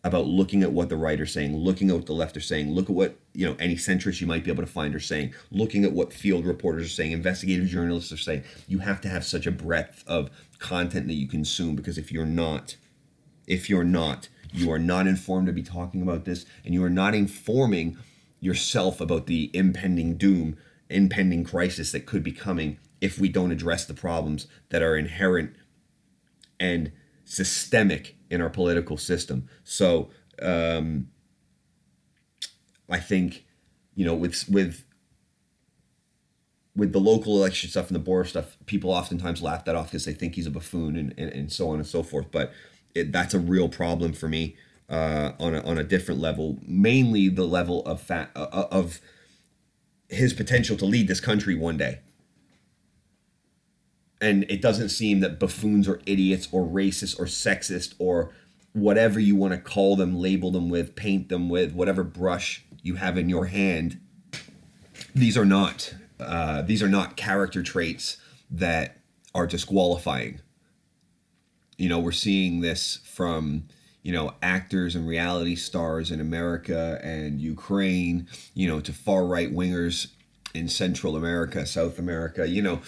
about 0.07 0.27
looking 0.27 0.63
at 0.63 0.71
what 0.71 0.89
the 0.89 0.97
right 0.97 1.21
are 1.21 1.27
saying, 1.27 1.57
looking 1.57 1.91
at 1.91 1.97
what 1.97 2.07
the 2.07 2.13
left 2.13 2.37
are 2.37 2.41
saying, 2.41 2.73
look 2.73 2.89
at 2.89 2.95
what 2.95 3.19
you 3.35 3.45
know 3.45 3.57
any 3.59 3.75
centrists 3.75 4.21
you 4.21 4.27
might 4.27 4.45
be 4.45 4.51
able 4.53 4.63
to 4.63 4.71
find 4.71 4.95
are 4.95 5.01
saying, 5.01 5.35
looking 5.51 5.85
at 5.85 5.93
what 5.93 6.13
field 6.13 6.47
reporters 6.47 6.87
are 6.87 6.91
saying, 6.91 7.11
investigative 7.11 7.67
journalists 7.67 8.13
are 8.13 8.17
saying. 8.17 8.45
You 8.69 8.79
have 8.79 9.01
to 9.01 9.09
have 9.09 9.25
such 9.25 9.47
a 9.47 9.51
breadth 9.51 10.05
of 10.07 10.31
content 10.61 11.09
that 11.09 11.15
you 11.15 11.27
consume 11.27 11.75
because 11.75 11.99
if 11.99 12.13
you're 12.13 12.25
not, 12.25 12.77
if 13.49 13.69
you're 13.69 13.85
not, 13.85 14.29
you 14.53 14.71
are 14.71 14.79
not 14.79 15.09
informed 15.09 15.49
to 15.49 15.53
be 15.53 15.65
talking 15.65 16.03
about 16.03 16.25
this, 16.25 16.47
and 16.65 16.73
you 16.73 16.85
are 16.85 16.91
not 16.91 17.15
informing 17.15 17.99
yourself 18.39 19.01
about 19.01 19.27
the 19.27 19.51
impending 19.55 20.17
doom 20.17 20.57
impending 20.89 21.43
crisis 21.43 21.91
that 21.91 22.07
could 22.07 22.23
be 22.23 22.31
coming 22.31 22.79
if 23.01 23.19
we 23.19 23.29
don't 23.29 23.51
address 23.51 23.85
the 23.87 23.95
problems 23.95 24.47
that 24.69 24.83
are 24.83 24.97
inherent 24.97 25.57
and 26.61 26.93
systemic 27.27 28.17
in 28.31 28.41
our 28.41 28.49
political 28.49 28.97
system. 28.97 29.49
So 29.65 30.11
um, 30.41 31.09
I 32.89 32.99
think 32.99 33.45
you 33.95 34.07
know 34.07 34.15
with 34.15 34.49
with 34.49 34.85
with 36.75 36.93
the 36.93 37.01
local 37.01 37.37
election 37.37 37.71
stuff 37.71 37.89
and 37.89 37.95
the 37.95 38.01
Boris 38.01 38.31
stuff, 38.31 38.57
people 38.67 38.91
oftentimes 38.91 39.43
laugh 39.43 39.65
that 39.65 39.75
off 39.75 39.87
because 39.87 40.05
they 40.05 40.13
think 40.13 40.35
he's 40.35 40.47
a 40.47 40.51
buffoon 40.51 40.97
and, 40.97 41.15
and, 41.17 41.31
and 41.33 41.53
so 41.53 41.71
on 41.71 41.77
and 41.77 41.87
so 41.87 42.03
forth. 42.03 42.27
But 42.31 42.53
it, 42.95 43.13
that's 43.13 43.35
a 43.35 43.39
real 43.39 43.69
problem 43.69 44.13
for 44.13 44.29
me 44.29 44.57
uh, 44.89 45.33
on 45.41 45.55
a, 45.55 45.61
on 45.63 45.79
a 45.79 45.85
different 45.85 46.21
level, 46.21 46.59
mainly 46.67 47.29
the 47.29 47.47
level 47.47 47.85
of 47.87 48.01
fat 48.01 48.31
uh, 48.37 48.67
of 48.71 49.01
his 50.09 50.33
potential 50.33 50.77
to 50.77 50.85
lead 50.85 51.09
this 51.09 51.21
country 51.21 51.55
one 51.55 51.77
day. 51.77 52.01
And 54.21 54.45
it 54.49 54.63
doesn't 54.63 54.89
seem 54.89 55.21
that 55.21 55.39
buffoons 55.39 55.87
or 55.87 56.01
idiots 56.07 56.49
or 56.51 56.65
racist 56.67 57.19
or 57.19 57.27
sexist 57.27 57.95
or 57.99 58.33
whatever 58.73 59.21
you 59.21 59.37
want 59.37 59.53
to 59.53 59.59
call 59.59 59.97
them, 59.97 60.19
label 60.19 60.51
them 60.51 60.69
with, 60.69 60.97
paint 60.97 61.29
them 61.29 61.49
with, 61.49 61.73
whatever 61.73 62.03
brush 62.03 62.65
you 62.83 62.95
have 62.95 63.19
in 63.19 63.29
your 63.29 63.47
hand. 63.47 64.01
These 65.15 65.37
are 65.37 65.45
not 65.45 65.95
uh, 66.19 66.63
these 66.63 66.83
are 66.83 66.89
not 66.89 67.17
character 67.17 67.63
traits 67.63 68.17
that 68.51 68.99
are 69.35 69.47
disqualifying. 69.47 70.41
You 71.77 71.91
know, 71.91 71.99
we're 71.99 72.13
seeing 72.13 72.63
this 72.63 73.01
from 73.05 73.69
you 74.07 74.13
know, 74.13 74.33
actors 74.41 74.95
and 74.95 75.05
reality 75.05 75.57
stars 75.57 76.13
in 76.13 76.21
America 76.21 77.01
and 77.03 77.41
Ukraine, 77.41 78.29
you 78.55 78.69
know, 78.69 78.79
to 78.79 78.93
far 78.93 79.27
right 79.27 79.53
wingers 79.53 80.13
in 80.55 80.69
Central 80.69 81.17
America, 81.17 81.67
South 81.67 81.99
America, 81.99 82.47
you 82.47 82.63
know, 82.63 82.81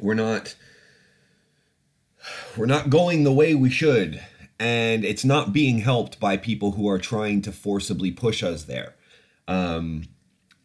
we're 0.00 0.14
not 0.14 0.54
we're 2.56 2.66
not 2.66 2.90
going 2.90 3.24
the 3.24 3.32
way 3.32 3.54
we 3.54 3.70
should 3.70 4.22
and 4.62 5.04
it's 5.04 5.24
not 5.24 5.52
being 5.52 5.78
helped 5.78 6.20
by 6.20 6.36
people 6.36 6.72
who 6.72 6.88
are 6.88 6.98
trying 6.98 7.42
to 7.42 7.50
forcibly 7.50 8.12
push 8.12 8.44
us 8.44 8.64
there. 8.64 8.94
Um, 9.48 10.04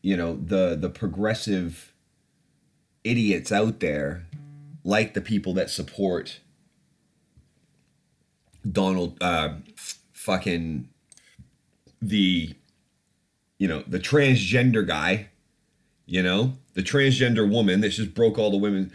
you 0.03 0.15
know, 0.15 0.35
the 0.35 0.77
the 0.79 0.89
progressive 0.89 1.93
idiots 3.03 3.51
out 3.51 3.79
there 3.79 4.27
like 4.83 5.15
the 5.15 5.21
people 5.21 5.53
that 5.53 5.69
support 5.69 6.39
Donald, 8.71 9.17
uh, 9.21 9.55
fucking 10.13 10.89
the, 12.01 12.55
you 13.57 13.67
know, 13.67 13.83
the 13.87 13.99
transgender 13.99 14.85
guy, 14.85 15.29
you 16.05 16.21
know, 16.21 16.53
the 16.73 16.83
transgender 16.83 17.49
woman 17.49 17.81
that 17.81 17.89
just 17.89 18.13
broke 18.13 18.37
all 18.37 18.51
the 18.51 18.57
women. 18.57 18.91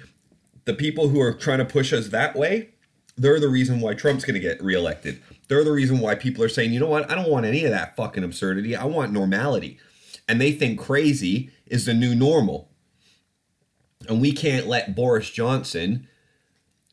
The 0.65 0.75
people 0.75 1.09
who 1.09 1.21
are 1.21 1.33
trying 1.33 1.59
to 1.59 1.65
push 1.65 1.93
us 1.93 2.09
that 2.09 2.37
way, 2.37 2.71
they're 3.17 3.41
the 3.41 3.49
reason 3.49 3.81
why 3.81 3.95
Trump's 3.95 4.25
going 4.25 4.35
to 4.35 4.41
get 4.41 4.63
reelected. 4.63 5.21
They're 5.49 5.65
the 5.65 5.73
reason 5.73 5.99
why 5.99 6.15
people 6.15 6.43
are 6.45 6.49
saying, 6.49 6.73
you 6.73 6.81
know 6.81 6.89
what, 6.89 7.11
I 7.11 7.15
don't 7.15 7.31
want 7.31 7.47
any 7.47 7.65
of 7.65 7.71
that 7.71 7.97
fucking 7.97 8.25
absurdity. 8.25 8.75
I 8.75 8.85
want 8.85 9.13
normality. 9.13 9.79
And 10.29 10.41
they 10.41 10.53
think 10.53 10.79
crazy 10.81 11.51
is 11.67 11.85
the 11.85 11.95
new 11.95 12.15
normal. 12.15 12.71
And 14.09 14.21
we 14.21 14.33
can't 14.33 14.67
let 14.67 14.95
Boris 14.95 15.31
Johnson 15.31 16.09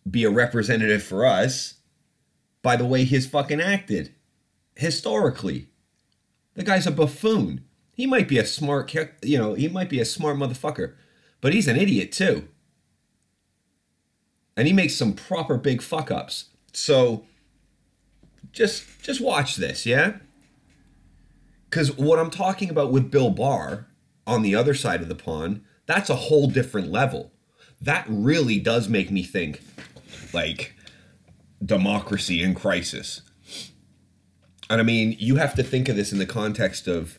be 0.09 0.23
a 0.23 0.29
representative 0.29 1.03
for 1.03 1.25
us 1.25 1.75
by 2.61 2.75
the 2.75 2.85
way 2.85 3.03
he's 3.03 3.27
fucking 3.27 3.61
acted 3.61 4.13
historically. 4.75 5.67
The 6.55 6.63
guy's 6.63 6.87
a 6.87 6.91
buffoon. 6.91 7.63
He 7.93 8.05
might 8.05 8.27
be 8.27 8.37
a 8.37 8.45
smart, 8.45 8.93
you 9.23 9.37
know, 9.37 9.53
he 9.53 9.67
might 9.67 9.89
be 9.89 9.99
a 9.99 10.05
smart 10.05 10.37
motherfucker, 10.37 10.95
but 11.41 11.53
he's 11.53 11.67
an 11.67 11.75
idiot 11.77 12.11
too. 12.11 12.47
And 14.59 14.67
he 14.67 14.73
makes 14.73 14.97
some 14.97 15.13
proper 15.13 15.57
big 15.57 15.81
fuck 15.81 16.11
ups. 16.11 16.49
So 16.73 17.23
just 18.51 18.83
just 19.01 19.21
watch 19.21 19.55
this, 19.55 19.85
yeah? 19.85 20.17
Cuz 21.69 21.95
what 21.95 22.19
I'm 22.19 22.29
talking 22.29 22.69
about 22.69 22.91
with 22.91 23.09
Bill 23.09 23.29
Barr 23.29 23.87
on 24.27 24.41
the 24.41 24.55
other 24.55 24.73
side 24.73 25.01
of 25.01 25.07
the 25.07 25.15
pond, 25.15 25.61
that's 25.85 26.09
a 26.09 26.27
whole 26.27 26.47
different 26.47 26.91
level. 26.91 27.31
That 27.79 28.05
really 28.09 28.59
does 28.59 28.89
make 28.89 29.09
me 29.09 29.23
think 29.23 29.61
like 30.33 30.73
democracy 31.63 32.43
in 32.43 32.53
crisis. 32.53 33.21
And 34.69 34.81
I 34.81 34.83
mean, 34.83 35.15
you 35.19 35.37
have 35.37 35.55
to 35.55 35.63
think 35.63 35.87
of 35.87 35.95
this 35.95 36.11
in 36.11 36.19
the 36.19 36.25
context 36.25 36.85
of 36.85 37.17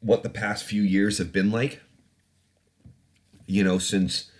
what 0.00 0.22
the 0.22 0.30
past 0.30 0.64
few 0.64 0.80
years 0.80 1.18
have 1.18 1.30
been 1.30 1.50
like. 1.50 1.82
You 3.44 3.64
know, 3.64 3.78
since 3.78 4.30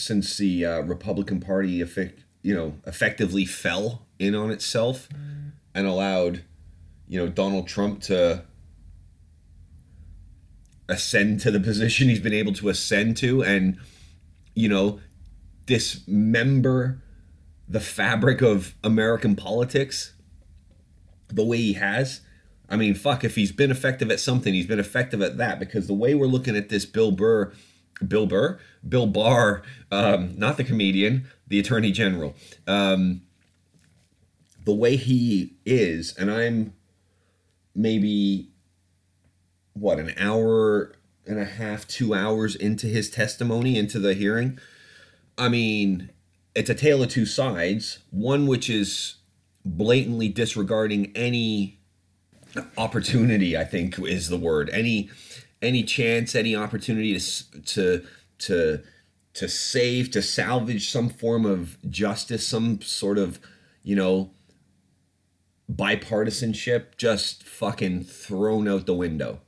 since 0.00 0.36
the 0.38 0.64
uh, 0.64 0.80
Republican 0.80 1.40
Party 1.40 1.80
effect, 1.80 2.24
you 2.42 2.54
know, 2.54 2.74
effectively 2.86 3.44
fell 3.44 4.06
in 4.18 4.34
on 4.34 4.50
itself 4.50 5.08
and 5.74 5.86
allowed, 5.86 6.44
you 7.08 7.18
know, 7.18 7.28
Donald 7.28 7.68
Trump 7.68 8.00
to 8.02 8.44
ascend 10.88 11.40
to 11.40 11.50
the 11.50 11.60
position 11.60 12.08
he's 12.08 12.20
been 12.20 12.34
able 12.34 12.52
to 12.52 12.68
ascend 12.68 13.16
to 13.16 13.44
and 13.44 13.78
you 14.56 14.68
know 14.68 14.98
dismember 15.64 17.00
the 17.68 17.78
fabric 17.78 18.42
of 18.42 18.74
American 18.82 19.36
politics 19.36 20.14
the 21.28 21.44
way 21.44 21.58
he 21.58 21.72
has. 21.74 22.22
I 22.68 22.76
mean, 22.76 22.94
fuck, 22.94 23.22
if 23.22 23.36
he's 23.36 23.52
been 23.52 23.70
effective 23.70 24.10
at 24.10 24.18
something, 24.18 24.52
he's 24.52 24.66
been 24.66 24.80
effective 24.80 25.22
at 25.22 25.36
that 25.38 25.60
because 25.60 25.86
the 25.86 25.94
way 25.94 26.14
we're 26.14 26.26
looking 26.26 26.56
at 26.56 26.68
this 26.68 26.84
Bill 26.84 27.12
Burr, 27.12 27.52
Bill 28.06 28.26
Burr, 28.26 28.58
Bill 28.86 29.06
Barr, 29.06 29.62
um, 29.90 30.38
not 30.38 30.56
the 30.56 30.64
comedian, 30.64 31.26
the 31.48 31.58
attorney 31.58 31.92
general, 31.92 32.34
um, 32.66 33.22
the 34.64 34.74
way 34.74 34.96
he 34.96 35.54
is, 35.64 36.14
and 36.16 36.30
I'm 36.30 36.74
maybe, 37.74 38.48
what, 39.74 39.98
an 39.98 40.12
hour 40.18 40.94
and 41.26 41.38
a 41.38 41.44
half, 41.44 41.86
two 41.86 42.14
hours 42.14 42.54
into 42.56 42.86
his 42.86 43.10
testimony, 43.10 43.78
into 43.78 43.98
the 43.98 44.14
hearing. 44.14 44.58
I 45.38 45.48
mean, 45.48 46.10
it's 46.54 46.70
a 46.70 46.74
tale 46.74 47.02
of 47.02 47.10
two 47.10 47.26
sides. 47.26 48.00
One 48.10 48.46
which 48.46 48.68
is 48.68 49.16
blatantly 49.64 50.28
disregarding 50.28 51.12
any 51.14 51.78
opportunity 52.76 53.56
i 53.56 53.64
think 53.64 53.98
is 54.00 54.28
the 54.28 54.36
word 54.36 54.68
any 54.70 55.08
any 55.62 55.82
chance 55.82 56.34
any 56.34 56.56
opportunity 56.56 57.18
to 57.18 57.60
to 57.62 58.04
to 58.38 58.82
to 59.34 59.48
save 59.48 60.10
to 60.10 60.22
salvage 60.22 60.90
some 60.90 61.08
form 61.08 61.44
of 61.46 61.78
justice 61.90 62.46
some 62.46 62.80
sort 62.80 63.18
of 63.18 63.38
you 63.82 63.94
know 63.94 64.30
bipartisanship 65.70 66.96
just 66.96 67.44
fucking 67.44 68.04
thrown 68.04 68.66
out 68.66 68.86
the 68.86 68.94
window. 68.94 69.40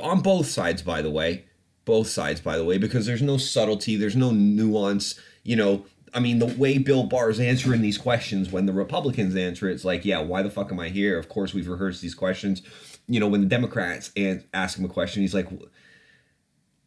On 0.00 0.20
both 0.20 0.46
sides 0.46 0.82
by 0.82 1.02
the 1.02 1.10
way. 1.10 1.44
Both 1.84 2.08
sides 2.08 2.40
by 2.40 2.58
the 2.58 2.64
way 2.64 2.76
because 2.76 3.06
there's 3.06 3.22
no 3.22 3.38
subtlety 3.38 3.96
there's 3.96 4.16
no 4.16 4.30
nuance 4.30 5.18
you 5.42 5.56
know. 5.56 5.86
I 6.14 6.20
mean 6.20 6.38
the 6.38 6.46
way 6.46 6.78
bill 6.78 7.04
barr's 7.04 7.40
answering 7.40 7.82
these 7.82 7.98
questions 7.98 8.50
when 8.50 8.66
the 8.66 8.72
republicans 8.72 9.36
answer 9.36 9.68
it, 9.68 9.74
it's 9.74 9.84
like 9.84 10.04
yeah 10.04 10.20
why 10.20 10.42
the 10.42 10.50
fuck 10.50 10.70
am 10.70 10.80
i 10.80 10.88
here? 10.90 11.18
Of 11.18 11.28
course 11.28 11.54
we've 11.54 11.68
rehearsed 11.68 12.02
these 12.02 12.14
questions 12.14 12.62
you 13.08 13.18
know 13.18 13.26
when 13.28 13.40
the 13.40 13.46
democrats 13.46 14.12
ask 14.52 14.78
him 14.78 14.84
a 14.84 14.88
question 14.88 15.22
he's 15.22 15.34
like 15.34 15.48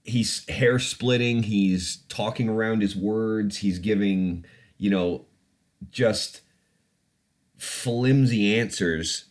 he's 0.04 0.48
hair 0.50 0.80
splitting 0.80 1.44
he's 1.44 1.98
talking 2.08 2.48
around 2.48 2.82
his 2.82 2.96
words 2.96 3.58
he's 3.58 3.80
giving 3.80 4.46
you 4.78 4.90
know 4.90 5.26
just 5.92 6.42
flimsy 7.58 8.58
answers 8.58 9.26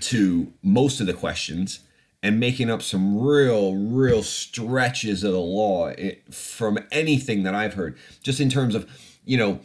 to 0.00 0.52
most 0.62 1.00
of 1.00 1.06
the 1.06 1.12
questions 1.12 1.80
and 2.22 2.40
making 2.40 2.70
up 2.70 2.82
some 2.82 3.18
real, 3.18 3.74
real 3.74 4.22
stretches 4.22 5.22
of 5.22 5.32
the 5.32 5.38
law 5.38 5.86
it, 5.86 6.34
from 6.34 6.78
anything 6.90 7.44
that 7.44 7.54
I've 7.54 7.74
heard, 7.74 7.96
just 8.22 8.40
in 8.40 8.48
terms 8.48 8.74
of, 8.74 8.90
you 9.24 9.36
know, 9.36 9.60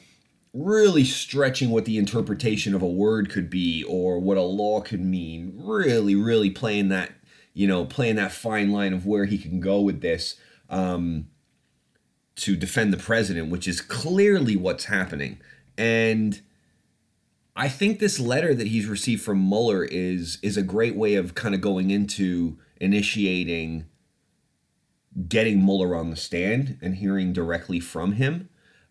really 0.53 1.05
stretching 1.05 1.69
what 1.69 1.85
the 1.85 1.97
interpretation 1.97 2.73
of 2.73 2.81
a 2.81 2.87
word 2.87 3.29
could 3.29 3.49
be 3.49 3.83
or 3.83 4.19
what 4.19 4.37
a 4.37 4.41
law 4.41 4.81
could 4.81 5.01
mean. 5.01 5.53
Really, 5.55 6.15
really 6.15 6.49
playing 6.49 6.89
that, 6.89 7.11
you 7.53 7.67
know, 7.67 7.85
playing 7.85 8.17
that 8.17 8.31
fine 8.31 8.71
line 8.71 8.93
of 8.93 9.05
where 9.05 9.25
he 9.25 9.37
can 9.37 9.59
go 9.59 9.79
with 9.81 10.01
this 10.01 10.35
um, 10.69 11.27
to 12.35 12.55
defend 12.55 12.91
the 12.91 12.97
president, 12.97 13.49
which 13.49 13.67
is 13.67 13.81
clearly 13.81 14.55
what's 14.55 14.85
happening. 14.85 15.39
And 15.77 16.41
I 17.55 17.69
think 17.69 17.99
this 17.99 18.19
letter 18.19 18.53
that 18.53 18.67
he's 18.67 18.87
received 18.87 19.23
from 19.23 19.47
Mueller 19.47 19.83
is 19.83 20.37
is 20.41 20.57
a 20.57 20.63
great 20.63 20.95
way 20.95 21.15
of 21.15 21.35
kind 21.35 21.53
of 21.53 21.61
going 21.61 21.91
into 21.91 22.57
initiating 22.79 23.85
getting 25.27 25.63
Mueller 25.63 25.95
on 25.95 26.09
the 26.09 26.15
stand 26.15 26.77
and 26.81 26.95
hearing 26.95 27.33
directly 27.33 27.79
from 27.79 28.13
him. 28.13 28.49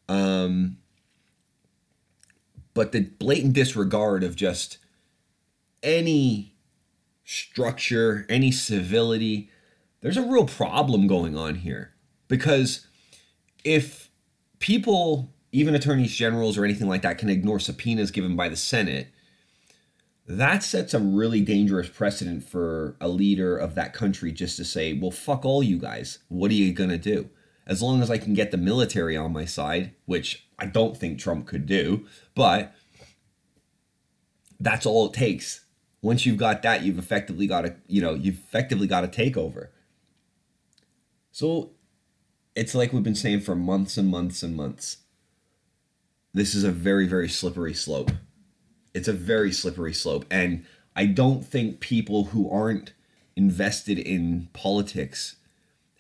Um, 0.08 0.76
but 2.74 2.92
the 2.92 3.00
blatant 3.00 3.54
disregard 3.54 4.22
of 4.22 4.36
just 4.36 4.78
any 5.82 6.54
structure, 7.24 8.26
any 8.28 8.50
civility, 8.50 9.50
there's 10.00 10.16
a 10.16 10.22
real 10.22 10.46
problem 10.46 11.06
going 11.06 11.36
on 11.36 11.56
here. 11.56 11.92
Because 12.28 12.86
if 13.64 14.10
people 14.58 15.32
even 15.52 15.74
attorneys 15.74 16.14
generals 16.14 16.56
or 16.56 16.64
anything 16.64 16.88
like 16.88 17.02
that 17.02 17.18
can 17.18 17.28
ignore 17.28 17.58
subpoenas 17.58 18.10
given 18.10 18.36
by 18.36 18.48
the 18.48 18.56
Senate, 18.56 19.08
that 20.26 20.62
sets 20.62 20.94
a 20.94 21.00
really 21.00 21.40
dangerous 21.40 21.88
precedent 21.88 22.44
for 22.44 22.96
a 23.00 23.08
leader 23.08 23.56
of 23.56 23.74
that 23.74 23.92
country 23.92 24.30
just 24.30 24.56
to 24.56 24.64
say, 24.64 24.92
well, 24.92 25.10
fuck 25.10 25.44
all 25.44 25.62
you 25.62 25.76
guys. 25.76 26.20
What 26.28 26.52
are 26.52 26.54
you 26.54 26.72
going 26.72 26.90
to 26.90 26.98
do? 26.98 27.30
As 27.66 27.82
long 27.82 28.00
as 28.00 28.10
I 28.10 28.18
can 28.18 28.34
get 28.34 28.52
the 28.52 28.56
military 28.56 29.16
on 29.16 29.32
my 29.32 29.44
side, 29.44 29.92
which 30.06 30.46
I 30.60 30.66
don't 30.66 30.96
think 30.96 31.18
Trump 31.18 31.46
could 31.46 31.66
do, 31.66 32.06
but 32.34 32.74
that's 34.58 34.86
all 34.86 35.06
it 35.06 35.14
takes. 35.14 35.64
Once 36.02 36.24
you've 36.24 36.36
got 36.36 36.62
that, 36.62 36.82
you've 36.82 36.98
effectively 36.98 37.46
got 37.46 37.64
a, 37.64 37.76
you 37.86 38.00
know, 38.00 38.14
you've 38.14 38.38
effectively 38.38 38.86
got 38.86 39.04
a 39.04 39.08
takeover. 39.08 39.68
So 41.32 41.70
it's 42.54 42.74
like 42.74 42.92
we've 42.92 43.02
been 43.02 43.14
saying 43.14 43.40
for 43.40 43.54
months 43.54 43.96
and 43.96 44.08
months 44.08 44.42
and 44.42 44.56
months 44.56 44.98
this 46.32 46.54
is 46.54 46.64
a 46.64 46.70
very 46.70 47.06
very 47.06 47.28
slippery 47.28 47.74
slope 47.74 48.10
it's 48.94 49.08
a 49.08 49.12
very 49.12 49.52
slippery 49.52 49.94
slope 49.94 50.24
and 50.30 50.64
i 50.96 51.06
don't 51.06 51.44
think 51.44 51.80
people 51.80 52.26
who 52.26 52.50
aren't 52.50 52.92
invested 53.36 53.98
in 53.98 54.48
politics 54.52 55.36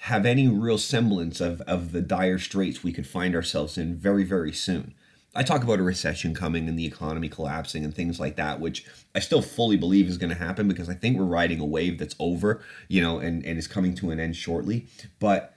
have 0.04 0.24
any 0.24 0.48
real 0.48 0.78
semblance 0.78 1.40
of, 1.40 1.60
of 1.62 1.92
the 1.92 2.00
dire 2.00 2.38
straits 2.38 2.82
we 2.82 2.92
could 2.92 3.06
find 3.06 3.34
ourselves 3.34 3.76
in 3.76 3.96
very 3.96 4.24
very 4.24 4.52
soon. 4.52 4.94
I 5.34 5.44
talk 5.44 5.62
about 5.62 5.78
a 5.78 5.84
recession 5.84 6.34
coming 6.34 6.68
and 6.68 6.76
the 6.78 6.86
economy 6.86 7.28
collapsing 7.28 7.84
and 7.84 7.94
things 7.94 8.18
like 8.18 8.36
that 8.36 8.60
which 8.60 8.84
i 9.14 9.20
still 9.20 9.42
fully 9.42 9.76
believe 9.76 10.08
is 10.08 10.18
going 10.18 10.30
to 10.30 10.36
happen 10.36 10.66
because 10.66 10.88
i 10.88 10.94
think 10.94 11.16
we're 11.16 11.24
riding 11.24 11.60
a 11.60 11.64
wave 11.64 11.98
that's 11.98 12.16
over 12.18 12.62
you 12.88 13.00
know 13.00 13.18
and, 13.18 13.44
and 13.44 13.58
is 13.58 13.68
coming 13.68 13.94
to 13.96 14.10
an 14.10 14.18
end 14.18 14.36
shortly. 14.36 14.86
But 15.18 15.54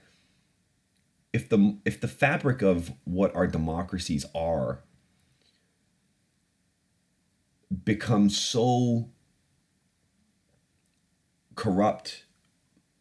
if 1.34 1.48
the 1.48 1.76
if 1.84 2.00
the 2.00 2.08
fabric 2.08 2.62
of 2.62 2.92
what 3.02 3.34
our 3.34 3.48
democracies 3.48 4.24
are 4.36 4.84
becomes 7.84 8.38
so 8.38 9.08
corrupt 11.56 12.24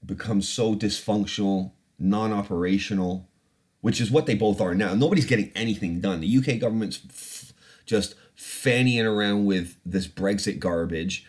becomes 0.06 0.48
so 0.48 0.76
dysfunctional 0.76 1.72
non-operational 2.00 3.30
which 3.82 4.00
is 4.00 4.10
what 4.10 4.26
they 4.26 4.36
both 4.36 4.60
are 4.60 4.76
now 4.76 4.94
nobody's 4.94 5.26
getting 5.26 5.52
anything 5.56 6.00
done 6.00 6.20
the 6.20 6.38
uk 6.38 6.60
government's 6.60 7.00
f- 7.10 7.54
just 7.86 8.16
fannying 8.38 9.06
around 9.06 9.46
with 9.46 9.78
this 9.86 10.08
brexit 10.08 10.60
garbage 10.60 11.28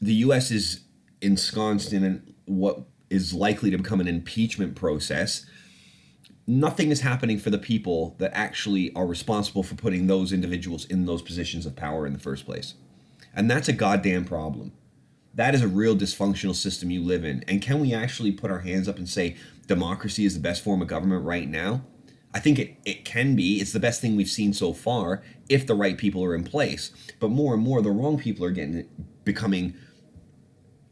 the 0.00 0.14
us 0.14 0.50
is 0.50 0.84
ensconced 1.20 1.92
in 1.92 2.34
what 2.46 2.80
is 3.10 3.32
likely 3.32 3.70
to 3.70 3.76
become 3.76 4.00
an 4.00 4.08
impeachment 4.08 4.74
process 4.74 5.46
nothing 6.46 6.90
is 6.90 7.00
happening 7.00 7.38
for 7.38 7.50
the 7.50 7.58
people 7.58 8.16
that 8.18 8.30
actually 8.34 8.94
are 8.94 9.06
responsible 9.06 9.62
for 9.62 9.74
putting 9.74 10.06
those 10.06 10.32
individuals 10.32 10.84
in 10.86 11.06
those 11.06 11.22
positions 11.22 11.66
of 11.66 11.76
power 11.76 12.06
in 12.06 12.12
the 12.12 12.18
first 12.18 12.44
place. 12.44 12.74
And 13.34 13.50
that's 13.50 13.68
a 13.68 13.72
goddamn 13.72 14.24
problem. 14.24 14.72
That 15.34 15.54
is 15.54 15.62
a 15.62 15.68
real 15.68 15.96
dysfunctional 15.96 16.54
system 16.54 16.90
you 16.90 17.02
live 17.02 17.24
in. 17.24 17.44
And 17.48 17.62
can 17.62 17.80
we 17.80 17.94
actually 17.94 18.32
put 18.32 18.50
our 18.50 18.60
hands 18.60 18.88
up 18.88 18.98
and 18.98 19.08
say 19.08 19.36
democracy 19.66 20.24
is 20.24 20.34
the 20.34 20.40
best 20.40 20.62
form 20.62 20.82
of 20.82 20.88
government 20.88 21.24
right 21.24 21.48
now? 21.48 21.82
I 22.34 22.40
think 22.40 22.58
it, 22.58 22.76
it 22.84 23.04
can 23.04 23.36
be. 23.36 23.60
It's 23.60 23.72
the 23.72 23.80
best 23.80 24.00
thing 24.00 24.16
we've 24.16 24.28
seen 24.28 24.52
so 24.52 24.72
far 24.72 25.22
if 25.48 25.66
the 25.66 25.74
right 25.74 25.98
people 25.98 26.24
are 26.24 26.34
in 26.34 26.44
place. 26.44 26.90
But 27.20 27.30
more 27.30 27.54
and 27.54 27.62
more, 27.62 27.82
the 27.82 27.90
wrong 27.90 28.18
people 28.18 28.44
are 28.44 28.50
getting 28.50 28.88
becoming 29.24 29.74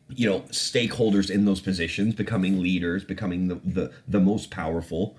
you 0.09 0.28
know 0.28 0.41
stakeholders 0.51 1.30
in 1.30 1.45
those 1.45 1.61
positions 1.61 2.16
becoming 2.16 2.61
leaders 2.61 3.05
becoming 3.05 3.47
the, 3.47 3.55
the 3.64 3.93
the 4.09 4.18
most 4.18 4.51
powerful 4.51 5.16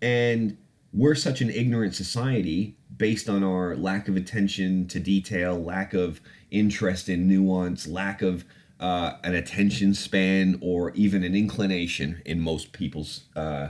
and 0.00 0.56
we're 0.92 1.14
such 1.14 1.40
an 1.40 1.50
ignorant 1.50 1.94
society 1.94 2.76
based 2.96 3.28
on 3.28 3.42
our 3.42 3.76
lack 3.76 4.08
of 4.08 4.16
attention 4.16 4.88
to 4.88 4.98
detail, 4.98 5.62
lack 5.62 5.92
of 5.92 6.20
interest 6.50 7.08
in 7.08 7.28
nuance, 7.28 7.86
lack 7.86 8.22
of 8.22 8.44
uh, 8.78 9.14
an 9.24 9.34
attention 9.34 9.94
span, 9.94 10.58
or 10.60 10.90
even 10.92 11.24
an 11.24 11.34
inclination 11.34 12.22
in 12.24 12.40
most 12.40 12.72
people's 12.72 13.24
uh, 13.34 13.68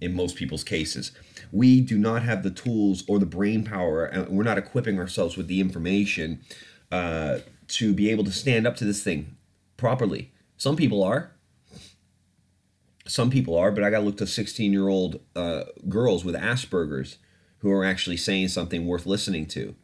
in 0.00 0.14
most 0.14 0.36
people's 0.36 0.64
cases. 0.64 1.12
We 1.50 1.80
do 1.80 1.98
not 1.98 2.22
have 2.22 2.42
the 2.42 2.50
tools 2.50 3.04
or 3.08 3.18
the 3.18 3.26
brain 3.26 3.64
power, 3.64 4.04
and 4.04 4.28
we're 4.28 4.44
not 4.44 4.58
equipping 4.58 4.98
ourselves 4.98 5.36
with 5.36 5.48
the 5.48 5.60
information 5.60 6.40
uh, 6.92 7.38
to 7.68 7.92
be 7.92 8.10
able 8.10 8.24
to 8.24 8.32
stand 8.32 8.66
up 8.66 8.76
to 8.76 8.84
this 8.84 9.02
thing 9.02 9.36
properly. 9.76 10.32
Some 10.56 10.76
people 10.76 11.02
are, 11.02 11.32
some 13.06 13.30
people 13.30 13.56
are, 13.56 13.70
but 13.72 13.82
I 13.82 13.90
got 13.90 14.00
to 14.00 14.04
look 14.04 14.18
to 14.18 14.26
16 14.26 14.72
year 14.72 14.88
old 14.88 15.20
uh, 15.34 15.64
girls 15.88 16.24
with 16.24 16.34
Asperger's 16.34 17.18
who 17.58 17.70
are 17.72 17.84
actually 17.84 18.16
saying 18.16 18.48
something 18.48 18.86
worth 18.86 19.06
listening 19.06 19.46
to. 19.46 19.74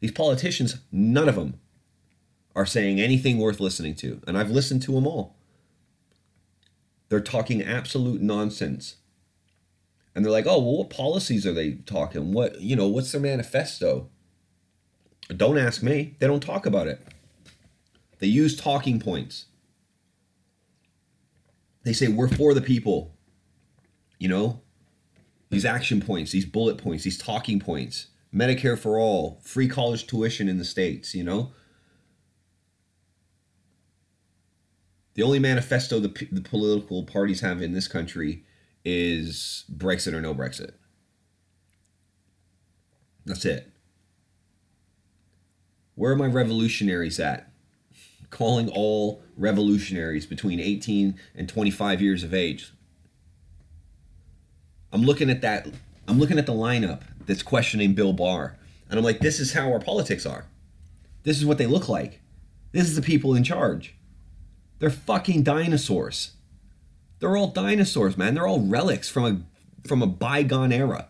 These 0.00 0.12
politicians, 0.12 0.76
none 0.90 1.28
of 1.28 1.36
them 1.36 1.60
are 2.54 2.66
saying 2.66 3.00
anything 3.00 3.38
worth 3.38 3.60
listening 3.60 3.94
to. 3.96 4.20
And 4.26 4.36
I've 4.36 4.50
listened 4.50 4.82
to 4.82 4.92
them 4.92 5.06
all. 5.06 5.36
They're 7.08 7.20
talking 7.20 7.62
absolute 7.62 8.20
nonsense. 8.20 8.96
And 10.14 10.24
they're 10.24 10.32
like, 10.32 10.46
oh, 10.46 10.58
well, 10.58 10.78
what 10.78 10.90
policies 10.90 11.46
are 11.46 11.52
they 11.52 11.72
talking? 11.72 12.32
What, 12.32 12.60
you 12.60 12.76
know, 12.76 12.88
what's 12.88 13.12
their 13.12 13.20
manifesto? 13.20 14.10
Don't 15.34 15.58
ask 15.58 15.82
me. 15.82 16.16
They 16.18 16.26
don't 16.26 16.42
talk 16.42 16.66
about 16.66 16.86
it. 16.86 17.00
They 18.18 18.26
use 18.26 18.56
talking 18.56 19.00
points 19.00 19.46
they 21.84 21.92
say 21.92 22.08
we're 22.08 22.28
for 22.28 22.54
the 22.54 22.60
people 22.60 23.14
you 24.18 24.28
know 24.28 24.60
these 25.50 25.64
action 25.64 26.00
points 26.00 26.32
these 26.32 26.46
bullet 26.46 26.78
points 26.78 27.04
these 27.04 27.18
talking 27.18 27.60
points 27.60 28.08
medicare 28.34 28.78
for 28.78 28.98
all 28.98 29.40
free 29.42 29.68
college 29.68 30.06
tuition 30.06 30.48
in 30.48 30.58
the 30.58 30.64
states 30.64 31.14
you 31.14 31.24
know 31.24 31.52
the 35.14 35.22
only 35.22 35.38
manifesto 35.38 36.00
the, 36.00 36.28
the 36.30 36.40
political 36.40 37.04
parties 37.04 37.40
have 37.40 37.62
in 37.62 37.72
this 37.72 37.88
country 37.88 38.44
is 38.84 39.64
brexit 39.74 40.12
or 40.12 40.20
no 40.20 40.34
brexit 40.34 40.72
that's 43.24 43.44
it 43.44 43.72
where 45.94 46.12
are 46.12 46.16
my 46.16 46.26
revolutionaries 46.26 47.20
at 47.20 47.50
calling 48.30 48.68
all 48.68 49.22
revolutionaries 49.36 50.26
between 50.26 50.60
18 50.60 51.18
and 51.34 51.48
25 51.48 52.00
years 52.00 52.24
of 52.24 52.34
age. 52.34 52.72
I'm 54.92 55.02
looking 55.02 55.30
at 55.30 55.40
that. 55.42 55.68
I'm 56.08 56.18
looking 56.18 56.38
at 56.38 56.46
the 56.46 56.52
lineup 56.52 57.02
that's 57.26 57.42
questioning 57.42 57.94
Bill 57.94 58.12
Barr, 58.12 58.56
and 58.90 58.98
I'm 58.98 59.04
like, 59.04 59.20
this 59.20 59.40
is 59.40 59.52
how 59.52 59.72
our 59.72 59.78
politics 59.78 60.26
are. 60.26 60.46
This 61.22 61.38
is 61.38 61.46
what 61.46 61.58
they 61.58 61.66
look 61.66 61.88
like. 61.88 62.20
This 62.72 62.88
is 62.88 62.96
the 62.96 63.02
people 63.02 63.34
in 63.34 63.44
charge. 63.44 63.94
They're 64.82 64.90
fucking 64.90 65.44
dinosaurs. 65.44 66.32
They're 67.20 67.36
all 67.36 67.52
dinosaurs, 67.52 68.18
man. 68.18 68.34
They're 68.34 68.48
all 68.48 68.66
relics 68.66 69.08
from 69.08 69.24
a 69.24 69.86
from 69.86 70.02
a 70.02 70.08
bygone 70.08 70.72
era. 70.72 71.06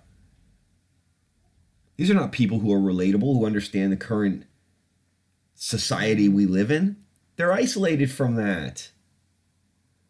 These 1.96 2.10
are 2.10 2.14
not 2.14 2.32
people 2.32 2.58
who 2.58 2.70
are 2.70 2.78
relatable, 2.78 3.32
who 3.32 3.46
understand 3.46 3.90
the 3.90 3.96
current 3.96 4.44
society 5.54 6.28
we 6.28 6.44
live 6.44 6.70
in. 6.70 6.98
They're 7.36 7.50
isolated 7.50 8.12
from 8.12 8.34
that. 8.34 8.90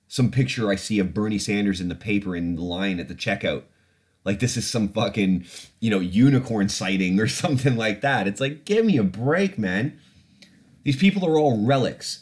Some 0.08 0.32
picture 0.32 0.68
I 0.68 0.74
see 0.74 0.98
of 0.98 1.14
Bernie 1.14 1.38
Sanders 1.38 1.80
in 1.80 1.88
the 1.88 1.94
paper 1.94 2.34
in 2.34 2.56
the 2.56 2.62
line 2.62 2.98
at 2.98 3.06
the 3.06 3.14
checkout. 3.14 3.62
Like 4.24 4.40
this 4.40 4.56
is 4.56 4.68
some 4.68 4.88
fucking, 4.88 5.44
you 5.78 5.90
know, 5.90 6.00
unicorn 6.00 6.68
sighting 6.68 7.20
or 7.20 7.28
something 7.28 7.76
like 7.76 8.00
that. 8.00 8.26
It's 8.26 8.40
like, 8.40 8.64
give 8.64 8.84
me 8.84 8.98
a 8.98 9.04
break, 9.04 9.56
man. 9.56 10.00
These 10.82 10.96
people 10.96 11.24
are 11.24 11.38
all 11.38 11.64
relics. 11.64 12.22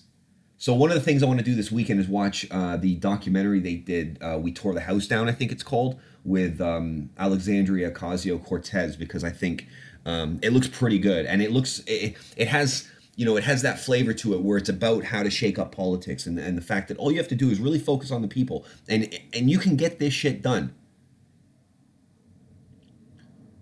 So 0.61 0.75
one 0.75 0.91
of 0.91 0.95
the 0.95 1.01
things 1.01 1.23
I 1.23 1.27
want 1.27 1.39
to 1.39 1.45
do 1.45 1.55
this 1.55 1.73
weekend 1.73 2.01
is 2.01 2.07
watch 2.07 2.47
uh, 2.51 2.77
the 2.77 2.97
documentary 2.97 3.61
they 3.61 3.77
did. 3.77 4.19
Uh, 4.21 4.39
we 4.39 4.53
tore 4.53 4.75
the 4.75 4.83
house 4.83 5.07
down, 5.07 5.27
I 5.27 5.33
think 5.33 5.53
it's 5.53 5.63
called, 5.63 5.99
with 6.23 6.61
um, 6.61 7.09
Alexandria 7.19 7.91
Ocasio 7.91 8.45
Cortez 8.45 8.95
because 8.95 9.25
I 9.25 9.31
think 9.31 9.67
um, 10.05 10.39
it 10.43 10.53
looks 10.53 10.69
pretty 10.69 10.99
good 10.99 11.25
and 11.25 11.41
it 11.41 11.51
looks 11.51 11.83
it, 11.87 12.15
it 12.37 12.49
has 12.49 12.87
you 13.17 13.25
know 13.25 13.39
it 13.39 13.45
has 13.45 13.63
that 13.63 13.81
flavor 13.81 14.13
to 14.13 14.35
it 14.35 14.43
where 14.43 14.59
it's 14.59 14.69
about 14.69 15.05
how 15.05 15.23
to 15.23 15.31
shake 15.31 15.59
up 15.59 15.75
politics 15.75 16.27
and, 16.27 16.39
and 16.39 16.59
the 16.59 16.63
fact 16.63 16.89
that 16.89 16.99
all 16.99 17.11
you 17.11 17.17
have 17.17 17.29
to 17.29 17.35
do 17.35 17.49
is 17.49 17.59
really 17.59 17.79
focus 17.79 18.11
on 18.11 18.21
the 18.21 18.29
people 18.29 18.67
and 18.87 19.19
and 19.33 19.51
you 19.51 19.57
can 19.57 19.77
get 19.77 19.99
this 19.99 20.13
shit 20.13 20.43
done. 20.43 20.75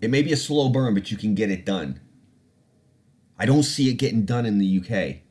It 0.01 0.09
may 0.09 0.21
be 0.21 0.33
a 0.33 0.37
slow 0.37 0.67
burn, 0.67 0.95
but 0.95 1.11
you 1.11 1.15
can 1.17 1.33
get 1.33 1.49
it 1.49 1.65
done. 1.65 2.01
I 3.37 3.45
don't 3.45 3.63
see 3.63 3.89
it 3.89 3.93
getting 3.93 4.25
done 4.25 4.45
in 4.45 4.57
the 4.57 4.81
UK. 4.81 5.28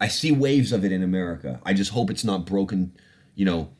I 0.00 0.08
see 0.08 0.32
waves 0.32 0.72
of 0.72 0.84
it 0.84 0.92
in 0.92 1.02
America. 1.02 1.60
I 1.64 1.74
just 1.74 1.90
hope 1.90 2.10
it's 2.10 2.24
not 2.24 2.46
broken, 2.46 2.92
you 3.34 3.44
know, 3.44 3.70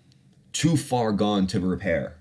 too 0.52 0.76
far 0.76 1.12
gone 1.12 1.46
to 1.48 1.60
repair. 1.60 2.18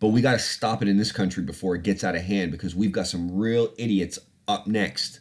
But 0.00 0.08
we 0.08 0.20
got 0.20 0.32
to 0.32 0.38
stop 0.38 0.82
it 0.82 0.88
in 0.88 0.96
this 0.96 1.12
country 1.12 1.42
before 1.42 1.74
it 1.74 1.82
gets 1.82 2.04
out 2.04 2.14
of 2.14 2.22
hand 2.22 2.52
because 2.52 2.74
we've 2.74 2.92
got 2.92 3.06
some 3.06 3.34
real 3.34 3.72
idiots 3.78 4.18
up 4.48 4.66
next 4.66 5.20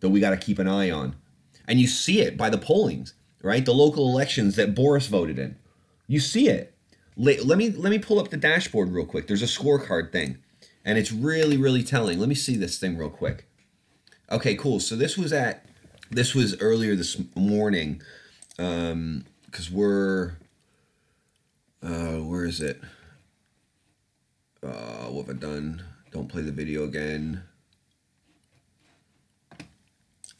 that 0.00 0.10
we 0.10 0.20
got 0.20 0.30
to 0.30 0.36
keep 0.36 0.58
an 0.58 0.68
eye 0.68 0.90
on. 0.90 1.16
And 1.66 1.80
you 1.80 1.86
see 1.86 2.20
it 2.20 2.36
by 2.36 2.50
the 2.50 2.58
pollings, 2.58 3.14
right? 3.42 3.64
The 3.64 3.72
local 3.72 4.08
elections 4.08 4.56
that 4.56 4.74
Boris 4.74 5.06
voted 5.06 5.38
in. 5.38 5.56
You 6.06 6.20
see 6.20 6.48
it. 6.48 6.74
Let, 7.16 7.44
let 7.44 7.58
me 7.58 7.70
let 7.70 7.90
me 7.90 7.98
pull 7.98 8.18
up 8.18 8.28
the 8.28 8.36
dashboard 8.36 8.90
real 8.90 9.04
quick. 9.04 9.26
There's 9.26 9.42
a 9.42 9.46
scorecard 9.46 10.12
thing, 10.12 10.38
and 10.84 10.98
it's 10.98 11.12
really 11.12 11.56
really 11.56 11.82
telling. 11.82 12.18
Let 12.18 12.28
me 12.28 12.34
see 12.34 12.56
this 12.56 12.78
thing 12.78 12.96
real 12.96 13.10
quick. 13.10 13.46
Okay, 14.30 14.54
cool. 14.54 14.80
So 14.80 14.96
this 14.96 15.18
was 15.18 15.32
at 15.32 15.66
this 16.10 16.34
was 16.34 16.60
earlier 16.60 16.94
this 16.94 17.20
morning, 17.34 18.02
um, 18.58 19.24
because 19.46 19.70
we're 19.70 20.34
uh, 21.82 22.18
where 22.18 22.44
is 22.44 22.60
it? 22.60 22.80
Uh, 24.62 25.06
what 25.06 25.26
have 25.26 25.36
I 25.36 25.38
done? 25.38 25.82
Don't 26.12 26.28
play 26.28 26.42
the 26.42 26.52
video 26.52 26.84
again. 26.84 27.42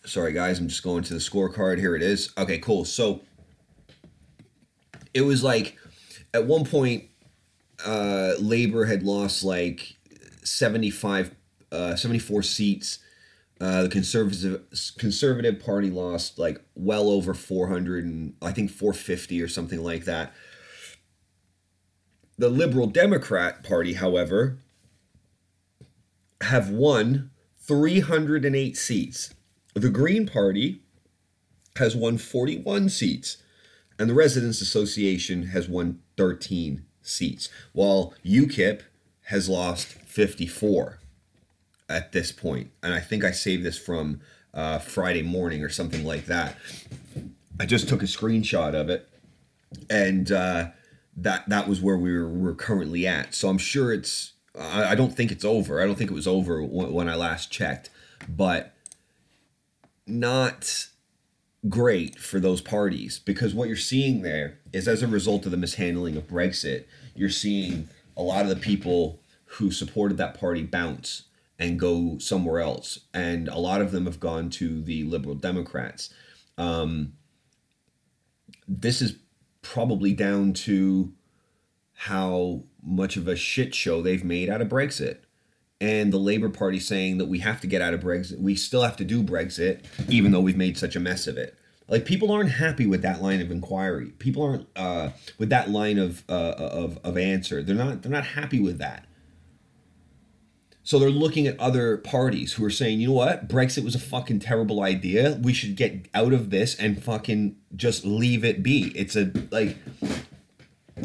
Sorry, 0.04 0.32
guys. 0.32 0.58
I'm 0.58 0.68
just 0.68 0.82
going 0.82 1.02
to 1.04 1.14
the 1.14 1.20
scorecard. 1.20 1.78
Here 1.78 1.96
it 1.96 2.02
is. 2.02 2.32
Okay, 2.36 2.58
cool. 2.58 2.84
So 2.84 3.22
it 5.14 5.22
was 5.22 5.42
like 5.42 5.76
at 6.34 6.46
one 6.46 6.64
point, 6.64 7.04
uh, 7.84 8.34
Labor 8.38 8.84
had 8.84 9.02
lost 9.02 9.42
like 9.42 9.96
75, 10.44 11.34
uh, 11.70 11.96
74 11.96 12.42
seats 12.42 12.98
uh, 13.62 13.84
the 13.84 13.88
conservative 13.88 14.60
conservative 14.98 15.60
party 15.60 15.88
lost 15.88 16.36
like 16.36 16.60
well 16.74 17.08
over 17.08 17.32
400 17.32 18.04
and 18.04 18.34
I 18.42 18.50
think 18.50 18.72
450 18.72 19.40
or 19.40 19.46
something 19.46 19.84
like 19.84 20.04
that. 20.04 20.34
The 22.36 22.48
Liberal 22.48 22.88
Democrat 22.88 23.62
Party, 23.62 23.92
however, 23.92 24.58
have 26.40 26.70
won 26.70 27.30
308 27.60 28.76
seats. 28.76 29.32
The 29.74 29.90
Green 29.90 30.26
Party 30.26 30.82
has 31.76 31.94
won 31.94 32.18
41 32.18 32.88
seats, 32.88 33.36
and 33.96 34.10
the 34.10 34.14
Residents 34.14 34.60
Association 34.60 35.44
has 35.48 35.68
won 35.68 36.00
13 36.16 36.84
seats, 37.00 37.48
while 37.72 38.12
UKIP 38.24 38.80
has 39.26 39.48
lost 39.48 39.86
54 39.86 40.98
at 41.92 42.12
this 42.12 42.32
point, 42.32 42.70
and 42.82 42.94
I 42.94 43.00
think 43.00 43.24
I 43.24 43.30
saved 43.30 43.64
this 43.64 43.78
from 43.78 44.20
uh, 44.54 44.78
Friday 44.78 45.22
morning 45.22 45.62
or 45.62 45.68
something 45.68 46.04
like 46.04 46.26
that. 46.26 46.56
I 47.60 47.66
just 47.66 47.88
took 47.88 48.02
a 48.02 48.06
screenshot 48.06 48.74
of 48.74 48.88
it, 48.88 49.08
and 49.88 50.30
uh, 50.32 50.70
that 51.16 51.48
that 51.48 51.68
was 51.68 51.80
where 51.80 51.96
we 51.96 52.12
were 52.12 52.28
we're 52.28 52.54
currently 52.54 53.06
at. 53.06 53.34
So 53.34 53.48
I'm 53.48 53.58
sure 53.58 53.92
it's. 53.92 54.32
I, 54.58 54.92
I 54.92 54.94
don't 54.94 55.14
think 55.14 55.30
it's 55.30 55.44
over. 55.44 55.80
I 55.80 55.86
don't 55.86 55.96
think 55.96 56.10
it 56.10 56.14
was 56.14 56.26
over 56.26 56.62
when, 56.62 56.92
when 56.92 57.08
I 57.08 57.14
last 57.14 57.50
checked, 57.50 57.90
but 58.28 58.74
not 60.06 60.88
great 61.68 62.18
for 62.18 62.40
those 62.40 62.60
parties 62.60 63.20
because 63.20 63.54
what 63.54 63.68
you're 63.68 63.76
seeing 63.76 64.22
there 64.22 64.58
is 64.72 64.88
as 64.88 65.02
a 65.02 65.06
result 65.06 65.44
of 65.44 65.52
the 65.52 65.56
mishandling 65.56 66.16
of 66.16 66.26
Brexit, 66.26 66.84
you're 67.14 67.30
seeing 67.30 67.88
a 68.16 68.22
lot 68.22 68.42
of 68.42 68.48
the 68.48 68.56
people 68.56 69.20
who 69.44 69.70
supported 69.70 70.16
that 70.16 70.38
party 70.38 70.62
bounce 70.62 71.24
and 71.62 71.78
go 71.78 72.18
somewhere 72.18 72.58
else. 72.58 72.98
And 73.14 73.46
a 73.46 73.58
lot 73.58 73.80
of 73.80 73.92
them 73.92 74.06
have 74.06 74.18
gone 74.18 74.50
to 74.50 74.82
the 74.82 75.04
Liberal 75.04 75.36
Democrats. 75.36 76.12
Um, 76.58 77.12
this 78.66 79.00
is 79.00 79.14
probably 79.62 80.12
down 80.12 80.54
to 80.54 81.12
how 81.92 82.64
much 82.82 83.16
of 83.16 83.28
a 83.28 83.36
shit 83.36 83.76
show 83.76 84.02
they've 84.02 84.24
made 84.24 84.50
out 84.50 84.60
of 84.60 84.68
Brexit. 84.68 85.18
And 85.80 86.12
the 86.12 86.18
Labour 86.18 86.48
Party 86.48 86.80
saying 86.80 87.18
that 87.18 87.26
we 87.26 87.38
have 87.38 87.60
to 87.60 87.68
get 87.68 87.80
out 87.80 87.94
of 87.94 88.00
Brexit. 88.00 88.40
We 88.40 88.56
still 88.56 88.82
have 88.82 88.96
to 88.96 89.04
do 89.04 89.22
Brexit, 89.22 89.84
even 90.08 90.32
though 90.32 90.40
we've 90.40 90.56
made 90.56 90.76
such 90.76 90.96
a 90.96 91.00
mess 91.00 91.28
of 91.28 91.36
it. 91.36 91.56
Like 91.88 92.04
people 92.04 92.32
aren't 92.32 92.50
happy 92.50 92.86
with 92.86 93.02
that 93.02 93.22
line 93.22 93.40
of 93.40 93.52
inquiry. 93.52 94.10
People 94.18 94.42
aren't 94.42 94.66
uh, 94.74 95.10
with 95.38 95.50
that 95.50 95.70
line 95.70 95.98
of, 95.98 96.24
uh, 96.28 96.54
of 96.56 96.98
of 97.04 97.18
answer. 97.18 97.62
They're 97.62 97.74
not. 97.74 98.02
They're 98.02 98.12
not 98.12 98.24
happy 98.24 98.60
with 98.60 98.78
that. 98.78 99.06
So 100.84 100.98
they're 100.98 101.10
looking 101.10 101.46
at 101.46 101.58
other 101.60 101.98
parties 101.98 102.54
who 102.54 102.64
are 102.64 102.70
saying, 102.70 103.00
you 103.00 103.08
know 103.08 103.14
what, 103.14 103.48
Brexit 103.48 103.84
was 103.84 103.94
a 103.94 104.00
fucking 104.00 104.40
terrible 104.40 104.82
idea. 104.82 105.38
We 105.40 105.52
should 105.52 105.76
get 105.76 106.08
out 106.12 106.32
of 106.32 106.50
this 106.50 106.74
and 106.74 107.02
fucking 107.02 107.56
just 107.76 108.04
leave 108.04 108.44
it 108.44 108.62
be. 108.62 108.92
It's 108.96 109.14
a 109.14 109.32
like 109.50 109.76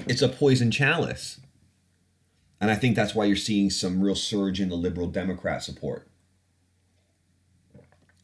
it's 0.07 0.21
a 0.21 0.29
poison 0.29 0.71
chalice. 0.71 1.39
And 2.59 2.71
I 2.71 2.75
think 2.75 2.95
that's 2.95 3.13
why 3.13 3.25
you're 3.25 3.35
seeing 3.35 3.69
some 3.69 4.01
real 4.01 4.15
surge 4.15 4.59
in 4.59 4.69
the 4.69 4.75
liberal 4.75 5.07
Democrat 5.07 5.63
support. 5.63 6.07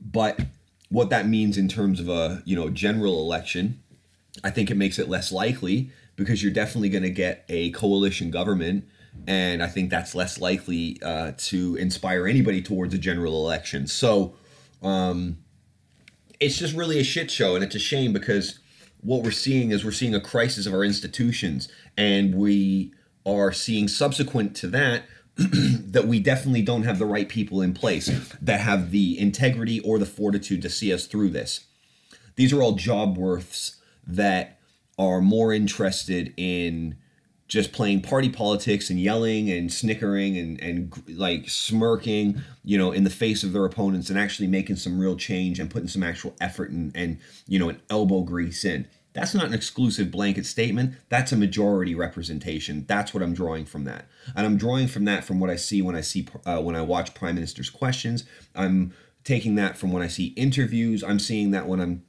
But 0.02 0.40
what 0.90 1.12
that 1.12 1.28
means 1.28 1.58
in 1.58 1.68
terms 1.68 2.00
of 2.00 2.10
a, 2.10 2.42
you 2.46 2.56
know, 2.56 2.70
general 2.70 3.20
election, 3.20 3.82
I 4.44 4.50
think 4.50 4.72
it 4.72 4.78
makes 4.78 4.98
it 4.98 5.08
less 5.08 5.32
likely 5.32 5.92
because 6.16 6.42
you're 6.42 6.52
definitely 6.52 6.90
going 6.90 7.04
to 7.04 7.12
get 7.12 7.46
a 7.48 7.72
coalition 7.72 8.32
government 8.32 8.88
and 9.28 9.64
I 9.64 9.68
think 9.68 9.90
that's 9.90 10.16
less 10.16 10.40
likely 10.40 11.00
uh, 11.02 11.34
to 11.38 11.76
inspire 11.76 12.28
anybody 12.28 12.62
towards 12.62 12.94
a 12.94 12.98
general 12.98 13.46
election. 13.46 13.88
So 13.88 14.36
um, 14.82 15.38
it's 16.40 16.58
just 16.58 16.76
really 16.76 17.00
a 17.00 17.04
shit 17.04 17.32
show, 17.32 17.56
and 17.56 17.64
it's 17.64 17.76
a 17.76 17.80
shame 17.80 18.14
because 18.14 18.60
what 19.02 19.24
we're 19.24 19.32
seeing 19.32 19.72
is 19.72 19.84
we're 19.84 19.92
seeing 19.92 20.16
a 20.16 20.22
crisis 20.22 20.66
of 20.66 20.74
our 20.74 20.84
institutions, 20.84 21.70
and 21.98 22.36
we 22.36 22.94
are 23.26 23.52
seeing 23.52 23.88
subsequent 23.88 24.56
to 24.58 24.68
that 24.68 25.04
that 25.38 26.06
we 26.08 26.20
definitely 26.20 26.62
don't 26.62 26.84
have 26.84 27.00
the 27.00 27.06
right 27.06 27.28
people 27.28 27.62
in 27.62 27.74
place 27.74 28.08
that 28.42 28.60
have 28.60 28.92
the 28.92 29.18
integrity 29.20 29.80
or 29.80 29.98
the 29.98 30.06
fortitude 30.06 30.62
to 30.62 30.70
see 30.70 30.94
us 30.94 31.08
through 31.08 31.30
this. 31.30 31.66
These 32.36 32.54
are 32.54 32.62
all 32.62 32.74
job 32.74 33.18
worths 33.18 33.78
that 34.06 34.60
are 34.98 35.22
more 35.22 35.54
interested 35.54 36.34
in 36.38 36.98
just 37.48 37.74
playing 37.74 38.02
party 38.02 38.30
politics 38.30 38.90
and 38.90 39.00
yelling 39.00 39.50
and 39.50 39.72
snickering 39.72 40.38
and, 40.38 40.60
and 40.62 41.04
like 41.10 41.50
smirking, 41.50 42.42
you 42.64 42.78
know, 42.78 42.92
in 42.92 43.04
the 43.04 43.10
face 43.10 43.44
of 43.44 43.54
their 43.54 43.66
opponents 43.66 44.10
and 44.10 44.18
actually 44.18 44.48
making 44.48 44.78
some 44.78 45.00
real 45.00 45.16
change 45.16 45.60
and 45.60 45.70
putting 45.70 45.88
some 45.88 46.04
actual 46.04 46.34
effort 46.40 46.70
and, 46.72 46.96
and 46.96 47.20
you 47.48 47.60
know, 47.60 47.70
an 47.70 47.82
elbow 47.90 48.22
grease 48.22 48.64
in. 48.64 48.88
That's 49.14 49.36
not 49.36 49.46
an 49.46 49.54
exclusive 49.54 50.10
blanket 50.10 50.46
statement. 50.46 50.96
That's 51.10 51.32
a 51.32 51.36
majority 51.38 51.94
representation. 51.94 52.86
That's 52.88 53.14
what 53.14 53.22
I'm 53.22 53.34
drawing 53.34 53.66
from 53.66 53.84
that, 53.84 54.08
and 54.36 54.46
I'm 54.46 54.58
drawing 54.58 54.88
from 54.88 55.06
that 55.06 55.24
from 55.24 55.40
what 55.40 55.52
I 55.52 55.56
see 55.56 55.84
when 55.84 55.96
I 55.96 56.02
see 56.02 56.28
uh, 56.48 56.62
when 56.62 56.76
I 56.76 56.82
watch 56.82 57.14
Prime 57.14 57.36
Minister's 57.36 57.70
questions. 57.70 58.26
I'm 58.56 58.94
taking 59.24 59.54
that 59.56 59.78
from 59.78 59.92
when 59.92 60.02
I 60.02 60.08
see 60.08 60.28
interviews. 60.36 61.04
I'm 61.04 61.20
seeing 61.20 61.52
that 61.52 61.68
when 61.68 61.80
I'm 61.80 62.04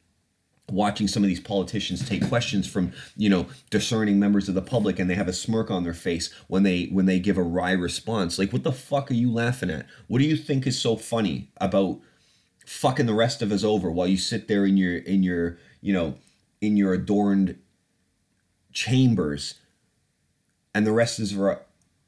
watching 0.74 1.08
some 1.08 1.22
of 1.22 1.28
these 1.28 1.40
politicians 1.40 2.06
take 2.06 2.26
questions 2.28 2.66
from 2.66 2.92
you 3.16 3.30
know 3.30 3.46
discerning 3.70 4.18
members 4.18 4.48
of 4.48 4.54
the 4.54 4.62
public 4.62 4.98
and 4.98 5.08
they 5.08 5.14
have 5.14 5.28
a 5.28 5.32
smirk 5.32 5.70
on 5.70 5.84
their 5.84 5.94
face 5.94 6.32
when 6.48 6.62
they 6.62 6.86
when 6.86 7.06
they 7.06 7.18
give 7.18 7.38
a 7.38 7.42
wry 7.42 7.72
response. 7.72 8.38
Like 8.38 8.52
what 8.52 8.64
the 8.64 8.72
fuck 8.72 9.10
are 9.10 9.14
you 9.14 9.30
laughing 9.30 9.70
at? 9.70 9.86
What 10.08 10.18
do 10.18 10.24
you 10.24 10.36
think 10.36 10.66
is 10.66 10.78
so 10.78 10.96
funny 10.96 11.50
about 11.58 12.00
fucking 12.66 13.06
the 13.06 13.14
rest 13.14 13.42
of 13.42 13.52
us 13.52 13.62
over 13.62 13.90
while 13.90 14.06
you 14.06 14.16
sit 14.16 14.48
there 14.48 14.64
in 14.64 14.76
your 14.76 14.96
in 14.98 15.22
your 15.22 15.58
you 15.80 15.92
know 15.92 16.16
in 16.60 16.76
your 16.76 16.94
adorned 16.94 17.58
chambers 18.72 19.54
and 20.74 20.86
the 20.86 20.92
rest 20.92 21.18
of 21.18 21.24
us 21.24 21.36
are, 21.36 21.60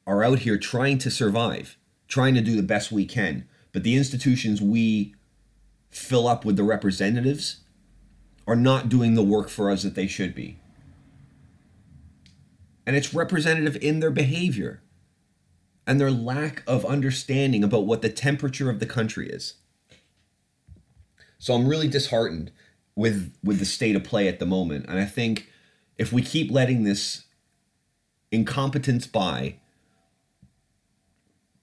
are 0.07 0.25
out 0.25 0.41
here 0.41 0.59
trying 0.59 0.99
to 0.99 1.11
survive 1.11 1.77
trying 2.09 2.35
to 2.35 2.41
do 2.41 2.57
the 2.57 2.63
best 2.63 2.91
we 2.91 3.05
can 3.05 3.47
but 3.73 3.83
the 3.83 3.97
institutions 3.97 4.63
we 4.63 5.15
fill 5.91 6.27
up 6.27 6.45
with 6.45 6.57
the 6.57 6.65
representatives 6.65 7.61
are 8.47 8.57
not 8.57 8.89
doing 8.89 9.15
the 9.15 9.23
work 9.23 9.49
for 9.49 9.71
us 9.71 9.83
that 9.83 9.95
they 9.95 10.07
should 10.07 10.35
be. 10.35 10.59
And 12.87 12.95
it's 12.95 13.13
representative 13.13 13.77
in 13.83 14.01
their 14.01 14.11
behavior 14.11 14.83
and 15.87 16.01
their 16.01 16.11
lack 16.11 16.63
of 16.67 16.85
understanding 16.85 17.65
about 17.65 17.87
what 17.87 18.03
the 18.03 18.09
temperature 18.09 18.71
of 18.71 18.79
the 18.79 18.87
country 18.87 19.29
is. 19.29 19.55
So 21.39 21.55
I'm 21.55 21.69
really 21.69 21.89
disheartened 21.89 22.51
with 22.95 23.37
with 23.45 23.59
the 23.59 23.65
state 23.65 23.95
of 23.95 24.05
play 24.05 24.27
at 24.27 24.39
the 24.39 24.47
moment 24.47 24.87
and 24.89 24.99
I 24.99 25.05
think 25.05 25.51
if 25.99 26.13
we 26.15 26.23
keep 26.23 26.51
letting 26.51 26.85
this 26.85 27.25
incompetence 28.33 29.07
by 29.07 29.57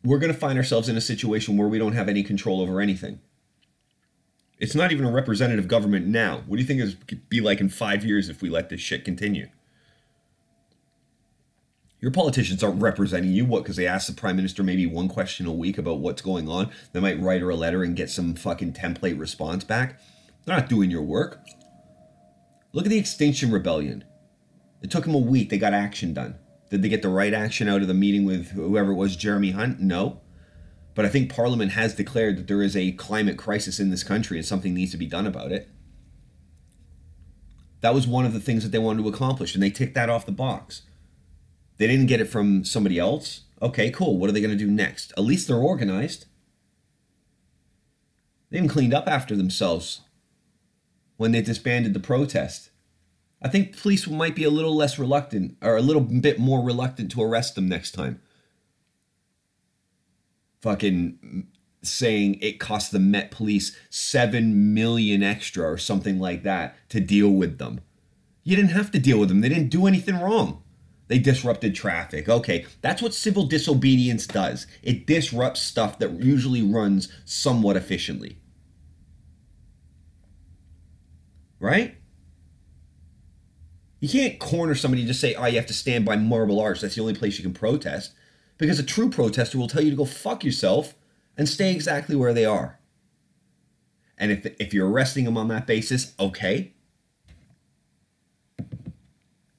we're 0.03 0.19
going 0.19 0.31
to 0.31 0.37
find 0.37 0.57
ourselves 0.57 0.89
in 0.89 0.97
a 0.97 1.01
situation 1.01 1.57
where 1.57 1.67
we 1.67 1.79
don't 1.79 1.93
have 1.93 2.09
any 2.09 2.23
control 2.23 2.61
over 2.61 2.81
anything. 2.81 3.19
It's 4.63 4.75
not 4.75 4.93
even 4.93 5.03
a 5.03 5.11
representative 5.11 5.67
government 5.67 6.07
now. 6.07 6.43
What 6.47 6.55
do 6.55 6.61
you 6.61 6.65
think 6.65 6.79
it's 6.79 6.93
be 7.27 7.41
like 7.41 7.59
in 7.59 7.67
five 7.67 8.05
years 8.05 8.29
if 8.29 8.41
we 8.41 8.47
let 8.47 8.69
this 8.69 8.79
shit 8.79 9.03
continue? 9.03 9.49
Your 11.99 12.11
politicians 12.11 12.63
aren't 12.63 12.81
representing 12.81 13.33
you. 13.33 13.43
What? 13.43 13.63
Because 13.63 13.75
they 13.75 13.85
ask 13.85 14.07
the 14.07 14.13
prime 14.13 14.37
minister 14.37 14.63
maybe 14.63 14.85
one 14.85 15.09
question 15.09 15.47
a 15.47 15.51
week 15.51 15.77
about 15.77 15.99
what's 15.99 16.21
going 16.21 16.47
on. 16.47 16.71
They 16.93 17.01
might 17.01 17.19
write 17.19 17.41
her 17.41 17.49
a 17.49 17.57
letter 17.57 17.83
and 17.83 17.93
get 17.93 18.09
some 18.09 18.35
fucking 18.35 18.71
template 18.71 19.19
response 19.19 19.65
back. 19.65 19.99
They're 20.45 20.55
not 20.55 20.69
doing 20.69 20.89
your 20.89 21.01
work. 21.01 21.41
Look 22.71 22.85
at 22.85 22.89
the 22.89 22.97
Extinction 22.97 23.51
Rebellion. 23.51 24.05
It 24.81 24.89
took 24.89 25.03
them 25.03 25.13
a 25.13 25.17
week. 25.17 25.49
They 25.49 25.57
got 25.57 25.73
action 25.73 26.13
done. 26.13 26.35
Did 26.69 26.83
they 26.83 26.89
get 26.89 27.01
the 27.01 27.09
right 27.09 27.33
action 27.33 27.67
out 27.67 27.81
of 27.81 27.89
the 27.89 27.93
meeting 27.93 28.23
with 28.23 28.51
whoever 28.51 28.93
it 28.93 28.95
was, 28.95 29.17
Jeremy 29.17 29.51
Hunt? 29.51 29.81
No. 29.81 30.21
But 30.95 31.05
I 31.05 31.09
think 31.09 31.33
Parliament 31.33 31.71
has 31.71 31.95
declared 31.95 32.37
that 32.37 32.47
there 32.47 32.61
is 32.61 32.77
a 32.77 32.91
climate 32.91 33.37
crisis 33.37 33.79
in 33.79 33.89
this 33.89 34.03
country 34.03 34.37
and 34.37 34.45
something 34.45 34.73
needs 34.73 34.91
to 34.91 34.97
be 34.97 35.07
done 35.07 35.25
about 35.25 35.51
it. 35.51 35.69
That 37.81 37.93
was 37.93 38.07
one 38.07 38.25
of 38.25 38.33
the 38.33 38.39
things 38.39 38.63
that 38.63 38.69
they 38.69 38.79
wanted 38.79 39.03
to 39.03 39.09
accomplish, 39.09 39.53
and 39.53 39.63
they 39.63 39.69
ticked 39.69 39.95
that 39.95 40.09
off 40.09 40.25
the 40.25 40.31
box. 40.31 40.83
They 41.77 41.87
didn't 41.87 42.05
get 42.05 42.21
it 42.21 42.29
from 42.29 42.63
somebody 42.63 42.97
else. 42.97 43.41
Okay, 43.61 43.89
cool. 43.89 44.17
What 44.17 44.29
are 44.29 44.33
they 44.33 44.41
going 44.41 44.57
to 44.57 44.65
do 44.65 44.71
next? 44.71 45.11
At 45.17 45.23
least 45.23 45.47
they're 45.47 45.57
organized. 45.57 46.25
They 48.49 48.57
even 48.57 48.69
cleaned 48.69 48.93
up 48.93 49.07
after 49.07 49.35
themselves 49.35 50.01
when 51.17 51.31
they 51.31 51.41
disbanded 51.41 51.93
the 51.93 51.99
protest. 51.99 52.69
I 53.41 53.49
think 53.49 53.77
police 53.77 54.07
might 54.07 54.35
be 54.35 54.43
a 54.43 54.49
little 54.49 54.75
less 54.75 54.99
reluctant, 54.99 55.57
or 55.61 55.75
a 55.75 55.81
little 55.81 56.01
bit 56.01 56.39
more 56.39 56.63
reluctant 56.63 57.11
to 57.11 57.23
arrest 57.23 57.55
them 57.55 57.67
next 57.67 57.91
time 57.91 58.21
fucking 60.63 61.45
saying 61.81 62.39
it 62.41 62.57
cost 62.57 62.93
the 62.93 62.99
Met 62.99 63.29
Police 63.31 63.77
seven 63.89 64.73
million 64.73 65.21
extra 65.21 65.69
or 65.69 65.77
something 65.77 66.19
like 66.19 66.43
that 66.43 66.75
to 66.89 67.01
deal 67.01 67.29
with 67.29 67.57
them. 67.57 67.81
You 68.43 68.55
didn't 68.55 68.71
have 68.71 68.89
to 68.91 68.99
deal 68.99 69.19
with 69.19 69.27
them. 69.27 69.41
They 69.41 69.49
didn't 69.49 69.69
do 69.69 69.85
anything 69.85 70.19
wrong. 70.19 70.63
They 71.09 71.19
disrupted 71.19 71.75
traffic. 71.75 72.29
Okay, 72.29 72.65
that's 72.81 73.01
what 73.01 73.13
civil 73.13 73.45
disobedience 73.45 74.25
does. 74.25 74.65
It 74.81 75.05
disrupts 75.05 75.61
stuff 75.61 75.99
that 75.99 76.23
usually 76.23 76.61
runs 76.61 77.11
somewhat 77.25 77.75
efficiently. 77.75 78.37
Right? 81.59 81.97
You 83.99 84.07
can't 84.07 84.39
corner 84.39 84.75
somebody 84.75 85.01
and 85.01 85.07
just 85.07 85.21
say, 85.21 85.35
oh, 85.35 85.45
you 85.45 85.57
have 85.57 85.65
to 85.67 85.73
stand 85.73 86.05
by 86.05 86.15
Marble 86.15 86.59
Arch. 86.61 86.79
That's 86.79 86.95
the 86.95 87.01
only 87.01 87.15
place 87.15 87.37
you 87.37 87.43
can 87.43 87.53
protest. 87.53 88.13
Because 88.63 88.79
a 88.79 88.83
true 88.83 89.09
protester 89.09 89.57
will 89.57 89.67
tell 89.67 89.83
you 89.83 89.89
to 89.89 89.97
go 89.97 90.05
fuck 90.05 90.45
yourself 90.45 90.95
and 91.35 91.49
stay 91.49 91.73
exactly 91.73 92.15
where 92.15 92.33
they 92.33 92.45
are. 92.45 92.79
And 94.17 94.31
if, 94.31 94.45
if 94.57 94.73
you're 94.73 94.89
arresting 94.89 95.25
them 95.25 95.35
on 95.35 95.49
that 95.49 95.67
basis, 95.67 96.13
okay. 96.17 96.71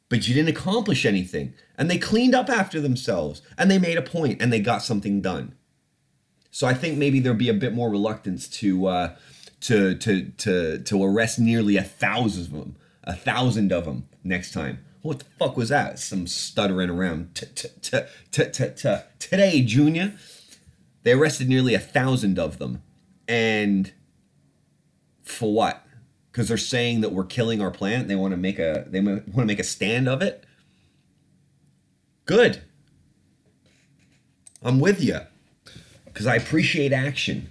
But 0.09 0.27
you 0.27 0.33
didn't 0.33 0.57
accomplish 0.57 1.05
anything. 1.05 1.53
And 1.77 1.91
they 1.91 1.99
cleaned 1.99 2.35
up 2.35 2.49
after 2.49 2.81
themselves. 2.81 3.43
And 3.59 3.71
they 3.71 3.79
made 3.79 3.99
a 3.99 4.03
point 4.03 4.41
and 4.41 4.51
they 4.51 4.59
got 4.59 4.83
something 4.83 5.21
done. 5.21 5.55
So 6.51 6.67
I 6.67 6.73
think 6.73 6.97
maybe 6.97 7.21
there'll 7.21 7.37
be 7.37 7.51
a 7.51 7.53
bit 7.53 7.75
more 7.75 7.91
reluctance 7.91 8.49
to 8.61 8.87
uh, 8.87 9.17
to 9.61 9.97
to 9.97 10.31
to 10.39 10.79
to 10.79 11.05
arrest 11.05 11.39
nearly 11.39 11.77
a 11.77 11.83
thousand 11.83 12.45
of 12.47 12.53
them, 12.53 12.77
a 13.03 13.15
thousand 13.15 13.71
of 13.71 13.85
them 13.85 14.09
next 14.25 14.53
time. 14.53 14.83
What 15.05 15.19
the 15.19 15.27
fuck 15.39 15.59
was 15.59 15.69
that? 15.69 15.99
Some 15.99 16.27
stuttering 16.27 16.89
around. 16.89 17.35
Today, 19.19 19.61
Junior, 19.61 20.15
they 21.03 21.13
arrested 21.13 21.47
nearly 21.47 21.75
a 21.75 21.79
thousand 21.79 22.39
of 22.39 22.59
them. 22.59 22.83
And 23.29 23.93
for 25.23 25.53
what? 25.53 25.87
Because 26.33 26.49
they're 26.49 26.57
saying 26.57 27.03
that 27.03 27.13
we're 27.13 27.27
killing 27.27 27.61
our 27.61 27.71
planet. 27.71 28.09
They 28.09 28.15
want 28.15 28.33
to 28.33 28.39
make 28.39 28.59
a 28.59 28.87
they 28.89 29.01
want 29.01 29.35
to 29.37 29.45
make 29.45 29.59
a 29.59 29.65
stand 29.65 30.09
of 30.09 30.23
it. 30.23 30.47
Good. 32.25 32.63
I'm 34.63 34.81
with 34.81 35.05
you. 35.05 35.21
Because 36.07 36.27
I 36.27 36.37
appreciate 36.37 36.95
action, 36.95 37.51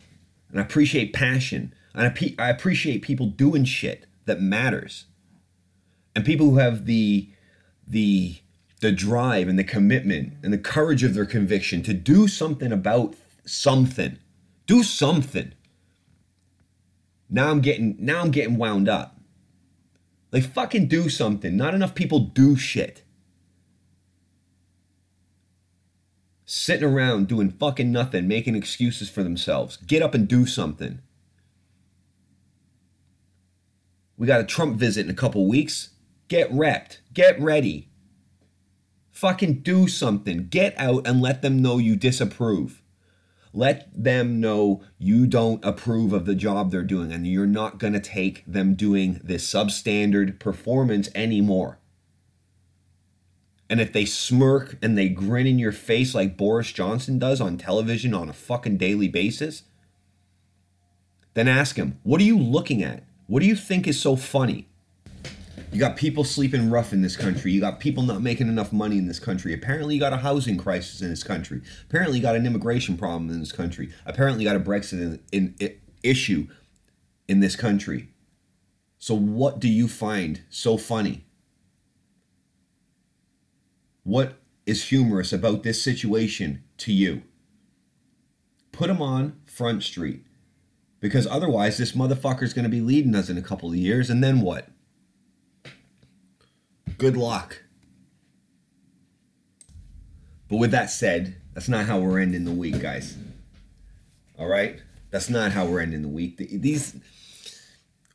and 0.50 0.60
I 0.60 0.64
appreciate 0.64 1.14
passion, 1.14 1.76
and 1.94 2.08
I, 2.08 2.10
pe- 2.10 2.36
I 2.40 2.50
appreciate 2.50 3.04
people 3.04 3.28
doing 3.28 3.64
shit 3.64 4.08
that 4.26 4.42
matters, 4.42 5.06
and 6.16 6.26
people 6.26 6.50
who 6.50 6.58
have 6.58 6.86
the 6.86 7.30
the 7.88 8.38
the 8.82 8.92
drive 8.92 9.48
and 9.48 9.58
the 9.58 9.64
commitment 9.64 10.34
and 10.44 10.52
the 10.52 10.58
courage 10.58 11.04
of 11.04 11.14
their 11.14 11.26
conviction 11.26 11.82
to 11.84 11.94
do 11.94 12.28
something 12.28 12.72
about 12.72 13.16
something. 13.46 14.18
Do 14.68 14.84
something. 14.84 15.54
Now 17.30 17.50
I'm 17.50 17.62
getting 17.62 17.96
now 17.98 18.22
I'm 18.22 18.32
getting 18.32 18.58
wound 18.58 18.90
up. 18.90 19.18
Like 20.32 20.52
fucking 20.52 20.88
do 20.88 21.10
something. 21.10 21.56
Not 21.56 21.74
enough 21.74 21.96
people 21.96 22.20
do 22.20 22.56
shit. 22.56 23.04
Sitting 26.46 26.88
around 26.88 27.28
doing 27.28 27.50
fucking 27.52 27.92
nothing, 27.92 28.28
making 28.28 28.56
excuses 28.56 29.10
for 29.10 29.24
themselves. 29.24 29.78
Get 29.78 30.02
up 30.02 30.14
and 30.14 30.28
do 30.28 30.46
something. 30.46 31.00
We 34.18 34.28
got 34.28 34.42
a 34.42 34.46
Trump 34.46 34.78
visit 34.78 35.06
in 35.06 35.12
a 35.12 35.16
couple 35.16 35.48
weeks. 35.48 35.90
Get 36.28 36.52
repped. 36.52 36.98
Get 37.14 37.40
ready. 37.40 37.90
Fucking 39.12 39.60
do 39.60 39.88
something. 39.88 40.48
Get 40.48 40.74
out 40.78 41.06
and 41.06 41.22
let 41.22 41.42
them 41.42 41.62
know 41.62 41.78
you 41.78 41.96
disapprove. 41.96 42.82
Let 43.54 43.88
them 43.94 44.40
know 44.40 44.82
you 44.98 45.28
don't 45.28 45.64
approve 45.64 46.12
of 46.12 46.26
the 46.26 46.34
job 46.34 46.72
they're 46.72 46.82
doing 46.82 47.12
and 47.12 47.28
you're 47.28 47.46
not 47.46 47.78
going 47.78 47.94
to 47.94 48.00
take 48.00 48.44
them 48.48 48.74
doing 48.74 49.22
this 49.24 49.48
substandard 49.48 50.40
performance 50.40 51.10
anymore. 51.14 51.78
And 53.70 53.80
if 53.80 53.94
they 53.94 54.06
smirk 54.06 54.78
and 54.82 54.98
they 54.98 55.10
grin 55.10 55.46
in 55.46 55.60
your 55.60 55.72
face 55.72 56.16
like 56.16 56.36
Boris 56.36 56.72
Johnson 56.72 57.20
does 57.20 57.40
on 57.40 57.58
television 57.58 58.14
on 58.14 58.30
a 58.30 58.34
fucking 58.34 58.78
daily 58.78 59.08
basis, 59.08 59.64
then 61.36 61.48
ask 61.48 61.76
him, 61.76 62.00
what 62.04 62.22
are 62.22 62.26
you 62.26 62.38
looking 62.38 62.84
at? 62.84 63.04
What 63.28 63.42
do 63.42 63.46
you 63.46 63.56
think 63.56 63.88
is 63.88 64.00
so 64.00 64.16
funny? 64.16 64.68
You 65.74 65.80
got 65.80 65.98
people 65.98 66.24
sleeping 66.24 66.70
rough 66.70 66.94
in 66.94 67.02
this 67.02 67.18
country. 67.18 67.52
You 67.52 67.60
got 67.60 67.80
people 67.80 68.04
not 68.04 68.22
making 68.22 68.48
enough 68.48 68.72
money 68.72 69.00
in 69.00 69.08
this 69.08 69.18
country. 69.18 69.56
Apparently, 69.56 69.96
you 69.96 70.00
got 70.00 70.14
a 70.14 70.18
housing 70.18 70.56
crisis 70.56 71.02
in 71.02 71.10
this 71.10 71.24
country. 71.24 71.62
Apparently, 71.90 72.18
you 72.18 72.22
got 72.22 72.36
an 72.36 72.46
immigration 72.46 72.96
problem 72.96 73.32
in 73.32 73.40
this 73.40 73.52
country. 73.52 73.92
Apparently, 74.06 74.44
you 74.44 74.50
got 74.50 74.56
a 74.56 74.60
Brexit 74.60 75.02
in, 75.02 75.20
in, 75.32 75.56
in, 75.60 75.76
issue 76.04 76.48
in 77.28 77.40
this 77.40 77.56
country. 77.56 78.10
So, 79.00 79.16
what 79.16 79.60
do 79.60 79.68
you 79.68 79.88
find 79.88 80.44
so 80.48 80.78
funny? 80.78 81.26
What 84.04 84.36
is 84.68 84.90
humorous 84.90 85.34
about 85.34 85.64
this 85.64 85.82
situation 85.82 86.64
to 86.78 86.94
you? 86.94 87.24
Put 88.72 88.90
them 88.90 89.02
on 89.02 89.40
Front 89.48 89.82
Street. 89.82 90.24
Because 91.00 91.26
otherwise, 91.26 91.78
this 91.78 91.94
motherfucker's 91.94 92.54
going 92.54 92.64
to 92.64 92.70
be 92.70 92.80
leading 92.80 93.16
us 93.16 93.28
in 93.28 93.40
a 93.40 93.42
couple 93.42 93.70
of 93.70 93.76
years, 93.76 94.12
and 94.12 94.24
then 94.24 94.40
what? 94.40 94.70
Good 96.98 97.18
luck. 97.18 97.64
But 100.50 100.58
with 100.58 100.72
that 100.72 100.90
said, 100.90 101.36
that's 101.54 101.70
not 101.70 101.86
how 101.86 102.00
we're 102.00 102.20
ending 102.20 102.46
the 102.46 102.52
week, 102.52 102.80
guys. 102.80 103.18
All 104.38 104.48
right? 104.48 104.80
That's 105.10 105.30
not 105.30 105.52
how 105.52 105.66
we're 105.66 105.82
ending 105.82 106.02
the 106.02 106.08
week. 106.08 106.38
These 106.38 106.96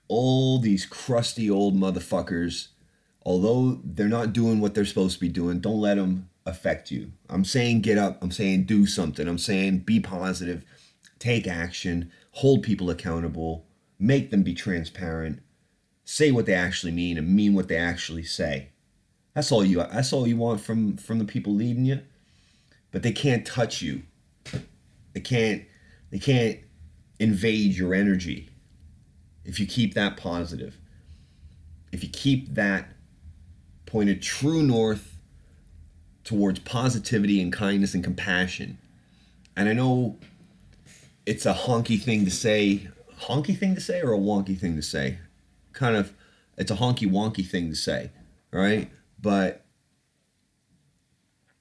all 0.08 0.58
these 0.58 0.86
crusty 0.86 1.50
old 1.50 1.76
motherfuckers, 1.76 2.68
although 3.24 3.80
they're 3.84 4.08
not 4.08 4.32
doing 4.32 4.60
what 4.60 4.74
they're 4.74 4.84
supposed 4.84 5.14
to 5.14 5.20
be 5.20 5.28
doing, 5.28 5.60
don't 5.60 5.80
let 5.80 5.96
them 5.96 6.28
affect 6.46 6.90
you. 6.90 7.12
I'm 7.28 7.44
saying 7.44 7.82
get 7.82 7.98
up. 7.98 8.22
I'm 8.22 8.30
saying 8.30 8.64
do 8.64 8.86
something. 8.86 9.28
I'm 9.28 9.38
saying 9.38 9.80
be 9.80 10.00
positive, 10.00 10.64
take 11.18 11.46
action, 11.46 12.10
hold 12.32 12.62
people 12.62 12.90
accountable, 12.90 13.66
make 13.98 14.30
them 14.30 14.42
be 14.42 14.54
transparent, 14.54 15.40
say 16.08 16.30
what 16.30 16.46
they 16.46 16.54
actually 16.54 16.90
mean 16.90 17.18
and 17.18 17.36
mean 17.36 17.52
what 17.52 17.68
they 17.68 17.76
actually 17.76 18.22
say. 18.22 18.70
That's 19.34 19.52
all 19.52 19.62
you 19.62 19.76
that's 19.76 20.10
all 20.10 20.26
you 20.26 20.38
want 20.38 20.62
from 20.62 20.96
from 20.96 21.18
the 21.18 21.26
people 21.26 21.54
leading 21.54 21.84
you. 21.84 22.00
But 22.90 23.02
they 23.02 23.12
can't 23.12 23.46
touch 23.46 23.82
you. 23.82 24.02
They 25.12 25.20
can't 25.20 25.64
they 26.10 26.18
can't 26.18 26.60
invade 27.20 27.74
your 27.74 27.92
energy 27.92 28.48
if 29.44 29.60
you 29.60 29.66
keep 29.66 29.92
that 29.94 30.16
positive. 30.16 30.78
If 31.92 32.02
you 32.02 32.08
keep 32.08 32.54
that 32.54 32.88
pointed 33.84 34.22
true 34.22 34.62
north 34.62 35.18
towards 36.24 36.60
positivity 36.60 37.40
and 37.42 37.52
kindness 37.52 37.92
and 37.92 38.02
compassion. 38.02 38.78
And 39.56 39.68
I 39.68 39.74
know 39.74 40.18
it's 41.26 41.44
a 41.44 41.52
honky 41.52 42.00
thing 42.00 42.24
to 42.24 42.30
say, 42.30 42.88
honky 43.20 43.58
thing 43.58 43.74
to 43.74 43.80
say 43.80 44.00
or 44.00 44.14
a 44.14 44.18
wonky 44.18 44.58
thing 44.58 44.74
to 44.76 44.82
say. 44.82 45.18
Kind 45.78 45.94
of 45.94 46.12
it's 46.56 46.72
a 46.72 46.74
honky 46.74 47.08
wonky 47.08 47.46
thing 47.46 47.70
to 47.70 47.76
say, 47.76 48.10
right? 48.50 48.90
But 49.22 49.64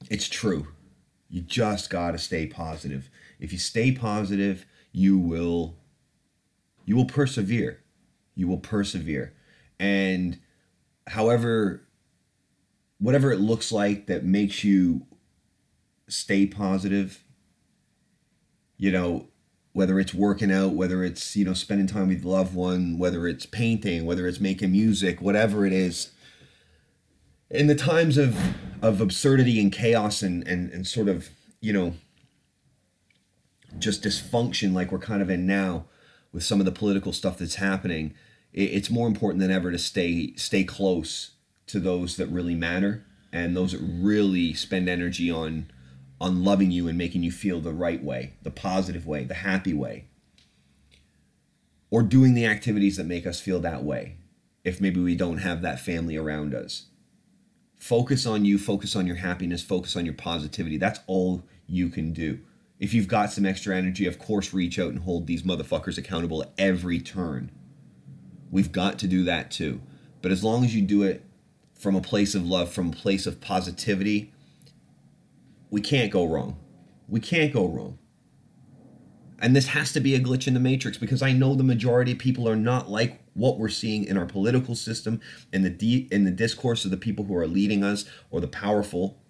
it's 0.10 0.28
true. 0.28 0.70
You 1.30 1.42
just 1.42 1.92
got 1.92 2.12
to 2.12 2.18
stay 2.18 2.48
positive. 2.48 3.12
If 3.40 3.52
you 3.52 3.60
stay 3.60 3.92
positive, 3.92 4.66
you 4.92 5.20
will 5.20 5.76
you 6.84 6.96
will 6.96 7.06
persevere. 7.06 7.84
You 8.34 8.48
will 8.48 8.58
persevere. 8.58 9.36
And 9.80 10.40
however 11.06 11.84
whatever 12.98 13.32
it 13.32 13.40
looks 13.40 13.72
like 13.72 14.08
that 14.08 14.26
makes 14.26 14.64
you 14.64 15.06
stay 16.08 16.48
positive, 16.48 17.24
you 18.78 18.92
know, 18.92 19.28
whether 19.78 20.00
it's 20.00 20.12
working 20.12 20.52
out, 20.52 20.74
whether 20.74 21.04
it's, 21.04 21.36
you 21.36 21.46
know, 21.46 21.54
spending 21.54 21.86
time 21.86 22.08
with 22.08 22.26
loved 22.26 22.56
one, 22.56 22.98
whether 22.98 23.28
it's 23.28 23.46
painting, 23.46 24.08
whether 24.08 24.28
it's 24.28 24.40
making 24.40 24.72
music, 24.72 25.22
whatever 25.22 25.68
it 25.68 25.72
is, 25.72 26.14
in 27.52 27.68
the 27.68 27.76
times 27.76 28.18
of 28.18 28.36
of 28.82 29.00
absurdity 29.00 29.62
and 29.62 29.72
chaos 29.72 30.24
and 30.24 30.48
and, 30.48 30.72
and 30.72 30.88
sort 30.88 31.08
of, 31.08 31.30
you 31.62 31.72
know, 31.72 31.94
just 33.78 34.02
dysfunction 34.02 34.74
like 34.74 34.92
we're 34.92 34.98
kind 34.98 35.22
of 35.22 35.30
in 35.30 35.46
now 35.46 35.86
with 36.34 36.44
some 36.44 36.60
of 36.60 36.66
the 36.66 36.72
political 36.72 37.14
stuff 37.14 37.38
that's 37.38 37.56
happening, 37.56 38.16
it's 38.52 38.90
more 38.90 39.08
important 39.08 39.40
than 39.40 39.52
ever 39.52 39.70
to 39.70 39.78
stay 39.78 40.34
stay 40.38 40.64
close 40.64 41.36
to 41.68 41.80
those 41.80 42.18
that 42.18 42.30
really 42.30 42.56
matter 42.56 43.06
and 43.32 43.56
those 43.56 43.74
that 43.74 43.82
really 43.82 44.56
spend 44.56 44.90
energy 44.90 45.30
on 45.30 45.70
on 46.20 46.44
loving 46.44 46.72
you 46.72 46.88
and 46.88 46.98
making 46.98 47.24
you 47.24 47.32
feel 47.32 47.60
the 47.60 47.74
right 47.74 48.04
way, 48.04 48.34
the 48.42 48.52
positive 48.52 49.06
way, 49.06 49.24
the 49.24 49.36
happy 49.36 49.74
way. 49.74 50.06
Or 51.90 52.04
doing 52.04 52.34
the 52.34 52.46
activities 52.46 52.98
that 52.98 53.06
make 53.06 53.26
us 53.26 53.40
feel 53.40 53.60
that 53.62 53.84
way 53.84 54.18
if 54.64 54.82
maybe 54.82 55.00
we 55.00 55.16
don't 55.16 55.38
have 55.38 55.62
that 55.62 55.80
family 55.80 56.18
around 56.18 56.54
us. 56.54 56.88
Focus 57.78 58.26
on 58.26 58.44
you, 58.44 58.58
focus 58.58 58.96
on 58.96 59.08
your 59.08 59.16
happiness, 59.18 59.64
focus 59.64 59.96
on 59.96 60.04
your 60.04 60.16
positivity. 60.16 60.78
That's 60.78 61.00
all 61.08 61.44
you 61.68 61.90
can 61.90 62.12
do. 62.12 62.40
If 62.80 62.94
you've 62.94 63.08
got 63.08 63.32
some 63.32 63.46
extra 63.46 63.76
energy, 63.76 64.06
of 64.06 64.20
course, 64.20 64.54
reach 64.54 64.78
out 64.78 64.90
and 64.90 65.00
hold 65.00 65.26
these 65.26 65.44
motherfuckers 65.44 65.98
accountable 65.98 66.46
every 66.58 67.00
turn. 67.00 67.52
We've 68.52 68.72
got 68.72 69.00
to 69.00 69.08
do 69.08 69.24
that 69.24 69.52
too. 69.52 69.82
But 70.22 70.32
as 70.32 70.44
long 70.44 70.66
as 70.66 70.76
you 70.76 70.82
do 70.82 71.04
it 71.04 71.24
from 71.80 71.96
a 71.96 72.02
place 72.02 72.36
of 72.36 72.46
love, 72.46 72.72
from 72.72 72.90
a 72.90 72.96
place 72.96 73.26
of 73.26 73.40
positivity, 73.40 74.34
we 75.70 75.82
can't 75.82 76.12
go 76.12 76.26
wrong. 76.26 76.58
We 77.08 77.20
can't 77.20 77.54
go 77.54 77.68
wrong. 77.68 78.00
And 79.40 79.56
this 79.56 79.68
has 79.68 79.94
to 79.94 80.00
be 80.00 80.16
a 80.16 80.20
glitch 80.20 80.48
in 80.48 80.54
the 80.54 80.60
matrix 80.60 80.98
because 80.98 81.22
I 81.22 81.32
know 81.32 81.54
the 81.54 81.64
majority 81.64 82.14
of 82.14 82.18
people 82.18 82.50
are 82.50 82.56
not 82.56 82.90
like 82.90 83.22
what 83.34 83.60
we're 83.60 83.70
seeing 83.70 84.04
in 84.04 84.18
our 84.18 84.26
political 84.26 84.74
system, 84.74 85.22
in 85.54 85.62
the 85.62 85.70
de- 85.70 86.08
in 86.12 86.24
the 86.24 86.32
discourse 86.32 86.86
of 86.86 86.92
the 86.92 86.98
people 86.98 87.26
who 87.26 87.36
are 87.36 87.48
leading 87.48 87.84
us 87.84 88.06
or 88.32 88.42
the 88.42 88.48
powerful. 88.48 89.22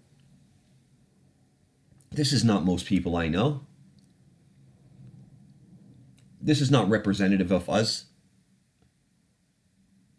This 2.09 2.31
is 2.31 2.43
not 2.43 2.63
most 2.63 2.85
people 2.85 3.17
I 3.17 3.27
know. 3.27 3.65
This 6.41 6.61
is 6.61 6.71
not 6.71 6.87
representative 6.87 7.51
of 7.51 7.69
us. 7.69 8.05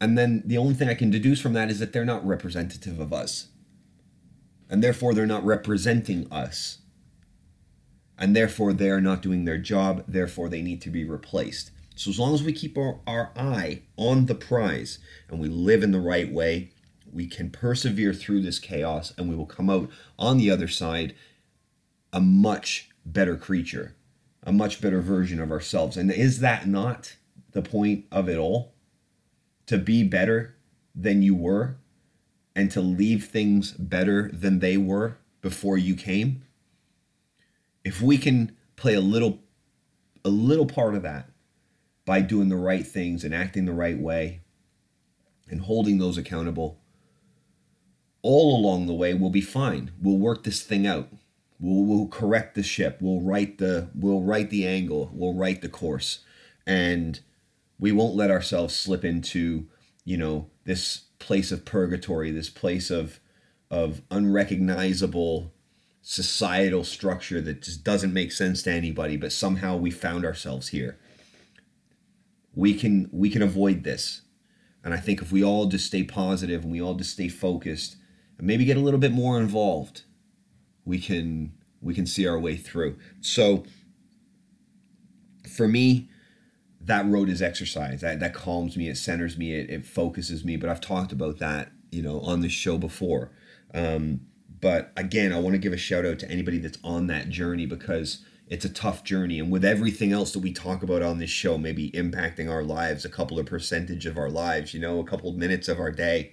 And 0.01 0.19
then 0.19 0.43
the 0.45 0.59
only 0.59 0.75
thing 0.75 0.89
I 0.89 0.95
can 0.95 1.11
deduce 1.11 1.41
from 1.41 1.55
that 1.55 1.71
is 1.71 1.79
that 1.79 1.93
they're 1.93 2.05
not 2.05 2.27
representative 2.27 3.01
of 3.01 3.13
us. 3.13 3.49
And 4.69 4.83
therefore, 4.83 5.15
they're 5.15 5.27
not 5.27 5.45
representing 5.45 6.31
us. 6.33 6.79
And 8.19 8.35
therefore, 8.35 8.73
they 8.73 8.91
are 8.91 9.01
not 9.01 9.23
doing 9.23 9.45
their 9.45 9.59
job. 9.59 10.05
Therefore, 10.07 10.49
they 10.49 10.63
need 10.63 10.83
to 10.83 10.91
be 10.91 11.05
replaced. 11.05 11.71
So, 11.95 12.11
as 12.11 12.19
long 12.19 12.35
as 12.35 12.43
we 12.43 12.53
keep 12.53 12.77
our, 12.77 13.01
our 13.07 13.33
eye 13.37 13.83
on 13.97 14.27
the 14.27 14.35
prize 14.35 14.99
and 15.29 15.41
we 15.41 15.49
live 15.49 15.83
in 15.83 15.93
the 15.93 16.01
right 16.01 16.31
way, 16.31 16.71
we 17.13 17.27
can 17.27 17.51
persevere 17.51 18.13
through 18.13 18.43
this 18.43 18.59
chaos 18.59 19.13
and 19.17 19.29
we 19.29 19.35
will 19.35 19.47
come 19.47 19.71
out 19.71 19.91
on 20.19 20.37
the 20.37 20.51
other 20.51 20.69
side 20.69 21.15
a 22.13 22.21
much 22.21 22.91
better 23.05 23.37
creature, 23.37 23.97
a 24.43 24.53
much 24.53 24.81
better 24.81 25.01
version 25.01 25.41
of 25.41 25.51
ourselves. 25.51 25.97
And 25.97 26.11
is 26.11 26.41
that 26.41 26.67
not 26.67 27.17
the 27.53 27.63
point 27.63 28.05
of 28.13 28.29
it 28.29 28.39
all? 28.39 28.75
To 29.67 29.79
be 29.79 30.03
better 30.03 30.55
than 30.95 31.23
you 31.23 31.35
were 31.35 31.79
and 32.59 32.73
to 32.73 32.81
leave 32.81 33.27
things 33.27 33.71
better 33.71 34.29
than 34.33 34.59
they 34.59 34.77
were 34.77 35.17
before 35.43 35.79
you 35.79 35.95
came? 35.95 36.43
If 37.85 38.03
we 38.03 38.19
can 38.19 38.57
play 38.75 38.95
a 38.95 39.01
little 39.01 39.39
a 40.25 40.29
little 40.29 40.67
part 40.67 40.97
of 40.97 41.05
that 41.05 41.31
by 42.05 42.21
doing 42.21 42.49
the 42.49 42.57
right 42.57 42.85
things 42.85 43.23
and 43.23 43.33
acting 43.33 43.65
the 43.65 43.73
right 43.73 43.97
way 43.97 44.41
and 45.49 45.61
holding 45.61 45.99
those 45.99 46.19
accountable, 46.19 46.81
all 48.23 48.57
along 48.59 48.87
the 48.87 48.93
way 48.93 49.15
we'll 49.15 49.31
be 49.31 49.41
fine. 49.41 49.93
We'll 50.03 50.19
work 50.19 50.43
this 50.43 50.61
thing 50.61 50.85
out. 50.85 51.11
We'll, 51.61 51.85
we'll 51.85 52.09
correct 52.09 52.57
the 52.57 52.65
ship. 52.65 52.99
We'll 53.01 53.21
right 53.21 53.57
the 53.57 53.89
we'll 53.95 54.23
right 54.23 54.51
the 54.51 54.67
angle. 54.67 55.13
We'll 55.13 55.35
right 55.35 55.63
the 55.63 55.69
course, 55.69 56.25
and 56.67 57.21
we 57.79 57.93
won't 57.93 58.17
let 58.17 58.33
ourselves 58.33 58.75
slip 58.75 59.05
into 59.05 59.69
you 60.05 60.17
know 60.17 60.51
this 60.65 61.03
place 61.19 61.53
of 61.53 61.65
purgatory, 61.65 62.31
this 62.31 62.51
place 62.51 62.91
of 62.91 63.21
of 63.71 64.01
unrecognizable 64.11 65.53
societal 66.01 66.85
structure 66.85 67.41
that 67.43 67.61
just 67.61 67.85
doesn't 67.85 68.15
make 68.15 68.33
sense 68.33 68.63
to 68.63 68.73
anybody, 68.73 69.17
but 69.17 69.31
somehow 69.31 69.77
we 69.77 69.91
found 69.91 70.25
ourselves 70.25 70.69
here. 70.69 70.99
We 72.55 72.75
can 72.75 73.09
we 73.13 73.31
can 73.31 73.43
avoid 73.43 73.85
this. 73.85 74.23
And 74.83 74.95
I 74.95 74.97
think 74.97 75.21
if 75.21 75.31
we 75.31 75.45
all 75.45 75.67
just 75.67 75.87
stay 75.87 76.03
positive 76.03 76.63
and 76.63 76.73
we 76.73 76.81
all 76.81 76.95
just 76.95 77.13
stay 77.13 77.29
focused 77.29 77.97
and 78.39 78.47
maybe 78.47 78.65
get 78.65 78.77
a 78.77 78.81
little 78.81 79.01
bit 79.01 79.13
more 79.13 79.39
involved, 79.39 80.03
we 80.85 80.99
can 80.99 81.53
we 81.81 81.95
can 81.95 82.07
see 82.07 82.27
our 82.27 82.39
way 82.39 82.57
through. 82.57 82.97
So 83.21 83.65
for 85.49 85.69
me, 85.69 86.09
that 86.89 87.07
road 87.07 87.29
is 87.29 87.41
exercise. 87.41 88.01
That 88.01 88.19
that 88.21 88.35
calms 88.35 88.77
me, 88.77 88.89
it 88.89 88.97
centers 88.97 89.39
me, 89.39 89.55
it, 89.55 89.71
it 89.71 89.87
focuses 89.87 90.45
me. 90.45 90.57
But 90.57 90.71
I've 90.71 90.81
talked 90.81 91.13
about 91.13 91.39
that, 91.39 91.71
you 91.93 92.03
know, 92.03 92.21
on 92.21 92.41
this 92.41 92.53
show 92.53 92.79
before. 92.79 93.31
Um, 93.73 94.23
but 94.61 94.93
again, 94.97 95.33
I 95.33 95.39
want 95.39 95.55
to 95.55 95.59
give 95.59 95.73
a 95.73 95.79
shout 95.79 96.05
out 96.05 96.19
to 96.21 96.31
anybody 96.31 96.59
that's 96.59 96.79
on 96.83 97.07
that 97.07 97.29
journey 97.29 97.67
because 97.67 98.25
it's 98.49 98.65
a 98.65 98.71
tough 98.71 99.05
journey. 99.05 99.39
And 99.39 99.51
with 99.51 99.65
everything 99.65 100.13
else 100.13 100.33
that 100.33 100.39
we 100.41 100.53
talk 100.53 100.83
about 100.83 101.03
on 101.03 101.19
this 101.19 101.31
show, 101.31 101.59
maybe 101.59 101.91
impacting 101.93 102.51
our 102.51 102.65
lives, 102.65 103.05
a 103.05 103.11
couple 103.11 103.39
of 103.39 103.47
percentage 103.47 104.07
of 104.07 104.17
our 104.17 104.31
lives, 104.31 104.73
you 104.73 104.81
know, 104.81 104.99
a 104.99 105.05
couple 105.05 105.31
of 105.31 105.37
minutes 105.37 105.69
of 105.69 105.79
our 105.79 105.93
day, 105.93 106.33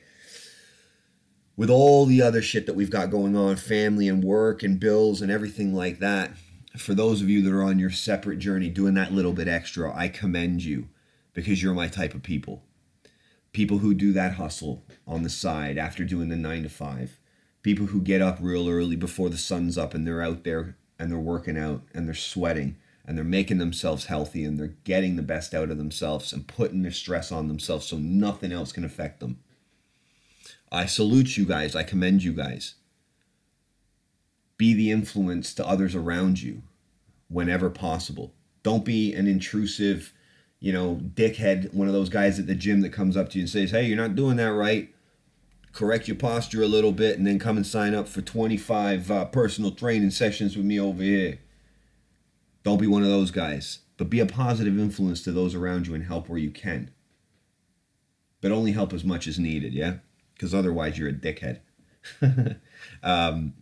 with 1.58 1.70
all 1.70 2.06
the 2.06 2.22
other 2.22 2.42
shit 2.42 2.66
that 2.66 2.76
we've 2.76 2.90
got 2.90 3.12
going 3.12 3.36
on, 3.36 3.58
family 3.58 4.08
and 4.08 4.24
work 4.24 4.64
and 4.64 4.80
bills 4.80 5.22
and 5.22 5.32
everything 5.32 5.74
like 5.74 6.00
that, 6.00 6.32
for 6.78 6.94
those 6.94 7.22
of 7.22 7.30
you 7.30 7.42
that 7.42 7.54
are 7.54 7.64
on 7.64 7.80
your 7.80 7.90
separate 7.90 8.40
journey 8.40 8.70
doing 8.70 8.94
that 8.96 9.14
little 9.14 9.34
bit 9.34 9.48
extra, 9.48 9.96
I 9.96 10.08
commend 10.08 10.64
you 10.64 10.90
because 11.34 11.62
you're 11.62 11.74
my 11.74 11.88
type 11.88 12.14
of 12.14 12.24
people. 12.24 12.64
People 13.54 13.80
who 13.80 13.94
do 13.94 14.12
that 14.14 14.34
hustle 14.34 14.84
on 15.08 15.24
the 15.24 15.30
side 15.30 15.78
after 15.78 16.04
doing 16.04 16.30
the 16.30 16.36
nine 16.36 16.64
to 16.64 16.70
five. 16.70 17.20
People 17.62 17.88
who 17.88 18.02
get 18.02 18.22
up 18.22 18.38
real 18.42 18.70
early 18.70 18.96
before 18.96 19.30
the 19.30 19.38
sun's 19.38 19.78
up 19.78 19.94
and 19.94 20.06
they're 20.06 20.22
out 20.22 20.44
there 20.44 20.78
and 21.00 21.12
they're 21.12 21.20
working 21.20 21.58
out 21.58 21.82
and 21.94 22.08
they're 22.08 22.16
sweating 22.16 22.78
and 23.06 23.18
they're 23.18 23.24
making 23.24 23.58
themselves 23.58 24.06
healthy 24.06 24.44
and 24.44 24.60
they're 24.60 24.76
getting 24.84 25.16
the 25.16 25.22
best 25.22 25.54
out 25.54 25.70
of 25.70 25.78
themselves 25.78 26.34
and 26.34 26.48
putting 26.48 26.82
their 26.82 26.92
stress 26.92 27.32
on 27.32 27.48
themselves 27.48 27.86
so 27.86 27.98
nothing 27.98 28.52
else 28.52 28.72
can 28.72 28.84
affect 28.84 29.20
them. 29.20 29.40
I 30.72 30.86
salute 30.86 31.38
you 31.38 31.46
guys. 31.46 31.76
I 31.76 31.84
commend 31.84 32.24
you 32.24 32.34
guys. 32.34 32.76
Be 34.58 34.74
the 34.74 34.92
influence 34.92 35.54
to 35.56 35.68
others 35.68 35.96
around 35.96 36.42
you 36.42 36.64
whenever 37.28 37.70
possible. 37.70 38.34
Don't 38.64 38.86
be 38.86 39.14
an 39.14 39.28
intrusive, 39.28 40.14
you 40.60 40.72
know, 40.72 40.96
dickhead, 40.96 41.74
one 41.74 41.88
of 41.88 41.94
those 41.94 42.10
guys 42.10 42.40
at 42.40 42.48
the 42.48 42.56
gym 42.56 42.82
that 42.82 42.94
comes 42.94 43.18
up 43.18 43.30
to 43.30 43.38
you 43.38 43.44
and 43.44 43.50
says, 43.50 43.72
"Hey, 43.72 43.86
you're 43.86 43.98
not 43.98 44.16
doing 44.16 44.38
that 44.38 44.54
right." 44.54 44.94
Correct 45.72 46.08
your 46.08 46.16
posture 46.16 46.64
a 46.64 46.68
little 46.68 46.94
bit, 46.94 47.18
and 47.18 47.28
then 47.28 47.38
come 47.38 47.58
and 47.58 47.68
sign 47.68 47.94
up 47.94 48.08
for 48.08 48.22
25 48.22 49.12
uh, 49.12 49.26
personal 49.26 49.72
training 49.72 50.12
sessions 50.12 50.56
with 50.56 50.66
me 50.66 50.80
over 50.80 51.04
here. 51.04 51.40
Don't 52.64 52.80
be 52.80 52.88
one 52.88 53.04
of 53.04 53.10
those 53.10 53.30
guys, 53.30 53.80
but 53.98 54.10
be 54.10 54.20
a 54.20 54.26
positive 54.26 54.80
influence 54.80 55.22
to 55.24 55.32
those 55.32 55.54
around 55.54 55.86
you 55.86 55.94
and 55.94 56.06
help 56.06 56.30
where 56.30 56.40
you 56.40 56.50
can. 56.50 56.92
But 58.42 58.52
only 58.52 58.72
help 58.72 58.94
as 58.94 59.04
much 59.04 59.28
as 59.28 59.38
needed, 59.38 59.74
yeah? 59.74 59.98
Because 60.34 60.54
otherwise, 60.54 60.98
you're 60.98 61.10
a 61.10 61.14
dickhead. 61.14 61.60
um, 63.04 63.54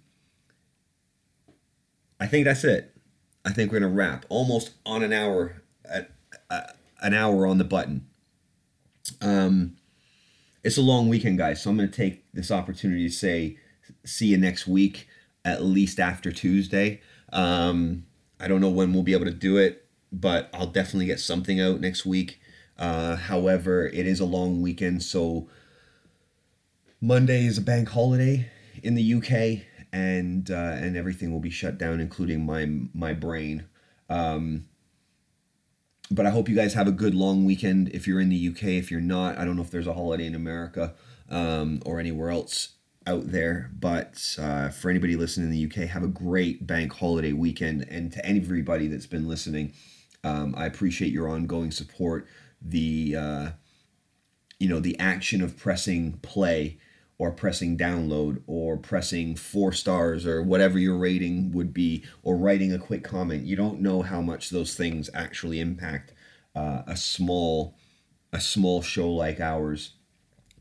I 2.23 2.27
think 2.27 2.45
that's 2.45 2.63
it. 2.63 2.95
I 3.43 3.51
think 3.51 3.69
we're 3.69 3.81
gonna 3.81 3.91
wrap 3.91 4.25
almost 4.29 4.71
on 4.85 5.03
an 5.03 5.11
hour 5.11 5.61
at 5.83 6.09
uh, 6.49 6.61
an 7.01 7.13
hour 7.13 7.45
on 7.45 7.57
the 7.57 7.65
button. 7.65 8.07
Um, 9.21 9.75
it's 10.63 10.77
a 10.77 10.81
long 10.81 11.09
weekend, 11.09 11.37
guys, 11.37 11.61
so 11.61 11.69
I'm 11.69 11.75
gonna 11.75 11.89
take 11.89 12.23
this 12.31 12.49
opportunity 12.49 13.09
to 13.09 13.13
say 13.13 13.57
see 14.05 14.27
you 14.27 14.37
next 14.37 14.67
week, 14.67 15.09
at 15.43 15.63
least 15.63 15.99
after 15.99 16.31
Tuesday. 16.31 17.01
Um, 17.33 18.05
I 18.39 18.47
don't 18.47 18.61
know 18.61 18.69
when 18.69 18.93
we'll 18.93 19.03
be 19.03 19.11
able 19.11 19.25
to 19.25 19.31
do 19.31 19.57
it, 19.57 19.85
but 20.09 20.49
I'll 20.53 20.67
definitely 20.67 21.07
get 21.07 21.19
something 21.19 21.59
out 21.59 21.81
next 21.81 22.05
week. 22.05 22.39
Uh, 22.77 23.17
however, 23.17 23.85
it 23.87 24.07
is 24.07 24.21
a 24.21 24.25
long 24.25 24.61
weekend, 24.61 25.03
so 25.03 25.49
Monday 27.01 27.45
is 27.45 27.57
a 27.57 27.61
bank 27.61 27.89
holiday 27.89 28.49
in 28.81 28.95
the 28.95 29.13
UK, 29.15 29.65
and 29.93 30.49
uh, 30.49 30.75
and 30.75 30.97
everything 30.97 31.31
will 31.31 31.39
be 31.39 31.51
shut 31.51 31.77
down, 31.77 32.01
including 32.01 32.45
my 32.45 32.67
my 32.93 33.13
brain. 33.13 33.65
Um, 34.09 34.65
but 36.11 36.25
I 36.25 36.31
hope 36.31 36.49
you 36.49 36.55
guys 36.55 36.73
have 36.73 36.87
a 36.87 36.91
good 36.91 37.15
long 37.15 37.45
weekend. 37.45 37.89
If 37.89 38.07
you're 38.07 38.19
in 38.19 38.29
the 38.29 38.49
UK, 38.49 38.63
if 38.63 38.91
you're 38.91 38.99
not, 38.99 39.37
I 39.37 39.45
don't 39.45 39.55
know 39.55 39.61
if 39.61 39.71
there's 39.71 39.87
a 39.87 39.93
holiday 39.93 40.25
in 40.25 40.35
America 40.35 40.95
um, 41.29 41.81
or 41.85 41.99
anywhere 41.99 42.29
else 42.29 42.73
out 43.07 43.31
there. 43.31 43.71
But 43.79 44.35
uh, 44.39 44.69
for 44.69 44.89
anybody 44.89 45.15
listening 45.15 45.47
in 45.47 45.51
the 45.51 45.65
UK, 45.65 45.89
have 45.89 46.03
a 46.03 46.07
great 46.07 46.67
bank 46.67 46.93
holiday 46.93 47.31
weekend. 47.31 47.85
And 47.89 48.11
to 48.11 48.25
everybody 48.25 48.87
that's 48.87 49.05
been 49.05 49.27
listening, 49.27 49.73
um, 50.23 50.53
I 50.57 50.65
appreciate 50.65 51.11
your 51.11 51.29
ongoing 51.29 51.71
support. 51.71 52.27
The 52.61 53.15
uh, 53.15 53.49
you 54.59 54.69
know 54.69 54.79
the 54.79 54.97
action 54.99 55.41
of 55.41 55.57
pressing 55.57 56.13
play 56.21 56.79
or 57.17 57.31
pressing 57.31 57.77
download 57.77 58.41
or 58.47 58.77
pressing 58.77 59.35
four 59.35 59.71
stars 59.71 60.25
or 60.25 60.41
whatever 60.41 60.77
your 60.79 60.97
rating 60.97 61.51
would 61.51 61.73
be 61.73 62.03
or 62.23 62.35
writing 62.35 62.73
a 62.73 62.79
quick 62.79 63.03
comment. 63.03 63.45
You 63.45 63.55
don't 63.55 63.81
know 63.81 64.01
how 64.01 64.21
much 64.21 64.49
those 64.49 64.75
things 64.75 65.09
actually 65.13 65.59
impact 65.59 66.13
uh, 66.55 66.81
a 66.87 66.97
small 66.97 67.75
a 68.31 68.39
small 68.39 68.81
show 68.81 69.11
like 69.11 69.39
ours 69.39 69.93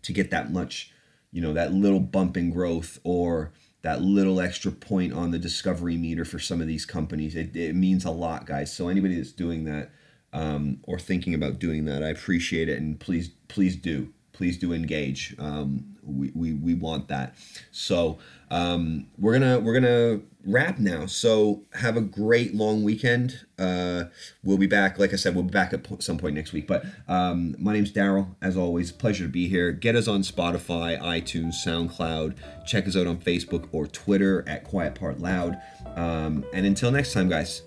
to 0.03 0.13
get 0.13 0.31
that 0.31 0.53
much 0.53 0.93
you 1.31 1.41
know 1.41 1.55
that 1.55 1.73
little 1.73 2.01
bump 2.01 2.37
in 2.37 2.51
growth 2.51 2.99
or 3.03 3.53
that 3.81 4.03
little 4.03 4.41
extra 4.41 4.71
point 4.71 5.13
on 5.13 5.31
the 5.31 5.39
discovery 5.39 5.97
meter 5.97 6.25
for 6.25 6.39
some 6.39 6.61
of 6.61 6.69
these 6.69 6.87
companies. 6.87 7.35
It, 7.35 7.57
it 7.57 7.75
means 7.75 8.05
a 8.05 8.11
lot 8.11 8.47
guys. 8.47 8.73
So 8.73 8.89
anybody 8.89 9.17
that's 9.17 9.33
doing 9.33 9.65
that 9.65 9.91
um, 10.33 10.81
or 10.85 10.99
thinking 10.99 11.35
about 11.35 11.59
doing 11.59 11.85
that 11.85 12.03
i 12.03 12.09
appreciate 12.09 12.69
it 12.69 12.79
and 12.79 12.99
please 12.99 13.31
please 13.49 13.77
do 13.77 14.13
please 14.33 14.59
do 14.59 14.73
engage. 14.73 15.35
Um, 15.39 15.97
we, 16.03 16.33
we, 16.35 16.53
we 16.53 16.75
want 16.75 17.09
that. 17.09 17.35
So 17.71 18.19
um, 18.51 19.07
we're 19.19 19.39
gonna 19.39 19.61
we're 19.61 19.75
gonna 19.75 20.21
wrap 20.45 20.79
now. 20.79 21.07
So 21.07 21.63
have 21.75 21.97
a 21.97 22.01
great 22.01 22.55
long 22.55 22.83
weekend. 22.83 23.47
Uh, 23.59 24.05
we'll 24.43 24.59
be 24.59 24.67
back. 24.67 24.99
Like 24.99 25.13
I 25.13 25.17
said, 25.17 25.35
we'll 25.35 25.45
be 25.45 25.51
back 25.51 25.73
at 25.73 25.87
some 26.03 26.19
point 26.19 26.35
next 26.35 26.53
week. 26.53 26.67
But 26.67 26.85
um, 27.09 27.55
my 27.59 27.73
name's 27.73 27.93
Daryl. 27.93 28.35
As 28.43 28.57
always, 28.57 28.93
pleasure 28.93 29.25
to 29.25 29.31
be 29.31 29.49
here. 29.49 29.73
Get 29.73 29.95
us 29.95 30.09
on 30.09 30.23
Spotify, 30.23 31.01
iTunes, 31.01 31.55
SoundCloud. 31.65 32.37
Check 32.67 32.87
us 32.87 32.97
out 32.97 33.07
on 33.07 33.19
Facebook 33.19 33.69
or 33.73 33.87
Twitter 33.87 34.45
at 34.49 34.65
Quiet 34.65 34.95
Part 34.95 35.21
Loud. 35.21 35.61
Um, 35.97 36.45
and 36.53 36.67
until 36.67 36.91
next 36.91 37.13
time, 37.13 37.29
guys, 37.29 37.63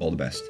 all 0.00 0.10
the 0.10 0.16
best. 0.16 0.42